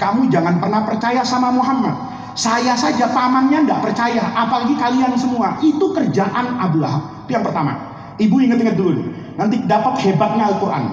kamu 0.00 0.32
jangan 0.32 0.56
pernah 0.56 0.84
percaya 0.88 1.20
sama 1.20 1.52
Muhammad. 1.52 1.92
Saya 2.32 2.72
saja 2.78 3.10
pamannya 3.12 3.68
tidak 3.68 3.90
percaya, 3.90 4.22
apalagi 4.32 4.72
kalian 4.78 5.12
semua. 5.18 5.60
Itu 5.60 5.92
kerjaan 5.92 6.56
Abu 6.56 6.80
Lahab. 6.80 7.28
Itu 7.28 7.36
yang 7.36 7.44
pertama. 7.44 7.76
Ibu 8.16 8.36
ingat-ingat 8.40 8.76
dulu. 8.76 9.00
Nanti 9.36 9.60
dapat 9.64 10.00
hebatnya 10.04 10.52
Al-Quran. 10.52 10.84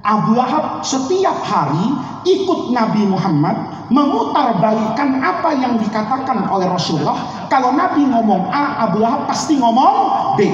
Abu 0.00 0.32
Lahab 0.32 0.80
setiap 0.80 1.44
hari 1.44 1.92
ikut 2.24 2.72
Nabi 2.72 3.04
Muhammad 3.04 3.52
memutarbalikkan 3.92 5.20
apa 5.20 5.52
yang 5.60 5.76
dikatakan 5.76 6.48
oleh 6.48 6.72
Rasulullah. 6.72 7.48
Kalau 7.52 7.76
Nabi 7.76 8.08
ngomong 8.08 8.48
A, 8.48 8.88
Abu 8.88 9.04
Lahab 9.04 9.28
pasti 9.28 9.60
ngomong 9.60 10.36
B. 10.40 10.48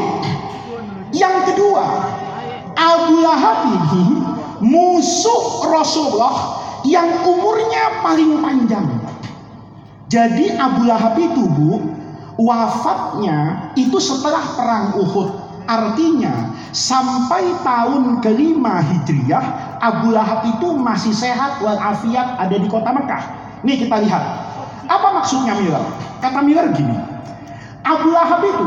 Yang 1.15 1.55
kedua, 1.55 1.85
Abu 2.75 3.23
Lahab 3.23 3.71
ini 3.71 4.19
musuh 4.67 5.71
Rasulullah 5.71 6.59
yang 6.83 7.23
umurnya 7.23 8.03
paling 8.03 8.43
panjang. 8.43 8.87
Jadi 10.11 10.59
Abu 10.59 10.91
Lahab 10.91 11.15
itu 11.23 11.47
bu, 11.47 11.87
wafatnya 12.43 13.71
itu 13.79 13.99
setelah 14.03 14.43
perang 14.59 14.99
Uhud. 14.99 15.46
Artinya 15.67 16.55
sampai 16.71 17.51
tahun 17.67 18.23
kelima 18.23 18.79
Hijriah 18.87 19.79
Abu 19.83 20.15
Lahab 20.15 20.47
itu 20.47 20.79
masih 20.79 21.11
sehat 21.11 21.59
walafiat 21.59 22.39
ada 22.39 22.57
di 22.57 22.71
kota 22.71 22.95
Mekah. 22.95 23.23
Nih 23.67 23.83
kita 23.83 23.99
lihat. 24.07 24.23
Apa 24.87 25.19
maksudnya 25.19 25.59
Miller? 25.59 25.83
Kata 26.23 26.39
Miller 26.47 26.71
gini. 26.71 26.95
Abu 27.83 28.15
Lahab 28.15 28.47
itu 28.47 28.67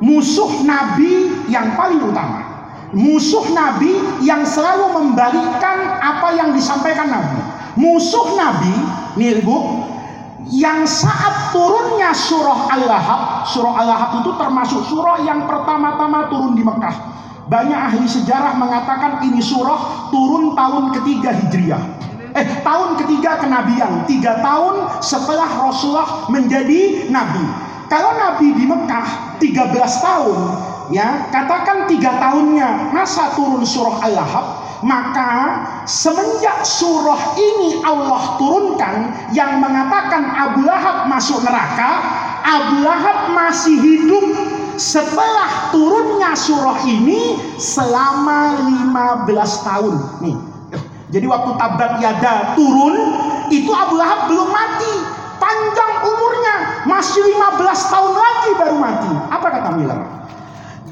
musuh 0.00 0.64
Nabi 0.64 1.44
yang 1.52 1.76
paling 1.76 2.00
utama. 2.00 2.48
Musuh 2.90 3.52
Nabi 3.54 3.92
yang 4.24 4.42
selalu 4.42 4.90
membalikkan 4.96 6.00
apa 6.00 6.34
yang 6.34 6.56
disampaikan 6.56 7.06
Nabi. 7.06 7.38
Musuh 7.78 8.34
Nabi, 8.34 8.74
nih 9.14 9.38
Ibu, 9.40 9.56
yang 10.50 10.82
saat 10.82 11.54
turunnya 11.54 12.10
surah 12.10 12.74
Al-Lahab, 12.74 13.46
surah 13.46 13.74
Al-Lahab 13.86 14.10
itu 14.22 14.30
termasuk 14.34 14.82
surah 14.90 15.22
yang 15.22 15.46
pertama-tama 15.46 16.26
turun 16.26 16.58
di 16.58 16.66
Mekah. 16.66 16.96
Banyak 17.50 17.78
ahli 17.78 18.06
sejarah 18.06 18.54
mengatakan 18.58 19.22
ini 19.26 19.42
surah 19.42 20.10
turun 20.14 20.54
tahun 20.54 20.94
ketiga 20.94 21.34
Hijriah. 21.34 21.82
Eh, 22.30 22.46
tahun 22.62 22.94
ketiga 23.02 23.42
kenabian, 23.42 24.06
tiga 24.06 24.38
tahun 24.38 25.02
setelah 25.02 25.50
Rasulullah 25.58 26.30
menjadi 26.30 27.10
nabi. 27.10 27.42
Kalau 27.90 28.14
nabi 28.14 28.54
di 28.54 28.70
Mekah 28.70 29.38
13 29.42 29.74
tahun, 29.98 30.38
ya 30.94 31.26
katakan 31.34 31.90
tiga 31.90 32.22
tahunnya 32.22 32.94
masa 32.94 33.34
turun 33.34 33.66
surah 33.66 33.98
Al-Lahab, 33.98 34.46
maka 34.80 35.64
semenjak 35.84 36.64
surah 36.64 37.36
ini 37.36 37.84
Allah 37.84 38.40
turunkan 38.40 38.96
yang 39.36 39.60
mengatakan 39.60 40.24
Abu 40.32 40.64
Lahab 40.64 41.08
masuk 41.08 41.44
neraka, 41.44 41.90
Abu 42.40 42.80
Lahab 42.84 43.36
masih 43.36 43.76
hidup 43.76 44.24
setelah 44.80 45.68
turunnya 45.68 46.32
surah 46.32 46.80
ini 46.88 47.36
selama 47.60 48.56
15 49.28 49.68
tahun. 49.68 49.94
Nih. 50.24 50.36
Jadi 51.10 51.26
waktu 51.26 51.50
tabat 51.58 52.00
yada 52.00 52.54
turun, 52.56 52.94
itu 53.52 53.68
Abu 53.74 54.00
Lahab 54.00 54.30
belum 54.32 54.48
mati. 54.48 54.94
Panjang 55.36 55.92
umurnya, 56.04 56.56
masih 56.88 57.20
15 57.20 57.92
tahun 57.92 58.12
lagi 58.16 58.50
baru 58.56 58.76
mati. 58.80 59.12
Apa 59.28 59.46
kata 59.50 59.70
Miller? 59.76 60.00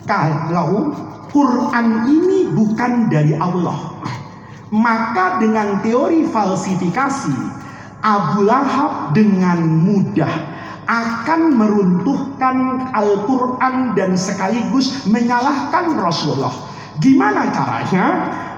Kalau 0.09 0.93
Quran 1.33 1.87
ini 2.09 2.53
bukan 2.53 3.13
dari 3.13 3.37
Allah. 3.37 3.97
Maka 4.69 5.41
dengan 5.41 5.81
teori 5.81 6.29
falsifikasi, 6.29 7.37
Abu 8.05 8.45
Lahab 8.45 9.17
dengan 9.17 9.65
mudah 9.65 10.31
akan 10.89 11.41
meruntuhkan 11.57 12.89
Al-Quran 12.97 13.93
dan 13.93 14.17
sekaligus 14.17 15.05
menyalahkan 15.09 15.97
Rasulullah. 15.97 16.53
Gimana 17.01 17.49
caranya? 17.53 18.05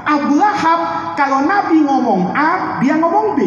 Abu 0.07 0.39
Lahab 0.39 1.15
kalau 1.19 1.47
Nabi 1.47 1.83
ngomong 1.85 2.33
A, 2.35 2.79
dia 2.83 2.97
ngomong 2.99 3.39
B. 3.39 3.47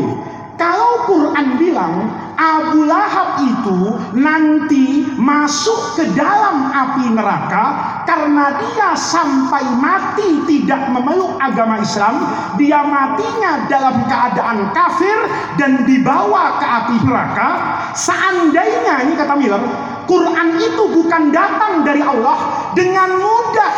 Kalau 0.54 1.10
Quran 1.10 1.58
bilang 1.58 2.08
Abu 2.38 2.86
Lahab 2.86 3.42
itu 3.42 3.78
nanti 4.14 5.02
masuk 5.18 5.98
ke 5.98 6.04
dalam 6.14 6.70
api 6.70 7.10
neraka 7.10 7.66
karena 8.04 8.56
dia 8.60 8.92
sampai 8.96 9.64
mati 9.80 10.44
tidak 10.48 10.92
memeluk 10.92 11.40
agama 11.40 11.80
Islam, 11.82 12.24
dia 12.60 12.84
matinya 12.84 13.68
dalam 13.68 14.04
keadaan 14.08 14.72
kafir 14.76 15.18
dan 15.60 15.88
dibawa 15.88 16.60
ke 16.60 16.66
api 16.66 16.96
neraka. 17.08 17.50
Seandainya 17.96 19.08
ini 19.08 19.14
kata 19.16 19.34
Miller, 19.36 19.64
Quran 20.08 20.48
itu 20.60 20.84
bukan 20.92 21.32
datang 21.32 21.84
dari 21.88 22.04
Allah 22.04 22.70
dengan 22.76 23.20
mudah. 23.20 23.74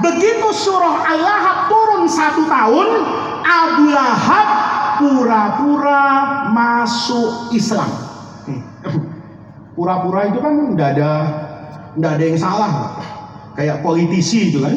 Begitu 0.00 0.48
surah 0.52 1.04
Al-Lahab 1.04 1.58
turun 1.68 2.02
satu 2.08 2.48
tahun, 2.48 2.88
Abu 3.44 3.84
Lahab 3.92 4.48
pura-pura 5.00 6.04
masuk 6.52 7.52
Islam. 7.56 7.88
Pura-pura 9.76 10.28
itu 10.28 10.38
kan 10.44 10.76
tidak 10.76 10.88
ada 10.96 11.10
tidak 11.96 12.10
ada 12.16 12.24
yang 12.24 12.38
salah. 12.38 12.72
Kayak 13.58 13.82
politisi 13.82 14.54
itu 14.54 14.62
kan. 14.62 14.76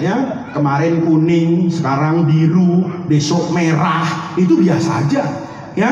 Ya, 0.00 0.48
kemarin 0.56 1.04
kuning, 1.04 1.68
sekarang 1.68 2.24
biru, 2.24 2.88
besok 3.04 3.52
merah, 3.52 4.32
itu 4.40 4.56
biasa 4.56 5.04
aja. 5.04 5.22
Ya. 5.76 5.90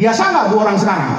Biasa 0.00 0.22
nggak 0.32 0.44
bu 0.48 0.54
orang 0.64 0.80
sekarang? 0.80 1.12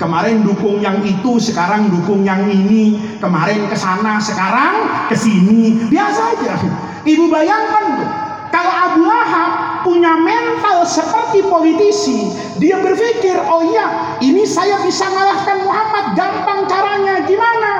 Kemarin 0.00 0.40
dukung 0.40 0.80
yang 0.80 1.04
itu, 1.04 1.36
sekarang 1.36 1.92
dukung 1.92 2.24
yang 2.24 2.48
ini. 2.48 2.96
Kemarin 3.20 3.68
ke 3.68 3.76
sana, 3.76 4.16
sekarang 4.16 4.88
ke 5.12 5.16
sini. 5.20 5.84
Biasa 5.92 6.20
aja. 6.32 6.56
Ibu 7.04 7.28
bayangkan 7.28 7.84
tuh, 8.00 8.08
kalau 8.48 8.72
Abu 8.72 9.04
Lahab 9.04 9.84
punya 9.84 10.16
mental 10.16 10.88
seperti 10.88 11.44
politisi, 11.44 12.32
dia 12.56 12.80
berpikir, 12.80 13.36
oh 13.44 13.68
iya, 13.68 14.16
ini 14.24 14.48
saya 14.48 14.80
bisa 14.80 15.12
mengalahkan 15.12 15.60
Muhammad, 15.60 16.16
gampang 16.16 16.64
caranya, 16.64 17.20
gimana? 17.28 17.72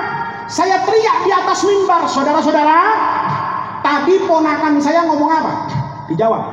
Saya 0.51 0.82
teriak 0.82 1.22
di 1.22 1.30
atas 1.30 1.62
mimbar, 1.62 2.11
saudara-saudara. 2.11 2.78
Tadi 3.86 4.18
ponakan 4.26 4.82
saya 4.82 5.07
ngomong 5.07 5.30
apa? 5.30 5.53
Dijawab. 6.11 6.44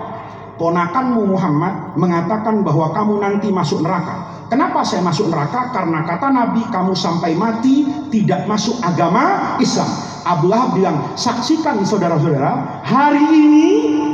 Ponakanmu 0.61 1.33
Muhammad 1.33 1.97
mengatakan 1.97 2.61
bahwa 2.61 2.93
kamu 2.93 3.21
nanti 3.21 3.49
masuk 3.49 3.81
neraka. 3.81 4.45
Kenapa 4.53 4.85
saya 4.85 5.01
masuk 5.01 5.33
neraka? 5.33 5.73
Karena 5.73 6.05
kata 6.05 6.29
Nabi 6.29 6.61
kamu 6.69 6.93
sampai 6.93 7.33
mati 7.33 7.89
tidak 8.13 8.45
masuk 8.45 8.77
agama 8.85 9.57
Islam. 9.57 9.89
Abu 10.25 10.49
Lahab 10.49 10.77
bilang, 10.77 10.97
saksikan 11.17 11.81
saudara-saudara, 11.81 12.83
hari 12.85 13.21
ini 13.21 13.69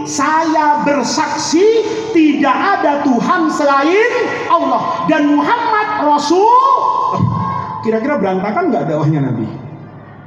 saya 0.07 0.83
bersaksi 0.83 1.63
tidak 2.11 2.55
ada 2.79 3.03
Tuhan 3.07 3.51
selain 3.51 4.11
Allah 4.47 5.07
dan 5.11 5.31
Muhammad 5.31 6.07
Rasul. 6.07 6.55
Kira-kira 7.83 8.19
berantakan 8.19 8.71
nggak 8.71 8.83
dakwahnya 8.87 9.21
Nabi? 9.31 9.62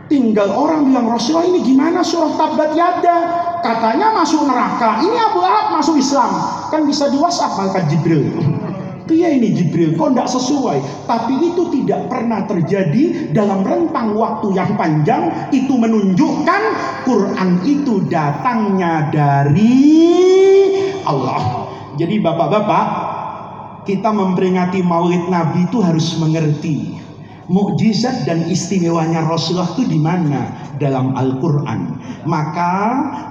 Tinggal 0.06 0.54
orang 0.54 0.86
bilang 0.86 1.10
Rasulullah 1.10 1.50
ini 1.50 1.66
gimana 1.66 1.98
surah 1.98 2.38
tabat 2.38 2.78
yada 2.78 3.18
Katanya 3.66 4.14
masuk 4.14 4.46
neraka. 4.46 5.02
Ini 5.02 5.16
Abu 5.18 5.42
Lahab 5.42 5.74
masuk 5.74 5.98
Islam. 5.98 6.30
Kan 6.70 6.86
bisa 6.86 7.10
di 7.10 7.18
whatsapp 7.18 7.58
malaikat 7.58 7.90
Jibril. 7.90 8.30
Iya 9.06 9.38
ini 9.38 9.54
Jibril, 9.54 9.94
kok 9.94 10.14
tidak 10.14 10.26
sesuai? 10.26 10.78
Tapi 11.06 11.34
itu 11.38 11.70
tidak 11.70 12.10
pernah 12.10 12.42
terjadi 12.42 13.30
Dalam 13.30 13.62
rentang 13.62 14.18
waktu 14.18 14.54
yang 14.54 14.74
panjang. 14.74 15.50
Itu 15.50 15.78
menunjukkan 15.78 16.62
Quran 17.06 17.50
itu 17.66 18.06
datangnya 18.06 19.10
dari 19.10 19.82
Allah. 21.06 21.70
Jadi 21.98 22.18
bapak-bapak 22.18 22.86
kita 23.86 24.10
memperingati 24.10 24.82
Maulid 24.82 25.30
Nabi 25.30 25.70
itu 25.70 25.78
harus 25.78 26.18
mengerti 26.18 27.05
mukjizat 27.46 28.26
dan 28.26 28.46
istimewanya 28.50 29.26
Rasulullah 29.26 29.70
itu 29.78 29.86
di 29.86 29.98
mana 30.00 30.50
dalam 30.76 31.14
Al-Qur'an. 31.16 31.98
Maka 32.26 32.74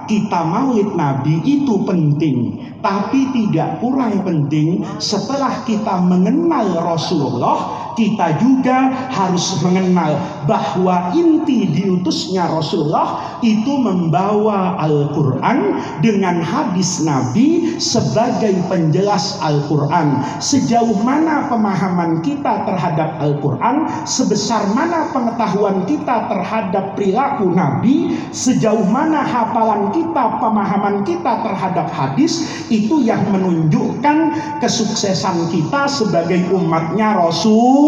kita 0.08 0.40
maulid 0.42 0.96
Nabi 0.96 1.44
itu 1.44 1.84
penting, 1.84 2.64
tapi 2.80 3.28
tidak 3.36 3.78
kurang 3.84 4.24
penting 4.24 4.82
setelah 4.96 5.62
kita 5.68 6.00
mengenal 6.00 6.80
Rasulullah 6.80 7.85
kita 7.96 8.36
juga 8.38 8.92
harus 9.08 9.58
mengenal 9.64 10.20
bahwa 10.44 11.10
inti 11.16 11.66
diutusnya 11.72 12.44
Rasulullah 12.46 13.40
itu 13.40 13.72
membawa 13.80 14.76
Al-Quran 14.84 15.80
dengan 16.04 16.44
hadis 16.44 17.02
Nabi 17.02 17.80
sebagai 17.80 18.52
penjelas 18.68 19.40
Al-Quran. 19.40 20.20
Sejauh 20.38 21.00
mana 21.02 21.48
pemahaman 21.48 22.20
kita 22.20 22.68
terhadap 22.68 23.16
Al-Quran, 23.18 23.88
sebesar 24.04 24.68
mana 24.76 25.08
pengetahuan 25.10 25.88
kita 25.88 26.28
terhadap 26.28 26.94
perilaku 26.94 27.50
Nabi, 27.56 28.12
sejauh 28.30 28.84
mana 28.86 29.24
hafalan 29.24 29.88
kita, 29.96 30.38
pemahaman 30.38 31.02
kita 31.08 31.40
terhadap 31.40 31.88
hadis, 31.88 32.44
itu 32.68 33.00
yang 33.00 33.24
menunjukkan 33.32 34.36
kesuksesan 34.60 35.48
kita 35.48 35.88
sebagai 35.88 36.44
umatnya 36.52 37.16
Rasul 37.16 37.85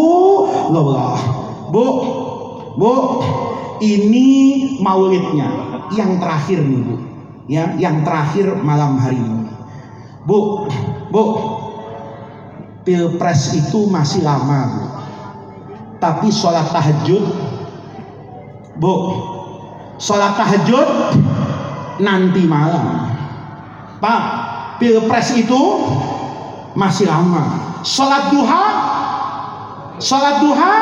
Allah. 0.69 1.17
Bu, 1.69 1.85
Bu, 2.75 2.93
ini 3.83 4.27
maulidnya 4.79 5.49
yang 5.93 6.17
terakhir 6.17 6.63
nih, 6.63 6.81
Bu. 6.83 6.95
Ya, 7.49 7.73
yang 7.81 8.05
terakhir 8.05 8.53
malam 8.61 9.01
hari 9.01 9.17
ini. 9.17 9.49
Bu, 10.25 10.69
Bu, 11.09 11.23
Pilpres 12.85 13.57
itu 13.57 13.89
masih 13.89 14.21
lama, 14.21 14.59
Bu. 14.69 14.83
Tapi 15.99 16.31
sholat 16.31 16.71
tahajud, 16.71 17.25
Bu, 18.79 18.95
sholat 19.99 20.39
tahajud 20.39 20.89
nanti 21.99 22.47
malam. 22.47 23.11
Pak, 23.99 24.21
Pilpres 24.79 25.35
itu 25.35 25.61
masih 26.77 27.11
lama. 27.11 27.75
Sholat 27.83 28.31
duha 28.31 28.65
Sholat 29.99 30.39
duha 30.39 30.75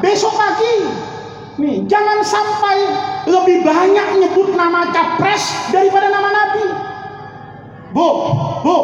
besok 0.00 0.32
pagi. 0.32 0.76
Nih, 1.60 1.84
jangan 1.84 2.24
sampai 2.24 2.76
lebih 3.28 3.60
banyak 3.68 4.16
nyebut 4.16 4.56
nama 4.56 4.88
capres 4.96 5.68
daripada 5.68 6.08
nama 6.08 6.28
nabi. 6.32 6.64
Bu, 7.92 8.08
bu. 8.64 8.76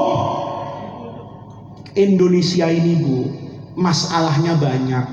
Indonesia 1.97 2.69
ini, 2.69 3.01
Bu, 3.01 3.33
masalahnya 3.81 4.61
banyak. 4.61 5.05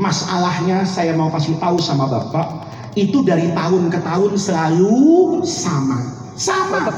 Masalahnya 0.00 0.88
saya 0.88 1.12
mau 1.12 1.28
kasih 1.28 1.60
tahu 1.60 1.76
sama 1.76 2.08
Bapak, 2.08 2.64
itu 2.96 3.20
dari 3.20 3.52
tahun 3.52 3.92
ke 3.92 4.00
tahun 4.00 4.32
selalu 4.40 4.96
sama. 5.44 6.16
Sama. 6.32 6.88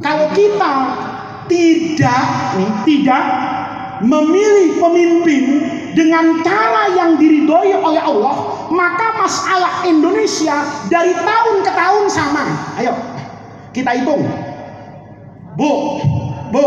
Kalau 0.00 0.26
kita 0.32 0.72
tidak 1.52 2.24
nih, 2.56 2.70
tidak 2.88 3.24
memilih 4.04 4.80
pemimpin 4.80 5.44
dengan 5.92 6.40
cara 6.40 6.92
yang 6.96 7.20
diridhoi 7.20 7.76
oleh 7.76 8.02
Allah, 8.02 8.68
maka 8.72 9.20
masalah 9.20 9.84
Indonesia 9.84 10.56
dari 10.88 11.12
tahun 11.12 11.56
ke 11.64 11.72
tahun 11.72 12.04
sama. 12.08 12.44
Ayo, 12.80 12.96
kita 13.76 13.92
hitung. 14.00 14.24
Bu, 15.56 15.72
bu, 16.48 16.66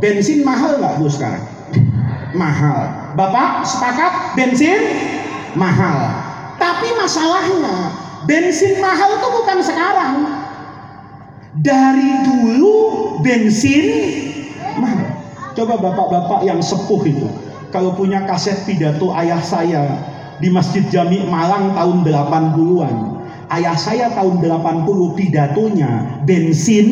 bensin 0.00 0.44
mahal 0.44 0.76
nggak 0.76 1.00
bu 1.00 1.08
sekarang? 1.08 1.44
Mahal. 2.36 3.12
Bapak 3.16 3.64
sepakat 3.64 4.36
bensin 4.36 4.80
mahal. 5.56 6.12
Tapi 6.60 6.88
masalahnya 6.96 7.92
bensin 8.28 8.80
mahal 8.80 9.20
itu 9.20 9.28
bukan 9.28 9.58
sekarang. 9.64 10.14
Dari 11.60 12.24
dulu 12.24 12.76
bensin 13.20 13.84
mahal. 14.80 15.08
Coba 15.52 15.76
bapak-bapak 15.76 16.48
yang 16.48 16.64
sepuh 16.64 17.04
itu 17.04 17.51
kalau 17.72 17.96
punya 17.96 18.28
kaset 18.28 18.68
pidato 18.68 19.16
ayah 19.16 19.40
saya 19.40 19.96
di 20.38 20.52
Masjid 20.52 20.84
Jami 20.92 21.24
Malang 21.24 21.72
tahun 21.72 22.04
80-an. 22.04 22.96
Ayah 23.48 23.76
saya 23.76 24.12
tahun 24.12 24.44
80 24.44 25.16
pidatonya 25.16 26.20
bensin 26.28 26.88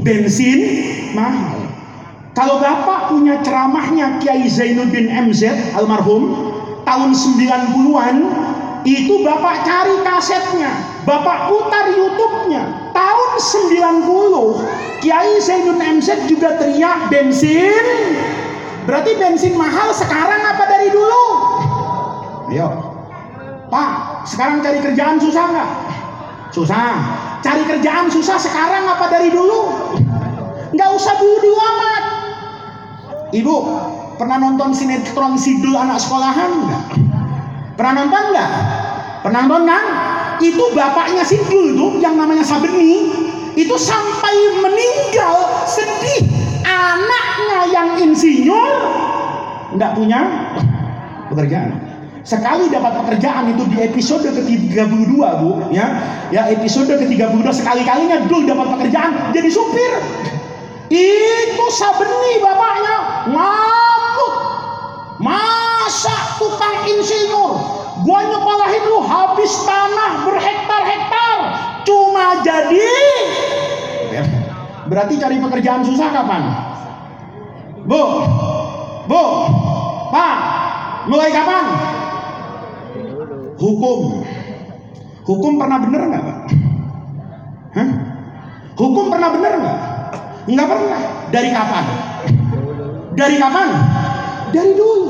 bensin 0.00 0.60
mahal. 1.12 1.60
Kalau 2.32 2.64
Bapak 2.64 3.12
punya 3.12 3.44
ceramahnya 3.44 4.16
Kiai 4.24 4.48
Zainuddin 4.48 5.12
MZ 5.12 5.76
almarhum 5.76 6.32
tahun 6.88 7.12
90-an 7.12 8.16
itu 8.88 9.20
Bapak 9.22 9.62
cari 9.62 9.96
kasetnya, 10.00 10.72
Bapak 11.04 11.52
putar 11.52 11.92
YouTube-nya. 11.92 12.96
Tahun 12.96 13.30
90 13.36 15.04
Kiai 15.04 15.36
Zainuddin 15.44 16.00
MZ 16.00 16.24
juga 16.28 16.56
teriak 16.56 17.12
bensin 17.12 17.84
Berarti 18.82 19.14
bensin 19.14 19.54
mahal 19.54 19.94
sekarang 19.94 20.42
apa 20.42 20.64
dari 20.66 20.88
dulu? 20.90 21.24
Ayo. 22.50 22.68
Pak, 23.70 23.90
sekarang 24.28 24.60
cari 24.60 24.82
kerjaan 24.82 25.16
susah 25.22 25.44
nggak? 25.48 25.70
Susah. 26.52 26.92
Cari 27.40 27.62
kerjaan 27.64 28.12
susah 28.12 28.36
sekarang 28.36 28.84
apa 28.84 29.08
dari 29.08 29.32
dulu? 29.32 29.60
Nggak 30.74 30.90
usah 30.98 31.14
dulu 31.16 31.50
amat. 31.56 32.04
Ibu, 33.32 33.56
pernah 34.20 34.36
nonton 34.36 34.76
sinetron 34.76 35.40
Sidul 35.40 35.72
anak 35.72 35.96
sekolahan 35.96 36.50
nggak? 36.52 36.84
Pernah 37.80 37.92
nonton 38.04 38.24
nggak? 38.36 38.50
Pernah 39.24 39.40
nonton 39.46 39.62
kan? 39.64 39.84
Itu 40.42 40.74
bapaknya 40.76 41.24
Sidul 41.24 41.78
tuh 41.78 41.92
yang 42.02 42.18
namanya 42.18 42.44
Sabeni 42.44 43.08
itu 43.52 43.76
sampai 43.76 44.64
meninggal 44.64 45.64
sedih 45.68 46.31
anaknya 46.64 47.60
yang 47.74 47.88
insinyur 48.00 48.70
nggak 49.76 49.92
punya 49.98 50.20
pekerjaan. 51.32 51.92
Sekali 52.22 52.70
dapat 52.70 53.02
pekerjaan 53.02 53.50
itu 53.50 53.66
di 53.66 53.82
episode 53.82 54.30
ke-32 54.30 55.10
Bu, 55.18 55.74
ya. 55.74 55.86
Ya, 56.30 56.46
episode 56.54 56.94
ke-32 56.94 57.42
sekali-kalinya 57.50 58.30
dul 58.30 58.46
dapat 58.46 58.78
pekerjaan 58.78 59.34
jadi 59.34 59.50
supir. 59.50 59.90
Itu 60.86 61.66
Sabeni 61.74 62.38
bapaknya 62.38 62.96
ngamuk. 63.26 64.34
Masa 65.18 66.38
tukang 66.38 66.86
insinyur 66.86 67.82
gua 68.02 68.20
nyekolahin 68.26 68.84
lu 68.90 68.98
habis 69.02 69.52
tanah 69.62 70.26
berhektar-hektar 70.26 71.38
cuma 71.86 72.42
jadi 72.42 72.90
Berarti 74.92 75.16
cari 75.16 75.40
pekerjaan 75.40 75.80
susah 75.88 76.12
kapan? 76.12 76.42
Bu, 77.88 78.04
bu, 79.08 79.24
pak, 80.12 80.36
mulai 81.08 81.32
kapan? 81.32 81.64
Hukum. 83.56 84.20
Hukum 85.24 85.52
pernah 85.56 85.80
bener 85.80 86.02
nggak 86.12 86.22
pak? 86.28 86.38
Hah? 87.72 87.88
Hukum 88.76 89.08
pernah 89.08 89.32
bener 89.32 89.52
nggak? 89.64 89.78
Nggak 90.52 90.68
pernah. 90.68 91.00
Dari 91.32 91.50
kapan? 91.56 91.84
Dari 93.16 93.36
kapan? 93.40 93.68
Dari 94.52 94.72
dulu. 94.76 95.08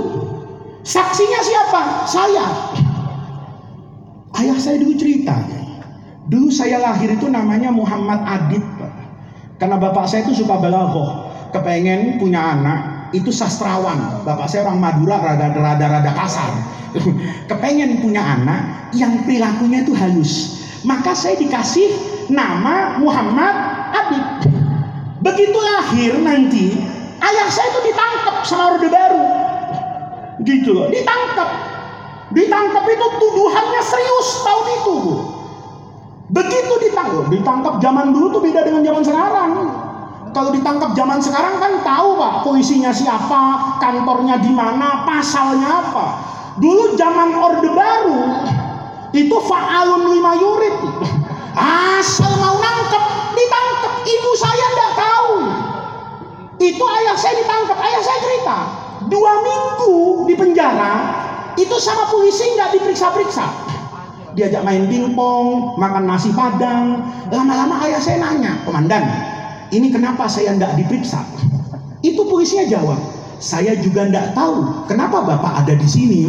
Saksinya 0.87 1.43
siapa? 1.43 2.07
Saya. 2.07 2.47
Ayah 4.39 4.59
saya 4.63 4.79
dulu 4.79 4.95
cerita. 4.95 5.43
Dulu 6.31 6.55
saya 6.55 6.79
lahir 6.79 7.19
itu 7.19 7.27
namanya 7.27 7.75
Muhammad 7.75 8.23
Adit, 8.23 8.63
Pak. 8.79 9.02
Karena 9.63 9.79
bapak 9.79 10.11
saya 10.11 10.27
itu 10.27 10.43
suka 10.43 10.59
balaghah, 10.59 11.31
kepengen 11.55 12.19
punya 12.19 12.59
anak 12.59 13.15
itu 13.15 13.31
sastrawan. 13.31 14.27
Bapak 14.27 14.51
saya 14.51 14.67
orang 14.67 14.83
Madura 14.83 15.23
rada-rada 15.23 16.11
kasar. 16.19 16.51
kepengen 17.51 18.03
punya 18.03 18.27
anak 18.27 18.91
yang 18.91 19.23
perilakunya 19.23 19.87
itu 19.87 19.95
halus. 19.95 20.67
Maka 20.83 21.15
saya 21.15 21.39
dikasih 21.39 21.95
nama 22.27 22.99
Muhammad 22.99 23.55
Adib. 23.95 24.51
Begitu 25.23 25.55
lahir 25.55 26.19
nanti, 26.19 26.75
ayah 27.23 27.47
saya 27.47 27.71
itu 27.71 27.81
ditangkap 27.87 28.43
sama 28.43 28.75
Orde 28.75 28.91
Baru. 28.91 29.25
Gitu 30.43 30.75
loh, 30.75 30.91
ditangkap. 30.91 31.49
Ditangkap 32.35 32.85
itu 32.91 33.07
tuduhannya 33.15 33.83
serius 33.87 34.29
tahun 34.43 34.67
itu, 34.83 34.93
Bu. 35.07 35.15
Begitu 36.33 36.75
ditangkap, 36.89 37.29
ditangkap 37.29 37.75
zaman 37.85 38.17
dulu 38.17 38.41
tuh 38.41 38.41
beda 38.41 38.65
dengan 38.65 38.81
zaman 38.81 39.03
sekarang. 39.05 39.51
Kalau 40.33 40.49
ditangkap 40.49 40.97
zaman 40.97 41.21
sekarang 41.21 41.61
kan 41.61 41.73
tahu 41.85 42.17
pak 42.17 42.41
polisinya 42.41 42.89
siapa, 42.89 43.77
kantornya 43.77 44.41
di 44.41 44.49
mana, 44.49 45.05
pasalnya 45.05 45.69
apa. 45.69 46.07
Dulu 46.57 46.97
zaman 46.97 47.37
orde 47.37 47.69
baru 47.69 48.21
itu 49.13 49.37
fa'alun 49.45 50.09
lima 50.09 50.33
yurid. 50.41 50.77
Asal 51.53 52.33
mau 52.41 52.57
nangkep, 52.57 53.05
ditangkap. 53.37 53.93
Ibu 54.01 54.31
saya 54.41 54.67
nggak 54.73 54.93
tahu. 54.97 55.33
Itu 56.65 56.81
ayah 56.81 57.17
saya 57.21 57.37
ditangkap, 57.45 57.77
ayah 57.77 58.01
saya 58.01 58.19
cerita. 58.25 58.57
Dua 59.13 59.33
minggu 59.45 60.25
di 60.25 60.35
penjara, 60.41 61.13
itu 61.61 61.77
sama 61.77 62.09
polisi 62.09 62.57
nggak 62.57 62.81
diperiksa-periksa. 62.81 63.45
Diajak 64.33 64.65
main 64.65 64.89
pingpong, 64.89 65.77
makan 65.77 66.09
nasi 66.09 66.33
padang. 66.33 67.05
Lama-lama 67.29 67.85
ayah 67.85 68.01
saya 68.01 68.17
nanya, 68.21 68.65
komandan, 68.65 69.05
ini 69.69 69.93
kenapa 69.93 70.25
saya 70.29 70.57
nggak 70.57 70.81
diperiksa? 70.81 71.21
Itu 72.01 72.25
polisinya 72.25 72.65
jawab, 72.69 73.01
saya 73.43 73.77
juga 73.77 74.09
nggak 74.09 74.33
tahu 74.33 74.89
kenapa 74.89 75.21
bapak 75.25 75.65
ada 75.65 75.75
di 75.77 75.89
sini. 75.89 76.25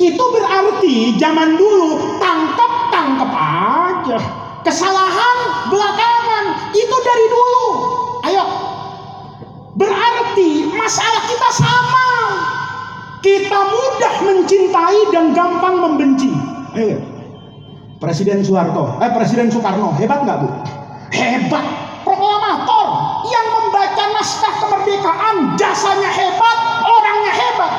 Itu 0.00 0.24
berarti 0.32 1.20
zaman 1.20 1.60
dulu 1.60 2.18
tangkap 2.22 2.72
tangkap 2.88 3.30
aja. 3.34 4.18
Kesalahan 4.60 5.36
belakangan 5.72 6.44
itu 6.76 6.96
dari 7.04 7.26
dulu. 7.28 7.66
Ayo. 8.28 8.44
Berarti 9.76 10.68
masalah 10.76 11.24
kita 11.24 11.50
sama. 11.52 12.08
Kita 13.20 13.60
mudah 13.68 14.14
mencintai 14.24 15.00
dan 15.12 15.36
gampang 15.36 15.76
membenci. 15.76 16.32
Ayo. 16.72 16.98
Presiden 18.00 18.40
Soeharto, 18.40 18.96
eh 19.04 19.12
Presiden 19.12 19.52
Soekarno, 19.52 19.92
hebat 20.00 20.24
nggak 20.24 20.40
bu? 20.40 20.48
Hebat. 21.12 21.64
Proklamator 22.00 22.86
yang 23.28 23.46
membaca 23.52 24.04
naskah 24.16 24.54
kemerdekaan, 24.56 25.52
jasanya 25.60 26.08
hebat, 26.08 26.58
orangnya 26.80 27.32
hebat. 27.36 27.72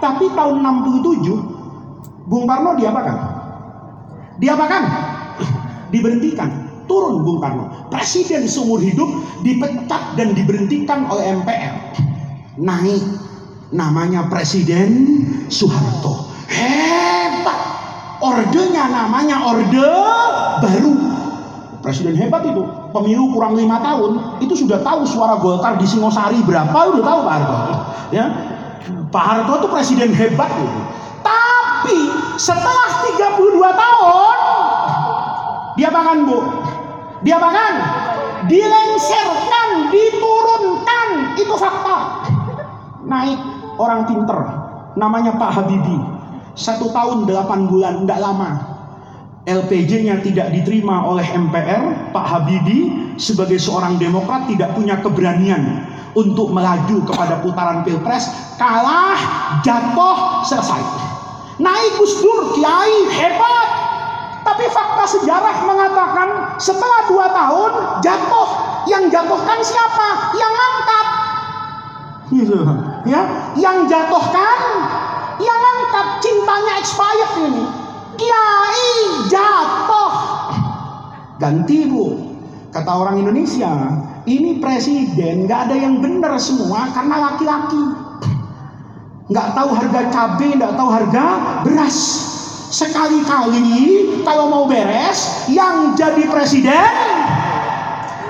Tapi 0.00 0.32
tahun 0.32 0.64
67, 0.64 2.32
Bung 2.32 2.48
Karno 2.48 2.80
diapakan? 2.80 3.16
Diapakan? 4.40 4.82
Diberhentikan. 5.92 6.48
Turun 6.88 7.20
Bung 7.20 7.44
Karno. 7.44 7.92
Presiden 7.92 8.48
seumur 8.48 8.80
hidup 8.80 9.08
dipecat 9.44 10.16
dan 10.16 10.32
diberhentikan 10.32 11.04
oleh 11.12 11.44
MPR. 11.44 11.76
Naik 12.56 13.04
namanya 13.74 14.26
Presiden 14.30 14.90
Soeharto. 15.50 16.30
Hebat. 16.46 17.58
Ordenya 18.22 18.86
namanya 18.90 19.42
orde 19.46 19.90
baru. 20.62 20.94
Presiden 21.82 22.18
hebat 22.18 22.42
itu. 22.42 22.62
Pemilu 22.90 23.30
kurang 23.30 23.54
lima 23.54 23.78
tahun, 23.78 24.40
itu 24.42 24.56
sudah 24.56 24.80
tahu 24.80 25.04
suara 25.04 25.36
Golkar 25.38 25.76
di 25.76 25.84
Singosari 25.86 26.40
berapa, 26.42 26.74
udah 26.74 27.04
tahu 27.04 27.18
Pak 27.22 27.34
Harto. 27.36 27.56
Ya, 28.10 28.24
Pak 29.12 29.24
Harto 29.24 29.52
itu 29.62 29.68
presiden 29.70 30.10
hebat 30.16 30.50
gitu. 30.56 30.80
Tapi 31.22 31.98
setelah 32.40 33.04
32 33.04 33.60
tahun 33.60 34.38
diapakan 35.76 36.16
Bu? 36.24 36.38
Diapakan? 37.22 37.74
Dilengserkan, 38.50 39.68
diturunkan. 39.92 41.08
Itu 41.36 41.54
fakta. 41.54 41.98
Naik 43.06 43.38
orang 43.78 44.02
pinter 44.10 44.38
namanya 44.98 45.36
Pak 45.38 45.50
Habibie. 45.54 46.02
Satu 46.56 46.88
tahun 46.90 47.28
delapan 47.28 47.68
bulan, 47.68 47.94
tidak 48.02 48.20
lama. 48.20 48.50
LPJ-nya 49.46 50.24
tidak 50.26 50.50
diterima 50.50 51.06
oleh 51.06 51.22
MPR, 51.22 52.10
Pak 52.10 52.26
Habibie 52.26 53.14
sebagai 53.14 53.62
seorang 53.62 53.94
demokrat 54.00 54.50
tidak 54.50 54.74
punya 54.74 54.98
keberanian 54.98 55.86
untuk 56.16 56.50
melaju 56.50 57.04
kepada 57.06 57.38
putaran 57.44 57.84
pilpres, 57.86 58.26
kalah, 58.58 59.14
jatuh, 59.62 60.42
selesai. 60.48 60.82
Naik 61.60 61.92
Gus 62.00 62.18
Dur, 62.24 62.56
Kiai, 62.56 62.96
hebat. 63.12 63.68
Tapi 64.42 64.64
fakta 64.72 65.04
sejarah 65.04 65.56
mengatakan 65.68 66.28
setelah 66.56 67.06
dua 67.06 67.26
tahun 67.30 67.70
jatuh. 68.00 68.48
Yang 68.86 69.18
jatuhkan 69.18 69.58
siapa? 69.66 70.08
Yang 70.38 70.54
angkat. 70.54 71.06
Gitu. 72.26 72.58
Ya, 73.06 73.54
yang 73.54 73.86
jatuhkan, 73.86 74.58
yang 75.38 75.60
angkat 75.62 76.06
cintanya 76.18 76.74
expired 76.82 77.32
ini. 77.46 77.64
Kiai 78.16 78.96
jatuh. 79.30 80.14
Ganti 81.38 81.86
bu. 81.86 82.04
Kata 82.72 82.92
orang 82.92 83.22
Indonesia, 83.22 83.72
ini 84.26 84.58
presiden 84.60 85.46
nggak 85.46 85.70
ada 85.70 85.76
yang 85.78 86.02
benar 86.02 86.36
semua 86.36 86.90
karena 86.92 87.30
laki-laki. 87.30 87.84
Nggak 89.30 89.48
tahu 89.54 89.70
harga 89.74 90.00
cabai, 90.10 90.50
nggak 90.58 90.74
tahu 90.76 90.88
harga 90.90 91.24
beras. 91.62 91.98
Sekali-kali 92.66 94.20
kalau 94.26 94.50
mau 94.50 94.64
beres, 94.66 95.48
yang 95.48 95.94
jadi 95.94 96.26
presiden, 96.26 96.90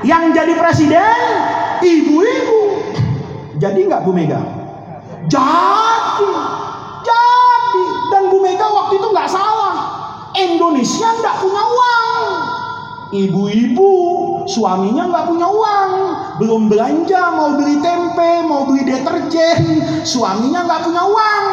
yang 0.05 0.31
jadi 0.37 0.53
presiden, 0.55 1.17
ibu-ibu. 1.81 2.36
Jadi 3.57 3.89
nggak 3.89 4.05
Bu 4.05 4.13
Mega? 4.13 4.41
Jadi, 5.27 6.31
jadi. 7.03 7.85
Dan 8.13 8.23
Bu 8.29 8.39
Mega 8.45 8.67
waktu 8.69 9.01
itu 9.01 9.09
nggak 9.11 9.31
salah. 9.33 9.77
Indonesia 10.37 11.09
nggak 11.17 11.37
punya 11.41 11.63
uang. 11.65 12.13
Ibu-ibu, 13.07 13.93
suaminya 14.51 15.07
nggak 15.07 15.27
punya 15.31 15.47
uang, 15.47 15.91
belum 16.43 16.67
belanja, 16.67 17.39
mau 17.39 17.55
beli 17.55 17.79
tempe, 17.79 18.43
mau 18.51 18.67
beli 18.67 18.83
deterjen, 18.83 19.79
suaminya 20.03 20.67
nggak 20.67 20.83
punya 20.91 21.07
uang. 21.07 21.45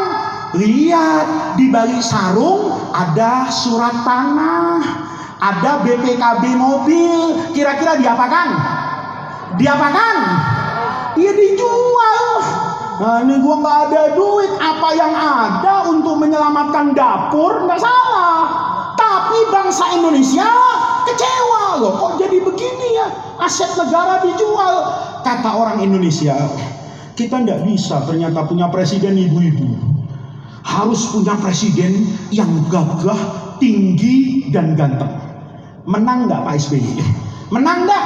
Lihat 0.57 1.57
di 1.61 1.69
balik 1.69 2.01
sarung 2.01 2.73
ada 2.89 3.53
surat 3.53 4.01
tanah, 4.01 4.81
ada 5.39 5.85
BPKB 5.85 6.57
mobil. 6.57 7.37
Kira-kira 7.53 8.01
diapakan? 8.01 8.47
Diapakan? 9.61 10.15
Dia 11.13 11.31
dijual. 11.33 12.25
Nah, 13.01 13.25
ini 13.25 13.41
gua 13.41 13.55
nggak 13.61 13.79
ada 13.89 14.01
duit. 14.13 14.51
Apa 14.57 14.89
yang 14.93 15.13
ada 15.13 15.89
untuk 15.89 16.17
menyelamatkan 16.21 16.93
dapur 16.93 17.65
nggak 17.65 17.81
salah. 17.81 18.37
Tapi 18.93 19.39
bangsa 19.49 19.97
Indonesia 19.97 20.49
kecewa 21.09 21.81
loh. 21.81 21.93
Kok 21.97 22.13
jadi 22.21 22.37
begini 22.41 22.87
ya? 22.97 23.07
Aset 23.41 23.73
negara 23.77 24.21
dijual. 24.21 24.75
Kata 25.25 25.49
orang 25.55 25.81
Indonesia, 25.81 26.35
kita 27.13 27.41
nggak 27.45 27.65
bisa 27.65 28.03
ternyata 28.05 28.45
punya 28.45 28.69
presiden 28.69 29.17
ibu-ibu. 29.17 29.93
Harus 30.63 31.11
punya 31.11 31.35
presiden 31.37 32.07
yang 32.31 32.49
gagah, 32.71 33.19
tinggi, 33.59 34.49
dan 34.49 34.73
ganteng. 34.79 35.11
Menang 35.83 36.31
nggak 36.31 36.41
Pak 36.47 36.55
SBY? 36.55 37.03
Menang 37.51 37.83
nggak? 37.83 38.03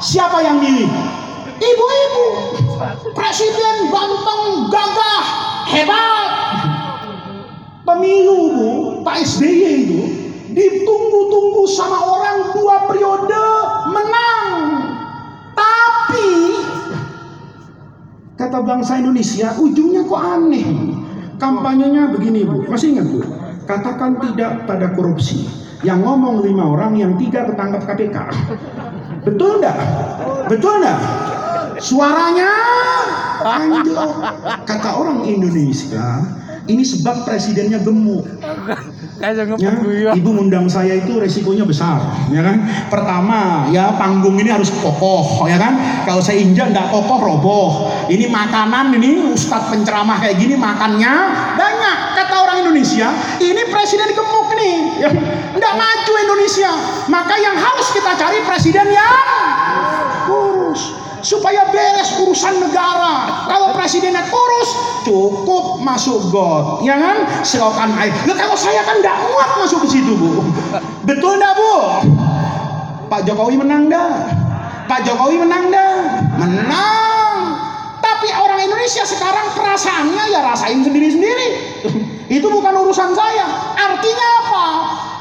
Siapa 0.00 0.40
yang 0.40 0.58
milih? 0.58 0.88
Ibu-ibu. 1.56 2.26
Presiden 3.16 3.76
ganteng, 3.88 4.42
gagah, 4.68 5.24
hebat. 5.72 6.30
Pemilu 7.86 8.40
bu, 8.52 8.70
Pak 9.06 9.24
SBY 9.24 9.72
itu 9.86 10.00
ditunggu-tunggu 10.52 11.64
sama 11.70 11.96
orang 12.02 12.50
dua 12.52 12.76
periode 12.90 13.44
menang. 13.88 14.52
Tapi 15.56 16.30
kata 18.36 18.58
bangsa 18.60 19.00
Indonesia 19.00 19.54
ujungnya 19.56 20.04
kok 20.04 20.20
aneh. 20.20 20.66
Kampanyenya 21.36 22.12
begini 22.12 22.44
bu, 22.44 22.64
masih 22.68 22.96
ingat 22.96 23.06
bu? 23.08 23.20
Katakan 23.64 24.20
tidak 24.20 24.64
pada 24.68 24.92
korupsi. 24.92 25.48
Yang 25.84 26.08
ngomong 26.08 26.40
lima 26.40 26.64
orang, 26.64 26.96
yang 26.96 27.12
tiga 27.20 27.44
ketangkap 27.44 27.84
KPK. 27.84 28.16
Betul 29.28 29.60
enggak? 29.60 29.76
Betul 30.48 30.80
enggak? 30.80 30.98
Suaranya 31.76 32.50
anjlok. 33.44 34.16
Kata 34.64 34.96
orang 34.96 35.28
Indonesia, 35.28 36.24
ini 36.66 36.82
sebab 36.82 37.28
presidennya 37.28 37.78
gemuk. 37.84 38.24
Ya, 39.56 39.72
ibu 40.12 40.28
ngundang 40.36 40.68
saya 40.68 41.00
itu 41.00 41.16
resikonya 41.16 41.64
besar, 41.64 42.00
ya 42.28 42.44
kan? 42.44 42.68
Pertama, 42.92 43.68
ya 43.72 43.96
panggung 43.96 44.36
ini 44.36 44.52
harus 44.52 44.68
kokoh, 44.68 45.48
ya 45.48 45.56
kan? 45.56 46.04
Kalau 46.04 46.20
saya 46.20 46.40
injak 46.40 46.72
nggak 46.72 46.92
kokoh 46.92 47.18
roboh. 47.24 47.70
Ini 48.12 48.28
makanan 48.28 48.92
ini 48.96 49.32
ustadz 49.32 49.72
penceramah 49.72 50.20
kayak 50.20 50.36
gini 50.36 50.56
makannya 50.56 51.12
banyak. 51.56 51.96
Kata 52.12 52.34
orang 52.44 52.56
Indonesia, 52.68 53.08
ini 53.40 53.62
presiden 53.72 54.12
gemuk 54.12 54.48
nih, 54.56 54.76
ya, 55.00 55.10
nggak 55.56 55.74
maju 55.76 56.12
Indonesia. 56.24 56.72
Maka 57.08 57.34
yang 57.40 57.56
harus 57.56 57.88
kita 57.96 58.12
cari 58.20 58.44
presiden 58.44 58.88
yang 58.92 59.24
kurus 60.28 61.05
supaya 61.24 61.68
beres 61.72 62.16
urusan 62.20 62.60
negara. 62.60 63.46
Kalau 63.48 63.72
presidennya 63.72 64.24
kurus, 64.28 64.70
cukup 65.06 65.80
masuk 65.80 66.28
got, 66.32 66.82
ya 66.84 66.96
kan? 66.98 67.24
Selokan 67.46 67.92
air. 67.96 68.12
Nah, 68.26 68.36
kalau 68.36 68.56
saya 68.58 68.82
kan 68.84 69.00
nggak 69.00 69.16
muat 69.32 69.50
masuk 69.60 69.86
ke 69.86 69.88
situ, 69.96 70.12
bu. 70.16 70.42
Betul 71.06 71.40
nggak, 71.40 71.52
bu? 71.56 71.74
Pak 73.06 73.22
Jokowi 73.24 73.56
menang 73.56 73.86
dah. 73.86 74.26
Pak 74.90 75.06
Jokowi 75.06 75.38
menang 75.40 75.70
dah. 75.70 75.94
Menang. 76.36 77.38
Tapi 78.02 78.28
orang 78.34 78.60
Indonesia 78.62 79.06
sekarang 79.06 79.54
perasaannya 79.54 80.24
ya 80.30 80.40
rasain 80.42 80.82
sendiri-sendiri. 80.82 81.48
Itu 82.26 82.50
bukan 82.50 82.74
urusan 82.74 83.14
saya. 83.14 83.46
Artinya 83.78 84.28
apa? 84.46 84.66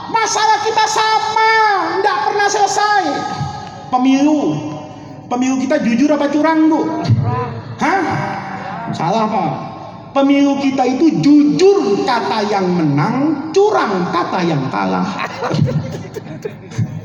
Masalah 0.09 0.57
kita 0.65 0.85
sama, 0.89 1.53
nggak 2.01 2.17
pernah 2.29 2.47
selesai. 2.49 3.03
Pemilu 3.93 4.74
Pemilu 5.25 5.57
kita 5.65 5.81
jujur 5.81 6.09
apa 6.13 6.29
curang 6.29 6.69
bu? 6.69 6.81
Hah? 7.81 8.01
Salah 8.93 9.25
pak. 9.25 9.53
Pemilu 10.15 10.61
kita 10.63 10.87
itu 10.87 11.19
jujur 11.19 12.07
kata 12.07 12.47
yang 12.47 12.69
menang, 12.71 13.49
curang 13.51 14.07
kata 14.15 14.39
yang 14.45 14.63
kalah. 14.71 15.27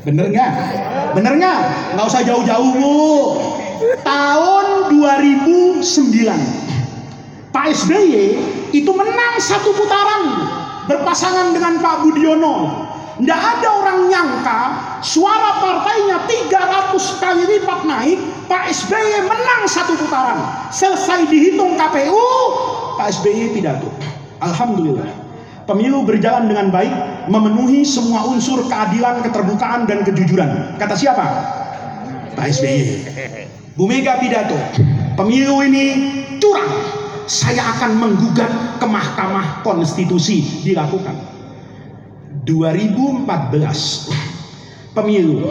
Bener 0.05 0.31
nggak? 0.31 0.51
Bener 1.17 1.33
nggak? 1.35 1.59
Nggak 1.97 2.05
usah 2.07 2.21
jauh-jauh 2.23 2.71
bu. 2.77 2.95
Tahun 4.05 4.93
2009 4.93 5.81
Pak 7.51 7.65
SBY 7.73 8.15
itu 8.71 8.91
menang 8.95 9.35
satu 9.41 9.75
putaran 9.75 10.23
berpasangan 10.87 11.51
dengan 11.51 11.81
Pak 11.83 12.05
Budiono. 12.05 12.87
Tidak 13.21 13.37
ada 13.37 13.69
orang 13.69 14.09
nyangka 14.09 14.61
suara 15.05 15.61
partainya 15.61 16.25
300 16.25 17.21
kali 17.21 17.43
lipat 17.53 17.85
naik, 17.85 18.17
Pak 18.49 18.65
SBY 18.73 19.29
menang 19.29 19.69
satu 19.69 19.93
putaran. 19.93 20.41
Selesai 20.73 21.29
dihitung 21.29 21.77
KPU, 21.77 22.17
Pak 22.97 23.13
SBY 23.21 23.53
pidato. 23.53 23.93
Alhamdulillah. 24.41 25.05
Pemilu 25.69 26.01
berjalan 26.01 26.49
dengan 26.49 26.73
baik, 26.73 26.89
memenuhi 27.29 27.85
semua 27.85 28.25
unsur 28.25 28.65
keadilan, 28.65 29.21
keterbukaan, 29.21 29.85
dan 29.85 30.01
kejujuran. 30.01 30.81
Kata 30.81 30.97
siapa? 30.97 31.25
Pak 32.33 32.45
SBY. 32.49 32.81
Bu 33.77 33.85
Mega 33.85 34.17
pidato. 34.17 34.57
Pemilu 35.13 35.61
ini 35.61 35.85
curang, 36.41 36.73
saya 37.29 37.69
akan 37.77 38.01
menggugat 38.01 38.81
ke 38.81 38.85
Mahkamah 38.89 39.61
Konstitusi 39.61 40.65
dilakukan. 40.65 41.30
2014 42.43 43.27
pemilu 44.97 45.45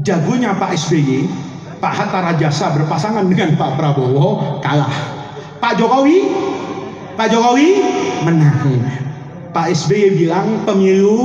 jagonya 0.00 0.56
Pak 0.56 0.76
SBY, 0.76 1.28
Pak 1.80 1.92
Hatta 1.92 2.32
Rajasa 2.32 2.72
berpasangan 2.76 3.24
dengan 3.28 3.56
Pak 3.56 3.76
Prabowo 3.76 4.60
kalah. 4.60 4.92
Pak 5.60 5.80
Jokowi, 5.80 6.28
Pak 7.16 7.28
Jokowi 7.32 7.68
menang. 8.24 8.84
Pak 9.56 9.72
SBY 9.72 10.20
bilang 10.20 10.64
pemilu 10.68 11.16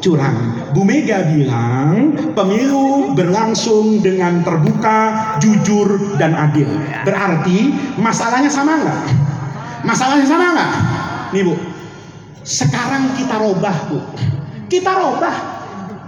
curang. 0.00 0.56
Bu 0.72 0.84
Mega 0.84 1.24
bilang 1.28 2.16
pemilu 2.32 3.12
berlangsung 3.12 4.00
dengan 4.00 4.44
terbuka, 4.44 5.36
jujur, 5.40 6.16
dan 6.16 6.32
adil. 6.36 6.68
Berarti 7.04 7.72
masalahnya 8.00 8.48
sama 8.48 8.78
nggak? 8.84 9.04
Masalahnya 9.84 10.26
sama 10.28 10.46
nggak? 10.56 10.72
Nih 11.36 11.44
bu, 11.44 11.54
sekarang 12.46 13.14
kita 13.18 13.36
robah 13.38 13.76
bu. 13.90 13.98
Kita 14.68 14.92
robah. 14.94 15.36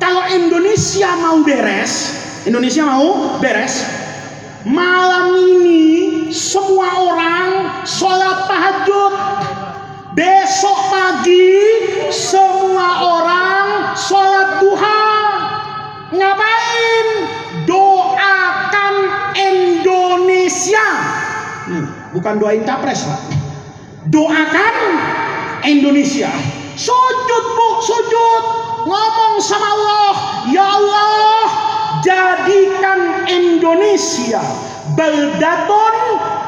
Kalau 0.00 0.24
Indonesia 0.32 1.12
mau 1.20 1.44
beres, 1.44 2.16
Indonesia 2.48 2.88
mau 2.88 3.36
beres, 3.40 3.84
malam 4.64 5.36
ini 5.36 6.28
semua 6.32 6.88
orang 6.96 7.48
sholat 7.84 8.48
tahajud. 8.48 9.14
Besok 10.16 10.78
pagi 10.90 11.60
semua 12.12 12.88
orang 13.04 13.94
sholat 13.96 14.58
duha. 14.60 15.04
Ngapain? 16.10 17.06
Doakan 17.68 18.94
Indonesia. 19.36 20.86
Hmm, 21.70 21.86
bukan 22.16 22.34
doain 22.42 22.64
capres, 22.66 23.06
Pak. 23.06 23.20
Doakan 24.10 24.74
Indonesia. 25.66 26.30
Sujud, 26.76 27.44
Bu, 27.56 27.68
sujud. 27.84 28.42
Ngomong 28.88 29.36
sama 29.44 29.68
Allah, 29.76 30.12
"Ya 30.48 30.64
Allah, 30.64 31.44
jadikan 32.00 33.28
Indonesia 33.28 34.40
baldatun 34.96 35.96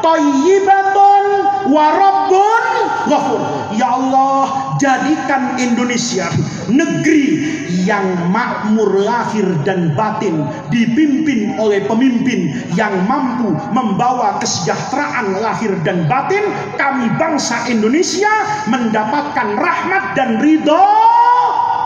thayyibatun 0.00 1.24
wa 1.70 1.86
rabbun 1.92 2.64
ghafur. 3.08 3.42
Ya 3.76 3.88
Allah, 3.96 4.61
jadikan 4.83 5.55
Indonesia 5.62 6.26
negeri 6.66 7.55
yang 7.87 8.35
makmur 8.35 8.99
lahir 9.07 9.47
dan 9.62 9.95
batin 9.95 10.43
dipimpin 10.74 11.55
oleh 11.55 11.87
pemimpin 11.87 12.51
yang 12.74 12.91
mampu 13.07 13.55
membawa 13.70 14.43
kesejahteraan 14.43 15.39
lahir 15.39 15.70
dan 15.87 16.11
batin. 16.11 16.43
Kami 16.74 17.14
bangsa 17.14 17.70
Indonesia 17.70 18.30
mendapatkan 18.66 19.55
rahmat 19.55 20.05
dan 20.18 20.43
ridho 20.43 20.91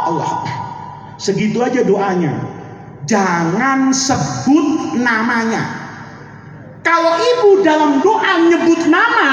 Allah. 0.09 0.49
Segitu 1.21 1.61
aja 1.61 1.85
doanya. 1.85 2.33
Jangan 3.05 3.93
sebut 3.93 4.97
namanya. 4.99 5.87
Kalau 6.87 7.19
ibu 7.19 7.67
dalam 7.67 7.99
doa 7.99 8.47
nyebut 8.47 8.87
nama, 8.87 9.33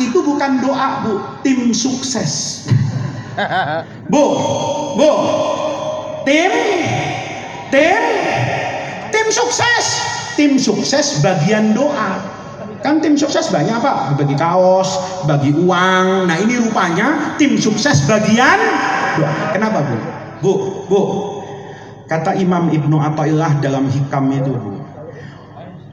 itu 0.00 0.18
bukan 0.24 0.64
doa 0.64 1.04
bu, 1.04 1.14
tim 1.44 1.70
sukses. 1.76 2.64
Bu, 4.12 4.24
bu, 4.98 5.10
tim, 6.28 6.52
tim, 7.72 8.02
tim 9.08 9.26
sukses, 9.30 9.86
tim 10.34 10.58
sukses 10.60 11.22
bagian 11.24 11.72
doa. 11.72 12.20
Kan 12.84 13.00
tim 13.00 13.16
sukses 13.16 13.48
banyak 13.48 13.72
apa? 13.72 14.18
Bagi 14.18 14.36
kaos, 14.36 15.22
bagi 15.24 15.56
uang. 15.56 16.28
Nah 16.28 16.36
ini 16.36 16.58
rupanya 16.58 17.38
tim 17.40 17.56
sukses 17.56 18.04
bagian 18.04 18.60
doa. 19.16 19.56
Kenapa 19.56 19.88
bu? 19.88 19.96
Bu, 20.42 20.52
bu. 20.90 21.00
Kata 22.10 22.34
Imam 22.36 22.68
Ibnu 22.74 22.98
Athaillah 22.98 23.62
dalam 23.62 23.86
hikam 23.88 24.34
itu 24.34 24.52
bu 24.52 24.80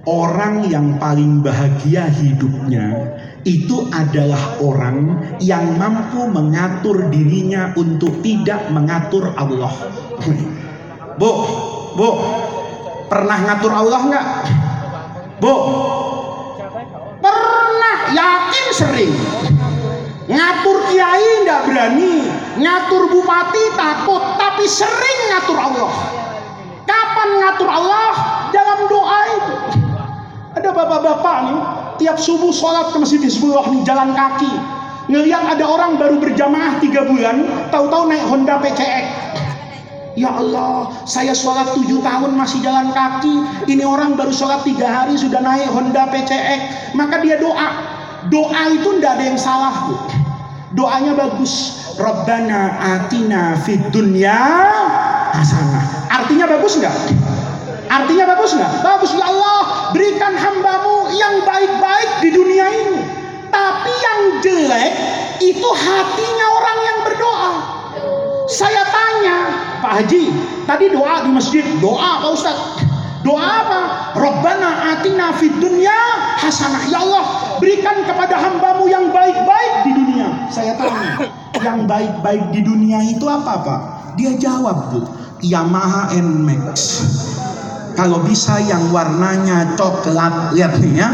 orang 0.07 0.63
yang 0.71 0.95
paling 0.95 1.43
bahagia 1.43 2.07
hidupnya 2.07 2.95
itu 3.47 3.87
adalah 3.95 4.59
orang 4.59 5.23
yang 5.39 5.79
mampu 5.79 6.27
mengatur 6.27 7.07
dirinya 7.07 7.71
untuk 7.79 8.19
tidak 8.19 8.67
mengatur 8.75 9.31
Allah. 9.39 9.71
Bu, 11.17 11.33
bu, 11.97 12.09
pernah 13.09 13.41
ngatur 13.41 13.73
Allah 13.73 14.01
nggak? 14.05 14.27
Bu, 15.41 15.55
pernah, 17.17 17.97
yakin 18.13 18.67
sering. 18.69 19.13
Ngatur 20.29 20.77
kiai 20.93 21.41
nggak 21.41 21.61
berani, 21.65 22.21
ngatur 22.61 23.09
bupati 23.09 23.63
takut, 23.73 24.21
tapi 24.37 24.69
sering 24.69 25.19
ngatur 25.33 25.57
Allah. 25.57 25.91
Kapan 26.85 27.29
ngatur 27.41 27.69
Allah? 27.73 28.13
Dalam 28.53 28.79
doa 28.85 29.19
itu. 29.41 29.55
Ada 30.53 30.69
bapak-bapak 30.69 31.37
nih, 31.49 31.61
tiap 31.97 32.17
subuh 32.17 32.53
sholat 32.53 32.93
ke 32.93 32.97
masjid 32.97 33.21
Hizbullah 33.21 33.65
jalan 33.83 34.13
kaki. 34.13 34.53
Ngeliat 35.07 35.55
ada 35.55 35.63
orang 35.63 35.95
baru 35.95 36.19
berjamaah 36.19 36.83
tiga 36.83 37.07
bulan, 37.07 37.69
tahu-tahu 37.71 38.11
naik 38.11 38.27
Honda 38.27 38.59
PCX. 38.59 39.05
Ya 40.17 40.33
Allah, 40.33 40.89
saya 41.05 41.31
sholat 41.31 41.77
tujuh 41.77 42.01
tahun 42.01 42.33
masih 42.33 42.65
jalan 42.65 42.89
kaki. 42.89 43.69
Ini 43.69 43.85
orang 43.85 44.17
baru 44.17 44.33
sholat 44.33 44.65
tiga 44.65 44.89
hari 44.89 45.13
sudah 45.13 45.39
naik 45.39 45.69
Honda 45.69 46.09
PCX. 46.09 46.91
Maka 46.97 47.21
dia 47.21 47.37
doa. 47.37 47.69
Doa 48.27 48.61
itu 48.73 48.97
tidak 48.97 49.21
ada 49.21 49.23
yang 49.29 49.39
salah. 49.39 49.73
Bu. 49.85 49.95
Doanya 50.73 51.13
bagus. 51.13 51.85
Rabbana 52.01 52.77
atina 52.97 53.57
fid 53.61 53.93
dunya 53.93 54.37
hasanah. 55.37 56.09
Artinya 56.09 56.45
bagus 56.49 56.81
nggak? 56.81 56.95
Artinya 57.87 58.25
bagus 58.35 58.51
nggak? 58.55 58.71
Bagus 58.83 59.11
ya 59.15 59.25
Allah 59.31 59.91
berikan 59.95 60.35
hambamu 60.35 61.07
yang 61.15 61.43
baik-baik 61.47 62.09
di 62.19 62.29
dunia 62.35 62.67
ini. 62.67 62.99
Tapi 63.47 63.91
yang 63.95 64.21
jelek 64.43 64.91
itu 65.39 65.69
hatinya 65.71 66.47
orang 66.59 66.79
yang 66.83 66.97
berdoa. 67.07 67.51
Saya 68.47 68.83
tanya 68.87 69.37
Pak 69.83 70.03
Haji, 70.03 70.23
tadi 70.67 70.85
doa 70.91 71.23
di 71.23 71.31
masjid, 71.31 71.63
doa 71.79 72.23
Pak 72.23 72.31
Ustaz. 72.31 72.57
Doa 73.23 73.43
apa? 73.43 73.81
Rabbana 74.15 74.95
atina 74.95 75.35
fid 75.35 75.59
dunya 75.59 75.95
hasanah. 76.39 76.87
Ya 76.87 77.03
Allah, 77.03 77.23
berikan 77.59 78.07
kepada 78.07 78.39
hambamu 78.39 78.87
yang 78.87 79.11
baik-baik 79.11 79.73
di 79.83 79.91
dunia. 79.95 80.47
Saya 80.47 80.79
tanya, 80.79 81.27
yang 81.59 81.83
baik-baik 81.83 82.55
di 82.55 82.63
dunia 82.63 83.03
itu 83.03 83.27
apa 83.27 83.53
Pak? 83.67 83.81
Dia 84.15 84.31
jawab 84.39 84.95
Bu, 84.95 85.03
Yamaha 85.43 86.15
NMAX 86.15 86.79
kalau 87.97 88.21
bisa 88.21 88.61
yang 88.61 88.93
warnanya 88.93 89.73
coklat 89.73 90.53
lihat 90.53 90.77
nih 90.77 91.01
ya. 91.01 91.09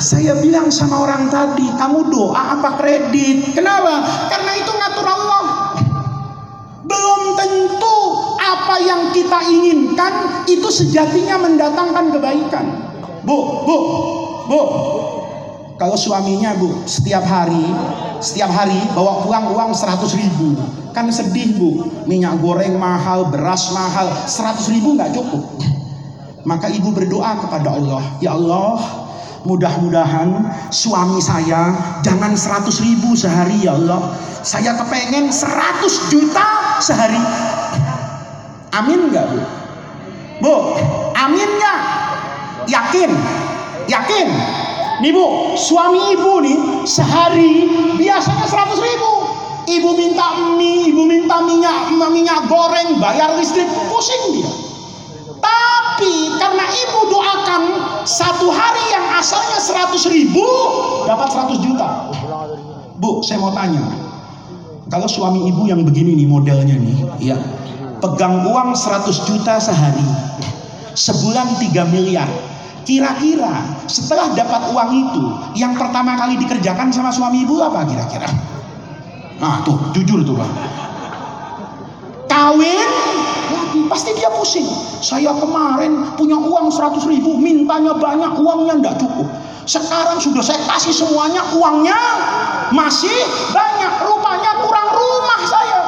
Saya 0.00 0.34
bilang 0.40 0.72
sama 0.72 1.04
orang 1.04 1.28
tadi 1.28 1.68
kamu 1.76 2.08
doa 2.08 2.58
apa 2.58 2.80
kredit? 2.80 3.52
Kenapa? 3.52 4.00
Karena 4.32 4.52
itu 4.56 4.72
ngatur 4.72 5.06
Allah. 5.06 5.44
Belum 6.88 7.20
tentu 7.36 7.98
apa 8.40 8.76
yang 8.80 9.12
kita 9.12 9.38
inginkan 9.52 10.12
itu 10.48 10.68
sejatinya 10.72 11.44
mendatangkan 11.44 12.10
kebaikan. 12.16 12.66
Bu 13.28 13.68
bu 13.68 13.76
bu. 14.48 14.60
Kalau 15.76 15.94
suaminya 16.00 16.56
bu 16.56 16.88
setiap 16.88 17.22
hari 17.28 17.68
setiap 18.24 18.48
hari 18.48 18.80
bawa 18.96 19.20
pulang 19.20 19.52
uang 19.52 19.70
100 19.76 20.00
ribu. 20.16 20.56
Kan 20.96 21.12
sedih 21.12 21.54
bu. 21.60 21.70
Minyak 22.08 22.40
goreng 22.40 22.80
mahal 22.80 23.28
beras 23.28 23.70
mahal 23.76 24.08
100 24.24 24.72
ribu 24.72 24.96
nggak 24.96 25.12
cukup 25.12 25.74
Maka 26.44 26.68
ibu 26.68 26.92
berdoa 26.92 27.40
kepada 27.40 27.72
Allah, 27.72 28.04
ya 28.20 28.36
Allah, 28.36 28.76
mudah-mudahan 29.48 30.44
suami 30.68 31.16
saya 31.20 31.72
jangan 32.04 32.36
100 32.36 32.68
ribu 32.84 33.16
sehari 33.16 33.64
ya 33.64 33.76
Allah. 33.80 34.12
Saya 34.44 34.76
kepengen 34.76 35.32
100 35.32 36.12
juta 36.12 36.76
sehari. 36.84 37.20
Amin 38.76 39.08
nggak 39.08 39.24
bu? 39.32 39.40
Bu, 40.44 40.56
amin 41.16 41.48
nggak? 41.48 41.80
Yakin? 42.68 43.10
Yakin? 43.88 44.28
Nih 45.00 45.12
bu, 45.16 45.56
suami 45.56 46.12
ibu 46.12 46.44
nih 46.44 46.58
sehari 46.84 47.72
biasanya 47.96 48.44
100 48.44 48.84
ribu. 48.84 49.12
Ibu 49.64 49.96
minta 49.96 50.60
mie, 50.60 50.92
ibu 50.92 51.08
minta 51.08 51.40
minyak, 51.40 51.88
minyak 52.12 52.52
goreng, 52.52 53.00
bayar 53.00 53.32
listrik, 53.40 53.64
pusing 53.88 54.36
dia. 54.36 54.73
Tapi 55.44 56.40
karena 56.40 56.64
ibu 56.64 57.00
doakan 57.12 57.62
satu 58.08 58.48
hari 58.48 58.84
yang 58.90 59.06
asalnya 59.14 59.60
100 59.60 59.94
ribu 60.10 60.44
dapat 61.04 61.28
100 61.30 61.60
juta. 61.60 61.88
Bu, 62.96 63.20
saya 63.20 63.38
mau 63.44 63.52
tanya. 63.52 63.84
Kalau 64.88 65.08
suami 65.08 65.48
ibu 65.48 65.68
yang 65.68 65.84
begini 65.84 66.16
nih 66.16 66.28
modelnya 66.28 66.76
nih, 66.76 66.96
ya 67.20 67.36
pegang 68.04 68.44
uang 68.44 68.76
100 68.76 69.28
juta 69.28 69.56
sehari, 69.56 70.04
sebulan 70.92 71.56
3 71.56 71.94
miliar. 71.94 72.28
Kira-kira 72.84 73.64
setelah 73.88 74.36
dapat 74.36 74.68
uang 74.76 74.90
itu, 74.92 75.24
yang 75.56 75.72
pertama 75.72 76.20
kali 76.20 76.36
dikerjakan 76.36 76.92
sama 76.92 77.08
suami 77.08 77.48
ibu 77.48 77.56
apa 77.64 77.80
kira-kira? 77.88 78.28
Nah 79.40 79.64
tuh, 79.64 79.88
jujur 79.96 80.20
tuh 80.20 80.36
bang. 80.36 80.52
Kawin 82.28 82.90
lagi, 83.74 83.90
pasti 83.90 84.10
dia 84.14 84.30
pusing. 84.30 84.66
Saya 85.02 85.34
kemarin 85.34 86.14
punya 86.14 86.38
uang 86.38 86.70
100 86.70 87.10
ribu, 87.10 87.34
mintanya 87.34 87.98
banyak, 87.98 88.38
uangnya 88.38 88.74
ndak 88.78 88.94
cukup. 89.02 89.26
Sekarang 89.66 90.22
sudah 90.22 90.44
saya 90.44 90.62
kasih 90.70 90.94
semuanya, 90.94 91.42
uangnya 91.58 91.98
masih 92.70 93.10
banyak. 93.50 93.92
Rupanya 94.06 94.62
kurang 94.62 94.88
rumah 94.94 95.40
saya. 95.42 95.80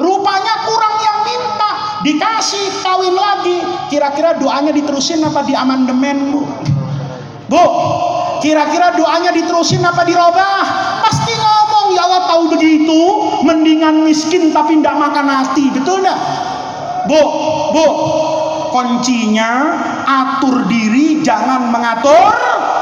Rupanya 0.00 0.54
kurang 0.64 0.94
yang 1.04 1.18
minta. 1.28 1.70
Dikasih 2.00 2.64
kawin 2.80 3.12
lagi. 3.12 3.58
Kira-kira 3.92 4.40
doanya 4.40 4.72
diterusin 4.72 5.20
apa 5.20 5.44
di 5.44 5.52
amandemen 5.52 6.32
bu? 6.32 6.42
Bu, 7.50 7.64
kira-kira 8.40 8.94
doanya 8.94 9.34
diterusin 9.34 9.82
apa 9.82 10.06
dirobah? 10.06 10.62
Pasti 11.02 11.34
ngomong, 11.34 11.86
ya 11.98 12.06
Allah 12.06 12.22
tahu 12.30 12.42
begitu, 12.54 13.00
mendingan 13.42 14.06
miskin 14.06 14.54
tapi 14.54 14.78
ndak 14.78 14.94
makan 14.94 15.26
hati, 15.26 15.66
betul 15.74 15.98
ndak? 15.98 16.14
Bu, 17.10 17.22
bu, 17.74 17.86
kuncinya 18.70 19.74
atur 20.06 20.70
diri, 20.70 21.26
jangan 21.26 21.74
mengatur 21.74 22.30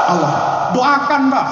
Allah. 0.05 0.33
Doakan, 0.69 1.33
Pak. 1.33 1.47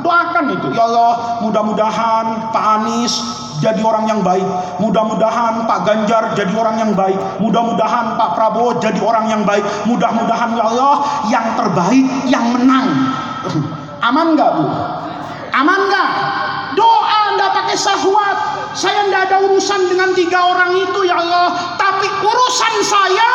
Doakan 0.00 0.44
itu. 0.56 0.72
Ya 0.72 0.88
Allah, 0.88 1.44
mudah-mudahan 1.44 2.50
Pak 2.50 2.64
Anies 2.80 3.20
jadi 3.62 3.78
orang 3.84 4.10
yang 4.10 4.20
baik. 4.26 4.42
Mudah-mudahan 4.82 5.70
Pak 5.70 5.80
Ganjar 5.86 6.34
jadi 6.34 6.50
orang 6.58 6.82
yang 6.82 6.92
baik. 6.98 7.14
Mudah-mudahan 7.38 8.18
Pak 8.18 8.34
Prabowo 8.34 8.82
jadi 8.82 8.98
orang 8.98 9.30
yang 9.30 9.46
baik. 9.46 9.62
Mudah-mudahan 9.86 10.58
ya 10.58 10.64
Allah 10.66 10.94
yang 11.30 11.46
terbaik 11.54 12.06
yang 12.26 12.50
menang. 12.50 12.86
Aman 14.02 14.34
nggak 14.34 14.50
bu? 14.58 14.66
Aman 15.54 15.80
nggak? 15.86 16.10
Pakai 17.72 17.88
syahwat. 17.88 18.38
Saya 18.76 19.08
nggak 19.08 19.32
ada 19.32 19.48
urusan 19.48 19.88
dengan 19.88 20.12
tiga 20.12 20.44
orang 20.44 20.76
itu 20.76 21.08
ya 21.08 21.16
Allah. 21.16 21.72
Tapi 21.80 22.04
urusan 22.04 22.74
saya 22.84 23.32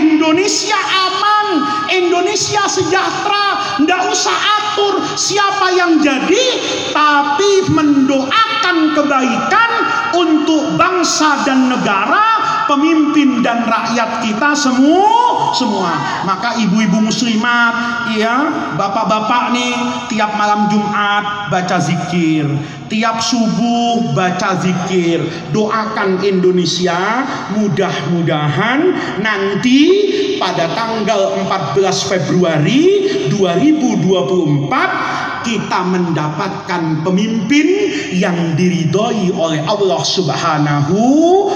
Indonesia 0.00 0.80
aman, 0.80 1.48
Indonesia 1.92 2.64
sejahtera. 2.72 3.76
Nggak 3.84 4.02
usah 4.08 4.32
atur 4.32 4.96
siapa 5.20 5.76
yang 5.76 6.00
jadi, 6.00 6.44
tapi 6.88 7.68
mendoakan 7.68 8.96
kebaikan 8.96 9.70
untuk 10.24 10.80
bangsa 10.80 11.44
dan 11.44 11.68
negara, 11.68 12.64
pemimpin 12.72 13.44
dan 13.44 13.68
rakyat 13.68 14.24
kita 14.24 14.56
semua 14.56 15.52
semua. 15.52 15.92
Maka 16.24 16.58
ibu-ibu 16.60 17.00
muslimat, 17.00 18.08
ya, 18.16 18.50
bapak-bapak 18.74 19.56
nih 19.56 19.72
tiap 20.10 20.34
malam 20.34 20.68
Jumat 20.72 21.52
baca 21.52 21.78
zikir, 21.80 22.44
tiap 22.86 23.18
subuh 23.22 24.14
baca 24.14 24.60
zikir, 24.62 25.22
doakan 25.50 26.22
Indonesia 26.22 27.26
mudah-mudahan 27.54 28.80
nanti 29.20 29.80
pada 30.36 30.68
tanggal 30.72 31.40
14 31.46 32.10
Februari 32.12 32.84
2024 33.32 35.26
kita 35.46 35.86
mendapatkan 35.86 37.06
pemimpin 37.06 37.66
yang 38.10 38.58
diridhoi 38.58 39.30
oleh 39.30 39.62
Allah 39.62 40.02
Subhanahu 40.02 40.98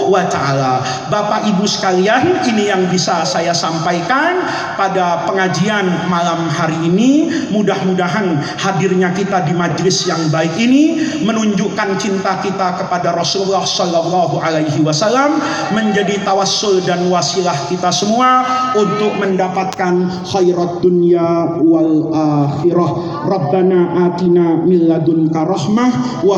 wa 0.07 0.23
taala. 0.31 0.79
Bapak 1.11 1.51
Ibu 1.51 1.67
sekalian, 1.67 2.47
ini 2.47 2.71
yang 2.71 2.87
bisa 2.87 3.27
saya 3.27 3.51
sampaikan 3.51 4.47
pada 4.79 5.27
pengajian 5.27 6.07
malam 6.07 6.47
hari 6.47 6.79
ini. 6.87 7.11
Mudah-mudahan 7.51 8.39
hadirnya 8.63 9.11
kita 9.11 9.43
di 9.43 9.59
majlis 9.59 10.07
yang 10.07 10.31
baik 10.31 10.55
ini 10.55 11.19
menunjukkan 11.21 12.01
cinta 12.01 12.41
kita 12.41 12.81
kepada 12.81 13.13
Rasulullah 13.13 13.65
sallallahu 13.65 14.41
alaihi 14.41 14.81
wasallam 14.81 15.41
menjadi 15.73 16.21
tawassul 16.25 16.81
dan 16.85 17.07
wasilah 17.13 17.55
kita 17.69 17.93
semua 17.93 18.45
untuk 18.77 19.17
mendapatkan 19.21 20.09
khairat 20.29 20.81
dunya 20.81 21.61
wal 21.61 22.13
akhirah. 22.13 22.91
Rabbana 23.29 24.11
atina 24.11 24.65
min 24.65 24.89
ladunka 24.89 25.45
rahmah 25.45 26.25
wa 26.25 26.37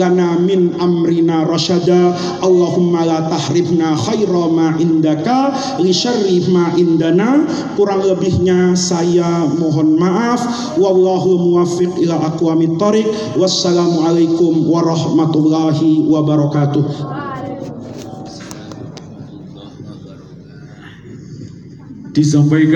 lana 0.00 0.40
min 0.40 0.72
amrina 0.80 1.44
rasyada 1.44 2.16
Allahumma 2.40 3.04
la 3.04 3.28
tahribna 3.28 3.94
khaira 3.94 4.44
ma 4.48 4.74
indaka 4.80 5.52
li 5.78 5.92
syarri 5.92 6.48
ma 6.48 6.72
indana. 6.74 7.44
Kurang 7.76 8.04
lebihnya 8.04 8.72
saya 8.78 9.44
mohon 9.60 10.00
maaf. 10.00 10.74
Wallahu 10.80 11.38
muwaffiq 11.52 11.92
ila 12.02 12.32
aqwamit 12.32 12.80
thoriq 12.80 13.08
wassalamu 13.36 14.02
alaikum 14.22 14.70
warahmatullahi 14.70 16.06
wabarakatuh. 16.06 16.86
Disampaikan 22.14 22.70